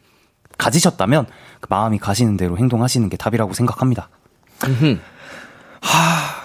가지셨다면 0.56 1.26
그 1.60 1.66
마음이 1.68 1.98
가시는 1.98 2.36
대로 2.36 2.56
행동하시는 2.56 3.08
게 3.08 3.16
답이라고 3.16 3.52
생각합니다. 3.54 4.08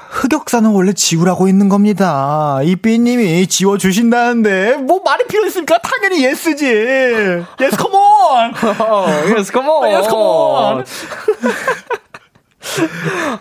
흑역사는 0.10 0.70
원래 0.70 0.94
지우라고 0.94 1.48
있는 1.48 1.70
겁니다. 1.70 2.60
이 2.64 2.76
B님이 2.76 3.48
지워주신다는데, 3.48 4.78
뭐 4.78 5.02
말이 5.04 5.26
필요 5.28 5.46
있습니까? 5.48 5.78
당연히 5.80 6.24
yes지. 6.24 6.66
Yes, 6.66 7.78
come 7.78 8.21
on! 8.21 8.54
어, 8.80 9.06
yes, 9.34 9.52
come 9.52 9.68
on. 9.68 9.92
Yes, 9.92 10.08
come 10.08 10.24
on. 10.24 10.80
아, 10.80 10.84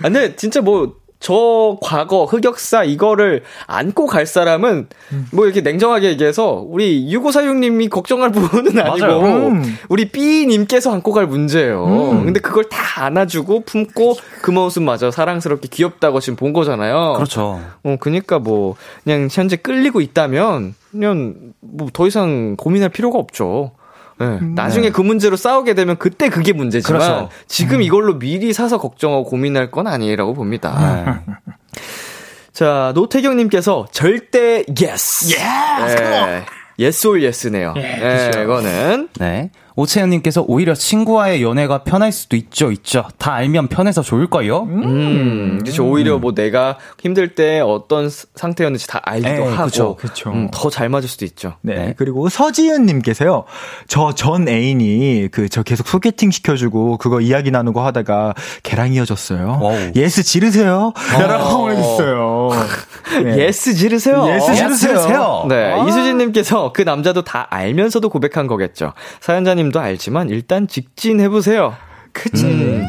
근데 0.01 0.37
진짜 0.37 0.61
뭐, 0.61 0.95
저 1.23 1.79
과거 1.81 2.25
흑역사 2.25 2.83
이거를 2.83 3.45
안고 3.69 4.07
갈 4.07 4.27
사람은 4.27 4.89
뭐 5.31 5.45
이렇게 5.45 5.61
냉정하게 5.61 6.09
얘기해서 6.09 6.65
우리 6.67 7.07
6546님이 7.15 7.89
걱정할 7.89 8.33
부분은 8.33 8.77
아니고. 8.77 9.07
음. 9.47 9.79
우리 9.89 10.07
B님께서 10.11 10.93
안고 10.93 11.13
갈 11.13 11.29
문제예요. 11.29 11.85
음. 11.85 12.25
근데 12.25 12.41
그걸 12.41 12.65
다 12.69 13.05
안아주고 13.05 13.61
품고 13.61 14.17
그 14.43 14.51
모습 14.51 14.83
마저 14.83 15.13
사랑스럽게 15.13 15.69
귀엽다고 15.69 16.19
지금 16.19 16.35
본 16.35 16.53
거잖아요. 16.53 17.13
그렇죠. 17.15 17.61
어, 17.85 17.97
그니까 18.01 18.41
뭐, 18.41 18.75
그냥 19.05 19.29
현재 19.31 19.55
끌리고 19.55 20.01
있다면, 20.01 20.75
그냥 20.91 21.35
뭐 21.61 21.89
더 21.93 22.09
이상 22.09 22.57
고민할 22.57 22.89
필요가 22.89 23.21
없죠. 23.21 23.71
네. 24.19 24.39
나중에 24.41 24.91
그 24.91 25.01
문제로 25.01 25.37
싸우게 25.37 25.75
되면 25.75 25.97
그때 25.97 26.29
그게 26.29 26.53
문제지만, 26.53 27.01
그렇죠. 27.01 27.29
지금 27.47 27.83
이걸로 27.83 28.19
미리 28.19 28.53
사서 28.53 28.79
걱정하고 28.79 29.25
고민할 29.25 29.71
건 29.71 29.87
아니라고 29.87 30.35
봅니다. 30.35 31.25
네. 31.27 31.35
자, 32.53 32.93
노태경님께서 32.95 33.87
절대 33.93 34.65
yes. 34.69 35.35
Yes, 35.35 36.03
on. 36.03 36.45
yes 36.79 37.07
or 37.07 37.25
yes네요. 37.25 37.73
네, 37.75 38.31
이거는. 38.43 39.09
네. 39.19 39.51
오채연님께서 39.77 40.45
오히려 40.47 40.75
친구와의 40.75 41.43
연애가 41.43 41.85
편할 41.85 42.13
수도 42.13 42.37
있죠, 42.37 42.71
있죠. 42.73 43.05
다 43.19 43.35
알면 43.35 43.69
편해서 43.69 44.03
좋을걸요? 44.03 44.63
음, 44.65 45.59
그렇죠. 45.63 45.85
오히려 45.89 46.19
뭐 46.19 46.35
내가 46.35 46.79
힘들 47.01 47.35
때 47.35 47.61
어떤 47.61 48.09
스- 48.11 48.27
상태였는지 48.35 48.87
다 48.87 49.01
알기도 49.05 49.29
에, 49.31 49.49
하고. 49.49 49.65
그쵸, 49.65 49.97
그쵸. 49.97 50.31
음, 50.31 50.49
더잘 50.53 50.89
맞을 50.89 51.09
수도 51.09 51.25
있죠. 51.25 51.55
네. 51.63 51.75
네. 51.75 51.95
그리고 51.97 52.29
서지은님께서요, 52.29 53.45
저 53.89 54.13
전 54.15 54.49
애인이 54.49 55.29
그 55.33 55.49
저 55.49 55.63
계속 55.63 55.87
소개팅 55.89 56.31
시켜주고 56.31 56.97
그거 56.99 57.21
이야기 57.21 57.51
나누고 57.51 57.81
하다가 57.81 58.35
걔랑 58.63 58.93
이어졌어요. 58.95 59.59
와우. 59.61 59.77
Yes 59.97 60.23
지르세요. 60.23 60.93
라고 61.19 61.71
했어요. 61.71 62.51
네. 63.25 63.39
Yes 63.47 63.75
지르세요. 63.75 64.27
Yes 64.29 64.55
지르세요. 64.55 65.45
네, 65.49 65.73
아. 65.73 65.85
이수진님께서 65.87 66.73
그 66.73 66.83
남자도 66.83 67.23
다 67.25 67.47
알면서도 67.51 68.09
고백한 68.09 68.47
거겠죠. 68.47 68.93
사연자님 69.21 69.62
도 69.71 69.81
알지만 69.81 70.31
일단 70.31 70.67
직진해보세요. 70.67 71.75
그치. 72.13 72.83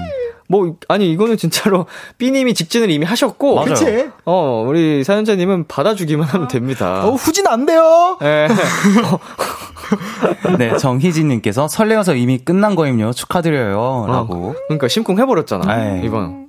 뭐, 0.49 0.75
아니, 0.87 1.11
이거는 1.11 1.37
진짜로 1.37 1.87
B님이 2.17 2.53
직진을 2.53 2.91
이미 2.91 3.05
하셨고. 3.05 3.55
맞아요. 3.55 3.69
그치? 3.69 4.09
어, 4.25 4.65
우리 4.67 5.03
사연자님은 5.03 5.67
받아주기만 5.67 6.27
하면 6.27 6.47
됩니다. 6.47 7.05
어, 7.05 7.11
후진 7.11 7.47
안 7.47 7.65
돼요. 7.65 8.17
예. 8.21 8.47
네, 10.57 10.77
정희진님께서 10.77 11.67
설레어서 11.67 12.15
이미 12.15 12.37
끝난 12.37 12.75
거임요. 12.75 13.13
축하드려요. 13.13 14.05
라고. 14.07 14.55
그러니까 14.67 14.87
심쿵 14.87 15.19
해버렸잖아. 15.19 15.95
에이. 15.95 16.01
이번. 16.05 16.42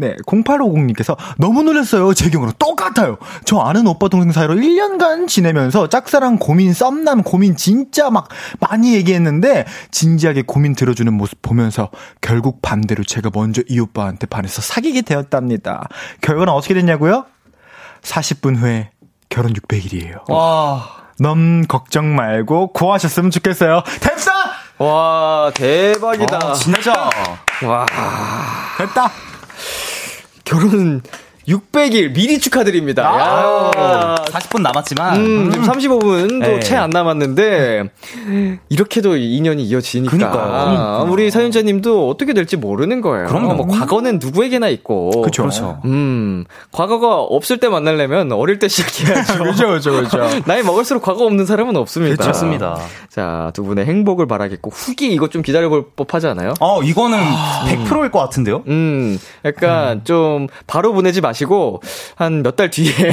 네, 0.00 0.16
0850님께서 0.26 1.14
너무 1.36 1.62
놀랐어요. 1.62 2.14
제 2.14 2.30
경우랑 2.30 2.54
똑같아요. 2.58 3.18
저 3.44 3.58
아는 3.58 3.86
오빠 3.86 4.08
동생 4.08 4.32
사이로 4.32 4.54
1년간 4.54 5.28
지내면서 5.28 5.88
짝사랑 5.90 6.38
고민, 6.38 6.72
썸남 6.72 7.22
고민 7.22 7.54
진짜 7.54 8.08
막 8.08 8.28
많이 8.60 8.94
얘기했는데 8.94 9.66
진지하게 9.90 10.44
고민 10.46 10.74
들어주는 10.74 11.12
모습 11.12 11.42
보면서 11.42 11.90
결국 12.22 12.62
반대로 12.62 13.04
제가 13.04 13.30
먼저 13.34 13.62
이 13.68 13.78
오빠한테 13.78 14.26
반해서 14.26 14.62
사귀게 14.62 15.02
되었답니다. 15.02 15.86
결과는 16.22 16.50
어떻게 16.50 16.72
됐냐고요? 16.72 17.26
40분 18.00 18.56
후에 18.56 18.90
결혼 19.28 19.52
600일이에요. 19.52 20.30
와. 20.30 20.88
너무 21.18 21.66
걱정 21.68 22.16
말고 22.16 22.72
구하셨으면 22.72 23.30
좋겠어요. 23.30 23.82
됐다! 24.00 24.32
와, 24.78 25.50
대박이다. 25.54 26.38
아, 26.42 26.52
진짜. 26.54 27.10
와. 27.62 27.84
됐다! 28.78 29.10
결혼 30.50 31.02
600일 31.48 32.12
미리 32.12 32.38
축하드립니다. 32.38 33.02
야. 33.02 34.14
40분 34.26 34.62
남았지만. 34.62 35.16
음, 35.16 35.50
지금 35.50 35.66
35분도 35.66 36.38
네. 36.40 36.60
채안 36.60 36.90
남았는데 36.90 37.84
이렇게도 38.68 39.16
인연이 39.16 39.64
이어지니까 39.64 40.10
그니까요. 40.10 41.06
우리 41.10 41.30
사연자님도 41.30 42.08
어떻게 42.08 42.32
될지 42.32 42.56
모르는 42.56 43.00
거예요. 43.00 43.26
그럼요. 43.26 43.54
뭐 43.54 43.66
과거는 43.66 44.18
누구에게나 44.20 44.68
있고. 44.68 45.22
그쵸. 45.22 45.42
그렇죠. 45.42 45.80
음, 45.84 46.44
과거가 46.72 47.16
없을 47.20 47.58
때 47.58 47.68
만나려면 47.68 48.32
어릴 48.32 48.58
때 48.58 48.68
시작해야죠. 48.68 49.38
그죠, 49.44 49.68
그죠, 49.68 49.92
그죠. 49.92 50.18
나이 50.46 50.62
먹을수록 50.62 51.02
과거 51.02 51.24
없는 51.24 51.46
사람은 51.46 51.76
없습니다. 51.76 52.24
좋습니다. 52.24 52.78
자, 53.08 53.50
두 53.54 53.64
분의 53.64 53.86
행복을 53.86 54.26
바라겠고 54.26 54.70
후기 54.70 55.12
이거 55.12 55.28
좀 55.28 55.42
기다려볼 55.42 55.90
법하지 55.96 56.28
않아요? 56.28 56.54
어, 56.60 56.82
이거는 56.82 57.18
100%일 57.18 58.10
것 58.10 58.18
같은데요? 58.20 58.62
음, 58.68 59.18
약간 59.44 60.04
좀 60.04 60.46
바로 60.66 60.92
보내지 60.92 61.20
마시 61.20 61.39
고 61.44 61.80
한 62.18 62.42
몇 62.42 62.56
달 62.56 62.70
뒤에 62.70 62.92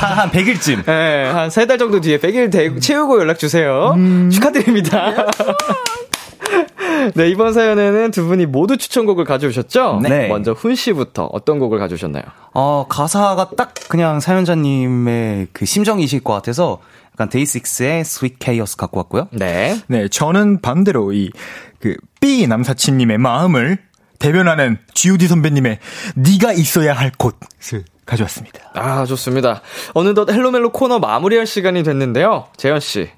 한, 0.00 0.18
한 0.18 0.30
100일쯤. 0.30 0.84
네, 0.86 1.24
한 1.24 1.48
세 1.50 1.66
달 1.66 1.78
정도 1.78 2.00
뒤에 2.00 2.18
100일 2.18 2.50
대, 2.52 2.78
채우고 2.78 3.20
연락 3.20 3.38
주세요. 3.38 3.94
축하드립니다. 4.32 5.26
네, 7.14 7.28
이번 7.28 7.52
사연에는 7.52 8.10
두 8.10 8.26
분이 8.26 8.46
모두 8.46 8.76
추천곡을 8.76 9.24
가져오셨죠? 9.24 10.00
네. 10.02 10.28
먼저 10.28 10.52
훈 10.52 10.74
씨부터 10.74 11.28
어떤 11.32 11.58
곡을 11.58 11.78
가져오셨나요? 11.78 12.22
어, 12.54 12.86
가사가 12.88 13.50
딱 13.56 13.74
그냥 13.88 14.20
사연자님의 14.20 15.48
그 15.52 15.64
심정이실 15.64 16.20
것 16.24 16.32
같아서 16.34 16.78
약간 17.14 17.28
데이식스의 17.28 18.04
Sweet 18.04 18.38
Chaos 18.38 18.76
갖고 18.76 18.98
왔고요. 18.98 19.28
네. 19.32 19.78
네, 19.88 20.08
저는 20.08 20.60
반대로 20.60 21.12
이, 21.12 21.30
그, 21.80 21.94
B 22.20 22.46
남사친님의 22.46 23.18
마음을 23.18 23.78
대변하는 24.18 24.78
G.O.D 24.94 25.28
선배님의 25.28 25.78
네가 26.16 26.52
있어야 26.52 26.92
할 26.94 27.12
곳을 27.16 27.84
가져왔습니다. 28.06 28.70
아, 28.74 29.04
좋습니다. 29.04 29.62
어느덧 29.94 30.30
헬로멜로 30.30 30.72
코너 30.72 30.98
마무리할 30.98 31.46
시간이 31.46 31.82
됐는데요. 31.82 32.46
재현 32.56 32.80
씨, 32.80 33.10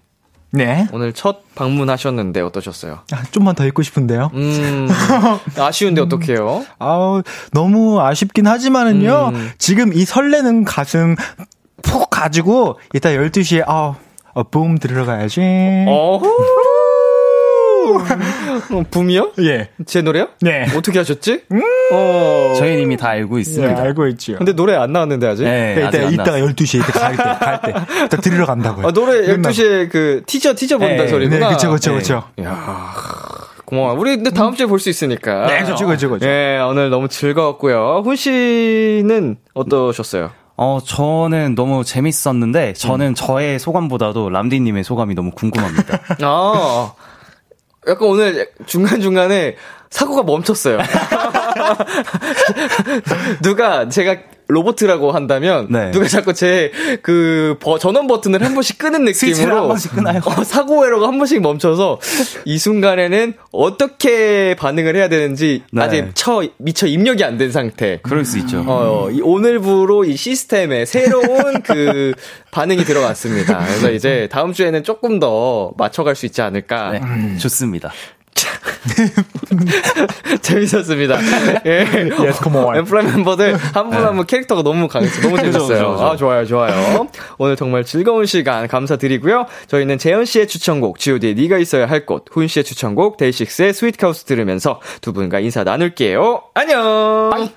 네. 0.53 0.89
오늘 0.93 1.13
첫 1.13 1.43
방문하셨는데 1.55 2.41
어떠셨어요? 2.41 3.01
아, 3.13 3.23
좀만 3.31 3.55
더 3.55 3.65
읽고 3.67 3.83
싶은데요. 3.83 4.31
음, 4.35 4.89
아쉬운데 5.57 6.01
어떡해요? 6.01 6.65
아우, 6.79 7.23
너무 7.53 8.01
아쉽긴 8.01 8.47
하지만은요, 8.47 9.31
음. 9.33 9.51
지금 9.59 9.93
이 9.93 10.05
설레는 10.05 10.65
가슴 10.65 11.15
푹 11.83 12.11
가지고, 12.11 12.79
이따 12.95 13.11
12시에, 13.11 13.63
아, 13.67 13.95
어, 14.33 14.43
붐 14.45 14.79
들어가야지. 14.79 15.41
어후! 15.89 16.27
어, 17.89 18.83
붐이요? 18.91 19.33
예. 19.41 19.69
제 19.87 20.03
노래요? 20.03 20.29
네. 20.41 20.67
어떻게 20.77 20.99
하셨지? 20.99 21.43
어. 21.93 22.55
저희는 22.57 22.83
이미 22.83 22.97
다 22.97 23.09
알고 23.11 23.37
예, 23.37 23.41
있습니다. 23.41 23.81
알고 23.83 24.07
있죠. 24.09 24.37
근데 24.37 24.53
노래 24.53 24.75
안 24.75 24.93
나왔는데 24.93 25.27
아직? 25.27 25.45
네, 25.45 25.75
네, 25.75 25.89
이따, 25.89 25.99
나왔어요. 26.23 26.47
12시에 26.47 26.75
이렇게 26.77 26.93
갈 26.93 27.17
때, 27.17 27.23
갈 27.23 27.61
때. 27.63 27.75
이따 28.07 28.17
들으러 28.19 28.47
간다고요. 28.47 28.87
아, 28.87 28.93
노래 28.93 29.21
끝나고. 29.27 29.55
12시에 29.55 29.91
그 29.91 30.23
티저 30.27 30.55
티저 30.55 30.79
본다 30.79 31.05
네, 31.05 31.09
소리구나. 31.09 31.49
네, 31.49 31.55
그쵸, 31.55 31.71
그쵸, 31.71 31.93
네. 31.93 31.99
그쵸. 31.99 32.23
야 32.43 32.93
고마워. 33.65 33.93
우리 33.95 34.17
근데 34.17 34.31
다음 34.31 34.55
주에 34.55 34.67
볼 34.67 34.79
수 34.81 34.89
있으니까. 34.91 35.47
네, 35.47 35.63
그쵸, 35.65 35.87
그쵸, 35.87 36.11
그쵸. 36.11 36.27
예, 36.27 36.59
오늘 36.59 36.91
너무 36.91 37.09
즐거웠고요. 37.09 38.03
훈 38.05 38.17
씨는 38.17 39.37
어떠셨어요? 39.55 40.31
어, 40.63 40.79
저는 40.85 41.55
너무 41.55 41.85
재밌었는데, 41.85 42.75
저는 42.75 43.15
저의 43.15 43.59
소감보다도 43.59 44.29
람디님의 44.29 44.85
소감이 44.85 45.15
너무 45.15 45.31
궁금합니다. 45.31 45.99
아, 46.23 46.93
약간 47.89 48.09
오늘 48.09 48.51
중간중간에 48.67 49.57
사고가 49.91 50.23
멈췄어요. 50.23 50.79
누가 53.43 53.89
제가 53.89 54.17
로보트라고 54.49 55.13
한다면 55.13 55.69
네. 55.71 55.93
누가 55.93 56.09
자꾸 56.09 56.35
제 56.35 56.73
그 57.03 57.57
전원 57.81 58.09
버튼을 58.09 58.45
한 58.45 58.53
번씩 58.55 58.79
끄는 58.79 59.05
느낌으로 59.05 59.57
한 59.57 59.69
번씩 59.69 59.95
끄나요? 59.95 60.21
어, 60.25 60.43
사고 60.43 60.85
회로가 60.85 61.07
한 61.07 61.19
번씩 61.19 61.41
멈춰서 61.41 62.01
이 62.45 62.59
순간에는 62.59 63.35
어떻게 63.53 64.57
반응을 64.57 64.97
해야 64.97 65.09
되는지 65.09 65.63
네. 65.73 65.83
아직 65.83 66.11
처 66.15 66.43
미처 66.59 66.87
입력이 66.89 67.23
안 67.25 67.39
된 67.39 67.53
상태. 67.53 68.01
그럴 68.03 68.25
수 68.25 68.39
있죠. 68.39 68.65
어, 68.67 69.09
이 69.11 69.21
오늘부로 69.23 70.05
이 70.05 70.17
시스템에 70.17 70.85
새로운 70.85 71.63
그 71.63 72.13
반응이 72.51 72.85
들어갔습니다. 72.85 73.59
그래서 73.67 73.91
이제 73.93 74.29
다음 74.33 74.53
주에는 74.53 74.83
조금 74.83 75.21
더 75.21 75.71
맞춰갈 75.79 76.17
수 76.17 76.27
있지 76.27 76.43
않을까. 76.43 76.91
네, 76.91 77.01
좋습니다. 77.39 77.93
재밌었습니다. 80.43 81.19
예. 81.67 81.87
Yes, 82.19 82.41
come 82.43 82.57
on. 82.59 82.77
엔플라잉 82.79 83.05
멤버들 83.07 83.57
한 83.57 83.91
분 83.91 84.05
한분 84.05 84.27
캐릭터가 84.27 84.63
너무 84.63 84.89
강했어. 84.89 85.21
너무 85.21 85.37
재밌었어요. 85.39 85.97
아, 86.01 86.17
좋아요, 86.17 86.47
좋아요. 86.47 87.09
오늘 87.39 87.57
정말 87.57 87.85
즐거운 87.85 88.27
시간 88.27 88.67
감사드리고요. 88.69 89.47
저희는 89.67 89.99
재현 89.99 90.25
씨의 90.25 90.49
추천곡, 90.49 90.99
GOD의 90.99 91.35
네가 91.35 91.59
있어야 91.59 91.87
할 91.87 92.07
곳, 92.07 92.25
훈 92.31 92.47
씨의 92.49 92.65
추천곡, 92.65 93.17
데이식스의 93.19 93.75
Sweet 93.75 93.99
Chaos 93.99 94.25
들으면서 94.25 94.81
두 95.01 95.13
분과 95.13 95.41
인사 95.41 95.65
나눌게요. 95.65 96.43
안녕! 96.55 97.31
한 97.33 97.51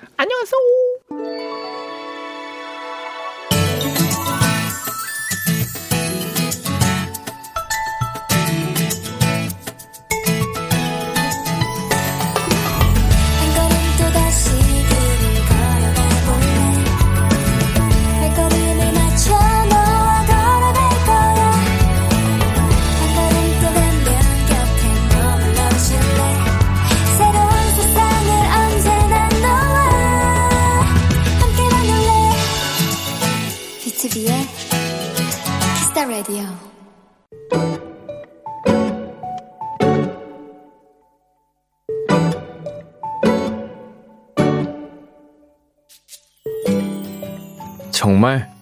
정말 48.04 48.52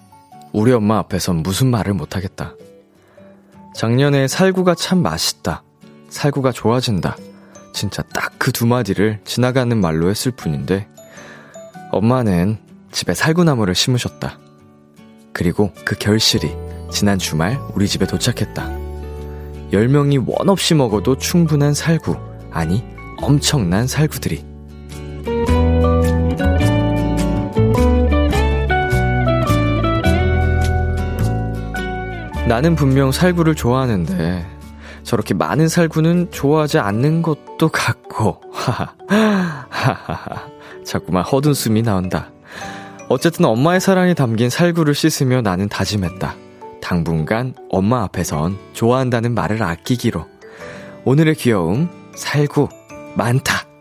우리 0.53 0.73
엄마 0.73 0.99
앞에선 0.99 1.39
무슨 1.39 1.67
말을 1.67 1.95
못하겠다. 1.95 2.55
작년에 3.75 4.29
살구가 4.29 4.77
참 4.77 5.03
맛있다. 5.03 5.65
살구가 6.11 6.53
좋아진다. 6.53 7.17
진짜 7.73 8.03
딱 8.03 8.35
그 8.39 8.53
두 8.53 8.67
마디를 8.69 9.19
지나가는 9.25 9.77
말로 9.77 10.09
했을 10.11 10.31
뿐인데, 10.31 10.87
엄마는 11.91 12.59
집에 12.93 13.15
살구나무를 13.15 13.75
심으셨다. 13.75 14.39
그리고 15.33 15.73
그 15.85 15.97
결실이 15.97 16.55
지난 16.93 17.19
주말 17.19 17.59
우리 17.75 17.89
집에 17.89 18.07
도착했다. 18.07 18.69
10명이 19.73 20.23
원 20.25 20.51
없이 20.51 20.75
먹어도 20.77 21.19
충분한 21.19 21.75
살구, 21.75 22.17
아니, 22.53 22.85
엄청난 23.21 23.89
살구들이. 23.89 24.52
나는 32.49 32.75
분명 32.75 33.13
살구를 33.13 33.55
좋아하는데, 33.55 34.47
저렇게 35.05 35.35
많은 35.35 35.69
살구는 35.69 36.31
좋아하지 36.31 36.79
않는 36.79 37.23
것도 37.23 37.69
같고, 37.69 38.41
하하하하. 38.53 39.67
자꾸만 40.85 41.23
허든 41.23 41.55
숨이 41.55 41.83
나온다. 41.83 42.31
어쨌든 43.09 43.45
엄마의 43.45 43.81
사랑이 43.81 44.15
담긴 44.15 44.51
살구를 44.51 44.95
씻으며 44.95 45.41
나는 45.43 45.69
다짐했다. 45.69 46.35
당분간 46.81 47.55
엄마 47.71 48.03
앞에선 48.03 48.59
좋아한다는 48.73 49.35
말을 49.35 49.63
아끼기로. 49.63 50.27
오늘의 51.05 51.37
귀여움, 51.37 51.89
살구, 52.17 52.69
많다. 53.15 53.72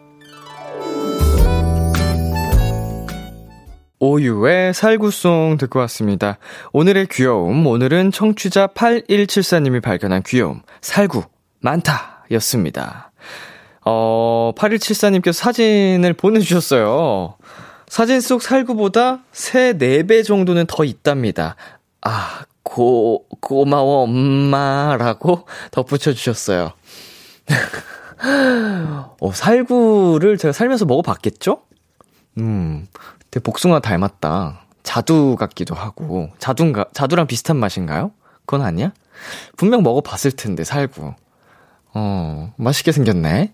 오유의 4.03 4.73
살구송 4.73 5.57
듣고 5.59 5.77
왔습니다. 5.81 6.39
오늘의 6.73 7.05
귀여움, 7.11 7.67
오늘은 7.67 8.11
청취자 8.11 8.65
8174님이 8.65 9.79
발견한 9.79 10.23
귀여움, 10.23 10.63
살구, 10.81 11.23
많다, 11.59 12.25
였습니다. 12.31 13.11
어, 13.85 14.53
8174님께서 14.57 15.33
사진을 15.33 16.13
보내주셨어요. 16.13 17.35
사진 17.87 18.21
속 18.21 18.41
살구보다 18.41 19.23
3, 19.33 19.77
4배 19.77 20.25
정도는 20.25 20.65
더 20.65 20.83
있답니다. 20.83 21.55
아, 22.01 22.45
고, 22.63 23.27
고마워, 23.39 24.01
엄마 24.01 24.97
라고 24.97 25.45
덧붙여 25.69 26.13
주셨어요. 26.13 26.71
어, 29.21 29.31
살구를 29.31 30.39
제가 30.39 30.53
살면서 30.53 30.85
먹어봤겠죠? 30.85 31.61
음, 32.39 32.87
되게 33.31 33.41
복숭아 33.43 33.79
닮았다. 33.79 34.61
자두 34.83 35.35
같기도 35.37 35.73
하고. 35.75 36.29
자두인가, 36.37 36.85
자두랑 36.93 37.27
비슷한 37.27 37.57
맛인가요? 37.57 38.11
그건 38.45 38.61
아니야? 38.65 38.91
분명 39.55 39.83
먹어봤을 39.83 40.31
텐데, 40.31 40.63
살구. 40.63 41.13
어, 41.93 42.53
맛있게 42.57 42.91
생겼네. 42.91 43.53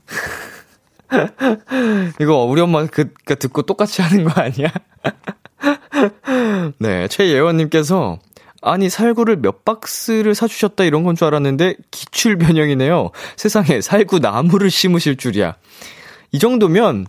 이거 2.19 2.43
우리 2.43 2.61
엄마 2.61 2.85
그, 2.85 3.13
그 3.25 3.37
듣고 3.37 3.61
똑같이 3.63 4.01
하는 4.01 4.23
거 4.25 4.41
아니야? 4.41 4.69
네, 6.79 7.07
최예원님께서 7.07 8.19
아니 8.61 8.89
살구를 8.89 9.37
몇 9.37 9.63
박스를 9.63 10.35
사주셨다 10.35 10.83
이런 10.83 11.03
건 11.03 11.15
줄 11.15 11.27
알았는데 11.27 11.75
기출 11.91 12.37
변형이네요. 12.37 13.11
세상에 13.37 13.81
살구 13.81 14.19
나무를 14.19 14.69
심으실 14.69 15.15
줄이야. 15.17 15.55
이 16.31 16.39
정도면 16.39 17.07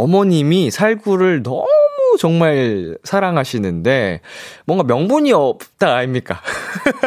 어머님이 0.00 0.70
살구를 0.70 1.42
너무 1.42 1.66
정말 2.18 2.96
사랑하시는데 3.04 4.20
뭔가 4.64 4.84
명분이 4.84 5.32
없다 5.32 5.94
아닙니까? 5.96 6.40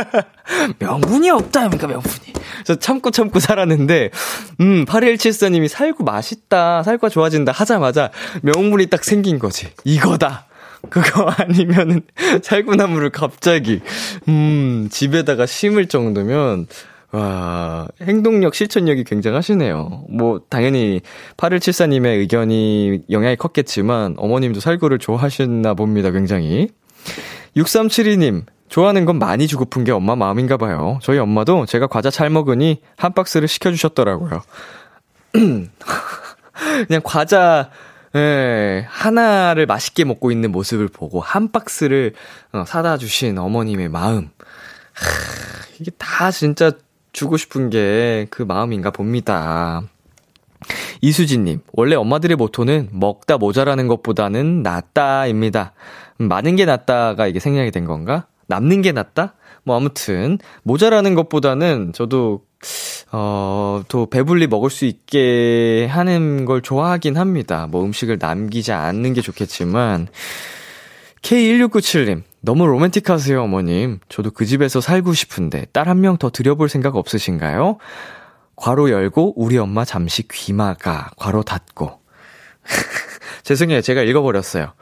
명분이 0.80 1.30
없다 1.30 1.62
아닙니까 1.62 1.88
명분이. 1.88 2.34
저 2.64 2.76
참고 2.76 3.12
참고 3.12 3.39
살았는데 3.39 4.12
음 4.62 4.86
8174님이 4.86 5.68
살구 5.68 6.04
맛있다 6.04 6.84
살구가 6.84 7.10
좋아진다 7.10 7.52
하자마자 7.52 8.12
명분이 8.44 8.88
딱 8.88 9.04
생긴 9.04 9.39
거지. 9.39 9.68
이거다. 9.84 10.46
그거 10.89 11.30
아니면은 11.38 12.02
살구나무를 12.44 13.10
갑자기 13.10 13.82
음 14.28 14.88
집에다가 14.91 15.46
심을 15.46 15.88
정도면 15.88 16.68
와, 17.14 17.88
행동력, 18.01 18.55
실천력이 18.55 19.03
굉장하시네요. 19.03 20.05
뭐, 20.09 20.41
당연히, 20.49 20.99
8174님의 21.38 22.18
의견이 22.18 23.03
영향이 23.11 23.36
컸겠지만, 23.36 24.16
어머님도 24.18 24.59
살구를 24.59 24.97
좋아하셨나 24.97 25.76
봅니다, 25.76 26.09
굉장히. 26.09 26.70
6372님, 27.55 28.45
좋아하는 28.68 29.05
건 29.05 29.20
많이 29.20 29.45
주고픈 29.45 29.84
게 29.84 29.91
엄마 29.91 30.16
마음인가 30.16 30.57
봐요. 30.57 30.97
저희 31.03 31.20
엄마도 31.20 31.68
제가 31.68 31.86
과자 31.86 32.09
잘 32.09 32.32
먹으니 32.32 32.82
한 32.97 33.14
박스를 33.14 33.47
시켜주셨더라고요. 33.47 34.41
그냥 36.88 37.01
과자, 37.03 37.70
예, 38.16 38.88
하나를 38.89 39.68
맛있게 39.68 40.03
먹고 40.03 40.32
있는 40.32 40.51
모습을 40.51 40.88
보고 40.88 41.20
한 41.20 41.51
박스를 41.51 42.14
어, 42.53 42.64
사다 42.66 42.97
주신 42.97 43.38
어머님의 43.38 43.89
마음. 43.89 44.32
하, 44.93 45.03
이게 45.80 45.91
다 45.99 46.32
진짜 46.32 46.72
주고 47.14 47.38
싶은 47.38 47.70
게 47.70 48.28
그 48.30 48.43
마음인가 48.43 48.91
봅니다. 48.91 49.84
이수진님, 51.01 51.59
원래 51.74 51.95
엄마들의 51.95 52.36
모토는 52.38 52.89
먹다 52.91 53.38
모자라는 53.38 53.88
것보다는 53.88 54.64
낫다입니다. 54.64 55.74
많은 56.18 56.55
게 56.55 56.66
낫다가 56.66 57.28
이게 57.28 57.39
생략이 57.39 57.72
된 57.72 57.86
건가? 57.86 58.26
남는 58.47 58.82
게 58.82 58.91
낫다? 58.91 59.36
뭐 59.64 59.76
아무튼, 59.76 60.39
모자라는 60.64 61.16
것보다는 61.16 61.91
저도, 61.93 62.45
어, 63.11 63.84
또 63.88 64.05
배불리 64.05 64.47
먹을 64.47 64.70
수 64.70 64.86
있게 64.86 65.88
하는 65.91 66.45
걸 66.45 66.61
좋아하긴 66.61 67.18
합니다. 67.18 67.68
뭐 67.70 67.84
음식을 67.84 68.18
남기지 68.20 68.72
않는 68.72 69.14
게 69.14 69.22
좋겠지만, 69.22 70.07
K1697님, 71.24 72.24
너무 72.42 72.68
로맨틱하세요, 72.68 73.42
어머님. 73.42 74.00
저도 74.10 74.32
그 74.32 74.46
집에서 74.46 74.82
살고 74.82 75.14
싶은데 75.14 75.66
딸 75.72 75.88
한 75.88 75.98
명 76.00 76.18
더 76.18 76.30
들여볼 76.30 76.70
생각 76.70 76.96
없으신가요? 76.96 77.78
괄호 78.58 78.92
열고 78.92 79.34
우리 79.42 79.58
엄마 79.58 79.86
잠시 79.86 80.28
귀 80.28 80.64
막아 80.64 81.12
괄호 81.18 81.44
닫고. 81.44 82.02
죄송해요. 83.44 83.82
제가 83.82 84.04
읽어버렸어요. 84.04 84.74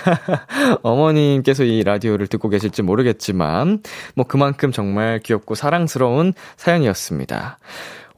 어머님께서 0.82 1.64
이 1.64 1.82
라디오를 1.82 2.26
듣고 2.28 2.48
계실지 2.50 2.82
모르겠지만, 2.82 3.82
뭐 4.14 4.26
그만큼 4.26 4.72
정말 4.72 5.18
귀엽고 5.20 5.54
사랑스러운 5.54 6.32
사연이었습니다. 6.56 7.58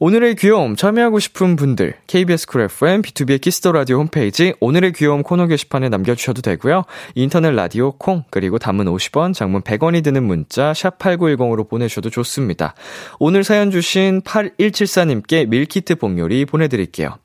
오늘의 0.05 0.35
귀여움 0.35 0.75
참여하고 0.75 1.19
싶은 1.19 1.55
분들 1.55 1.93
KBS 2.07 2.47
쿨 2.47 2.63
FM 2.63 3.03
비투비의 3.03 3.39
키스 3.39 3.59
더 3.59 3.71
라디오 3.71 3.99
홈페이지 3.99 4.53
오늘의 4.59 4.91
귀여움 4.91 5.23
코너 5.23 5.47
게시판에 5.47 5.87
남겨주셔도 5.87 6.41
되고요. 6.41 6.83
인터넷 7.15 7.51
라디오 7.51 7.93
콩 7.93 8.25
그리고 8.29 8.59
단문 8.59 8.83
50원, 8.83 9.33
장문 9.33 9.61
100원이 9.61 10.03
드는 10.03 10.21
문자 10.25 10.73
샵 10.73 10.99
#8910으로 10.99 11.69
보내셔도 11.69 12.09
좋습니다. 12.09 12.75
오늘 13.17 13.45
사연 13.45 13.71
주신 13.71 14.19
8174님께 14.23 15.47
밀키트 15.47 15.95
복요리 15.95 16.47
보내드릴게요. 16.47 17.17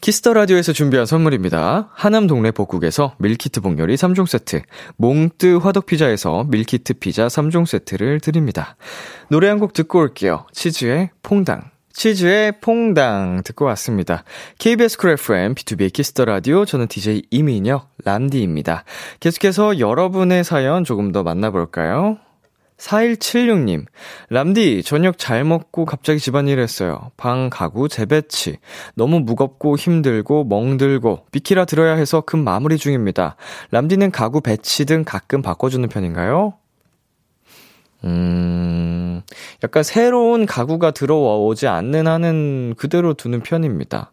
키스 0.00 0.20
더 0.20 0.32
라디오에서 0.32 0.72
준비한 0.72 1.04
선물입니다. 1.04 1.90
하남 1.92 2.26
동네 2.26 2.50
복국에서 2.52 3.14
밀키트 3.18 3.60
복요리 3.60 3.96
3종 3.96 4.26
세트, 4.26 4.62
몽뜨 4.96 5.58
화덕 5.58 5.84
피자에서 5.86 6.44
밀키트 6.44 6.94
피자 6.94 7.26
3종 7.26 7.66
세트를 7.66 8.20
드립니다. 8.20 8.76
노래 9.28 9.48
한 9.48 9.58
곡 9.60 9.74
듣고 9.74 9.98
올게요. 9.98 10.46
치즈의 10.52 11.10
퐁당. 11.22 11.70
치즈의 11.92 12.60
퐁당 12.62 13.42
듣고 13.44 13.66
왔습니다. 13.66 14.24
KBS 14.58 14.96
쿨 14.96 15.10
FM, 15.10 15.54
비투비의 15.54 15.92
키스 15.92 16.12
더 16.12 16.24
라디오, 16.24 16.64
저는 16.64 16.86
DJ 16.88 17.24
이민혁, 17.30 17.90
람디입니다. 18.04 18.84
계속해서 19.18 19.80
여러분의 19.80 20.44
사연 20.44 20.84
조금 20.84 21.12
더 21.12 21.22
만나볼까요? 21.22 22.16
4176님, 22.80 23.84
람디, 24.30 24.82
저녁 24.84 25.18
잘 25.18 25.44
먹고 25.44 25.84
갑자기 25.84 26.18
집안일 26.18 26.58
했어요. 26.58 27.10
방, 27.18 27.50
가구, 27.50 27.88
재배치. 27.88 28.56
너무 28.94 29.20
무겁고 29.20 29.76
힘들고 29.76 30.44
멍들고 30.44 31.26
비키라 31.30 31.66
들어야 31.66 31.94
해서 31.94 32.22
급 32.22 32.42
마무리 32.42 32.78
중입니다. 32.78 33.36
람디는 33.70 34.10
가구 34.10 34.40
배치 34.40 34.86
등 34.86 35.04
가끔 35.04 35.42
바꿔주는 35.42 35.86
편인가요? 35.88 36.54
음, 38.04 39.20
약간 39.62 39.82
새로운 39.82 40.46
가구가 40.46 40.92
들어오지 40.92 41.68
않는 41.68 42.06
한은 42.06 42.74
그대로 42.78 43.12
두는 43.12 43.40
편입니다. 43.40 44.12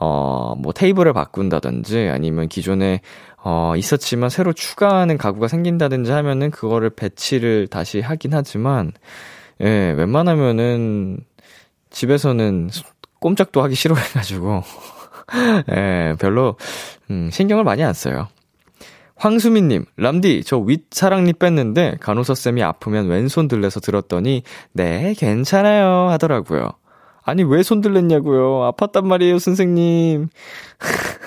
어, 0.00 0.54
뭐 0.58 0.72
테이블을 0.72 1.12
바꾼다든지 1.12 2.08
아니면 2.12 2.48
기존에 2.48 3.00
어, 3.42 3.74
있었지만 3.76 4.30
새로 4.30 4.52
추가하는 4.52 5.16
가구가 5.18 5.48
생긴다든지 5.48 6.10
하면은 6.10 6.50
그거를 6.50 6.90
배치를 6.90 7.68
다시 7.68 8.00
하긴 8.00 8.34
하지만, 8.34 8.92
예, 9.60 9.92
웬만하면은 9.96 11.18
집에서는 11.90 12.70
꼼짝도 13.20 13.62
하기 13.62 13.74
싫어해가지고, 13.74 14.62
예, 15.72 16.14
별로, 16.18 16.56
음, 17.10 17.30
신경을 17.32 17.64
많이 17.64 17.82
안 17.84 17.92
써요. 17.94 18.28
황수민님, 19.16 19.84
람디, 19.96 20.44
저 20.44 20.58
윗사랑니 20.58 21.32
뺐는데 21.34 21.96
간호사쌤이 22.00 22.62
아프면 22.62 23.08
왼손 23.08 23.48
들려서 23.48 23.80
들었더니, 23.80 24.42
네, 24.72 25.14
괜찮아요. 25.18 26.08
하더라고요. 26.10 26.70
아니, 27.24 27.42
왜 27.42 27.62
손 27.62 27.80
들렸냐고요. 27.80 28.72
아팠단 28.72 29.04
말이에요, 29.04 29.38
선생님. 29.38 30.28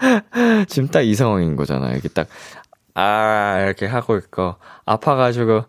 지금 0.68 0.88
딱 0.88 1.02
이 1.02 1.14
상황인 1.14 1.56
거잖아요. 1.56 1.96
이게 1.96 2.08
딱, 2.08 2.26
아, 2.94 3.60
이렇게 3.64 3.86
하고 3.86 4.16
있고, 4.16 4.56
아파가지고, 4.86 5.64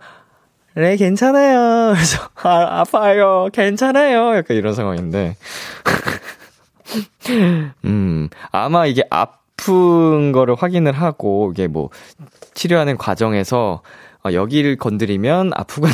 네, 0.75 0.95
괜찮아요. 0.95 1.93
그래서, 1.95 2.29
아, 2.43 2.79
아파요. 2.82 3.49
괜찮아요. 3.53 4.36
약간 4.38 4.55
이런 4.57 4.73
상황인데. 4.73 5.36
음, 7.86 8.29
아마 8.51 8.86
이게 8.86 9.03
아픈 9.09 10.32
거를 10.32 10.55
확인을 10.55 10.91
하고, 10.93 11.51
이게 11.53 11.67
뭐, 11.67 11.89
치료하는 12.53 12.97
과정에서, 12.97 13.82
어, 14.23 14.34
여기를 14.34 14.77
건드리면 14.77 15.51
아프구나. 15.55 15.93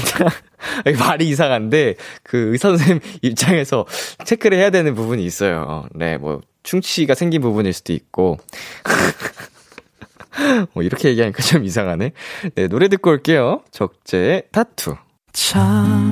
이게 0.85 0.97
말이 0.97 1.27
이상한데, 1.29 1.95
그 2.23 2.51
의사 2.51 2.69
선생님 2.69 2.99
입장에서 3.21 3.85
체크를 4.25 4.57
해야 4.57 4.69
되는 4.69 4.95
부분이 4.95 5.23
있어요. 5.23 5.85
네, 5.95 6.17
뭐, 6.17 6.41
충치가 6.67 7.15
생긴 7.15 7.41
부분일 7.41 7.71
수도 7.71 7.93
있고. 7.93 8.37
뭐, 10.73 10.83
이렇게 10.83 11.07
얘기하니까 11.09 11.41
좀 11.41 11.63
이상하네. 11.63 12.11
네, 12.55 12.67
노래 12.67 12.89
듣고 12.89 13.09
올게요. 13.11 13.63
적재의 13.71 14.43
타투. 14.51 14.97
참 15.31 16.11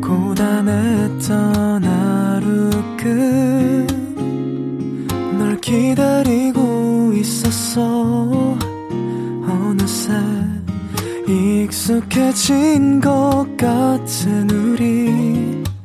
고단했던 0.00 1.84
하루 1.84 2.70
끝널 5.08 5.60
기다리고 5.60 7.12
있었어 7.14 8.56
어느새 9.42 10.12
익숙해진 11.26 13.00
것 13.00 13.46
같은 13.56 14.50
우리 14.50 15.63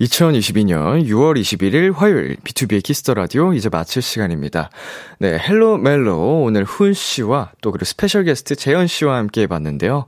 2022년 0.00 1.04
6월 1.06 1.40
21일 1.40 1.92
화요일 1.92 2.36
비투비의 2.44 2.82
키스 2.84 3.03
더 3.03 3.14
라디오 3.14 3.52
이제 3.52 3.68
마칠 3.68 4.00
시간입니다. 4.00 4.70
네, 5.18 5.36
헬로 5.38 5.78
멜로 5.78 6.42
오늘 6.42 6.64
훈 6.64 6.92
씨와 6.92 7.50
또 7.60 7.72
그리고 7.72 7.84
special 7.84 8.24
게스트 8.24 8.54
재현 8.54 8.86
씨와 8.86 9.16
함께 9.16 9.42
해 9.42 9.46
봤는데요. 9.48 10.06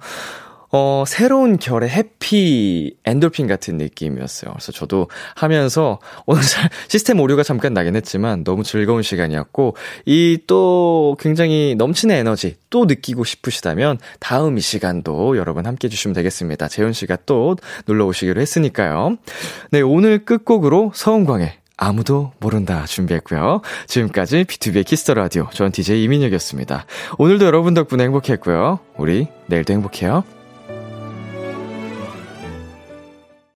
어, 0.73 1.05
새로운 1.07 1.59
결의 1.59 1.89
happy 1.91 2.97
엔돌핀 3.05 3.47
같은 3.47 3.77
느낌이었어요. 3.79 4.53
그래서 4.53 4.73
저도 4.73 5.09
하면서 5.35 5.99
오늘 6.27 6.43
시스템 6.89 7.21
오류가 7.21 7.43
잠깐 7.43 7.73
나긴 7.75 7.97
했지만 7.97 8.45
너무 8.45 8.63
즐거운 8.63 9.03
시간이었고 9.03 9.77
이 10.07 10.39
또 10.47 11.17
굉장히 11.21 11.75
넘치는 11.77 12.15
에너지 12.15 12.57
또 12.71 12.85
느끼고 12.85 13.25
싶으시다면 13.25 13.99
다음 14.19 14.59
이 14.59 14.61
시간도 14.61 15.37
여러분 15.37 15.67
함께 15.67 15.87
해주시면 15.87 16.15
되겠습니다. 16.15 16.69
재현 16.69 16.93
씨가 16.93 17.19
또 17.27 17.57
놀러 17.87 18.07
오시기로 18.07 18.41
했으니까요. 18.41 19.17
네, 19.71 19.81
오늘 19.81 20.25
끝곡으로 20.25 20.93
서은광의 20.95 21.53
아무도 21.77 22.33
모른다 22.41 22.85
준비했고요. 22.87 23.63
지금까지 23.87 24.45
비투비의 24.45 24.85
키스 24.85 25.03
더 25.03 25.15
라디오 25.15 25.49
전 25.53 25.73
DJ 25.73 26.03
이민혁이었습니다. 26.05 26.85
오늘도 27.19 27.47
여러분 27.47 27.73
덕분에 27.75 28.05
행복했고요. 28.05 28.81
우리 28.97 29.29
내일도 29.47 29.73
행복해요. 29.73 30.40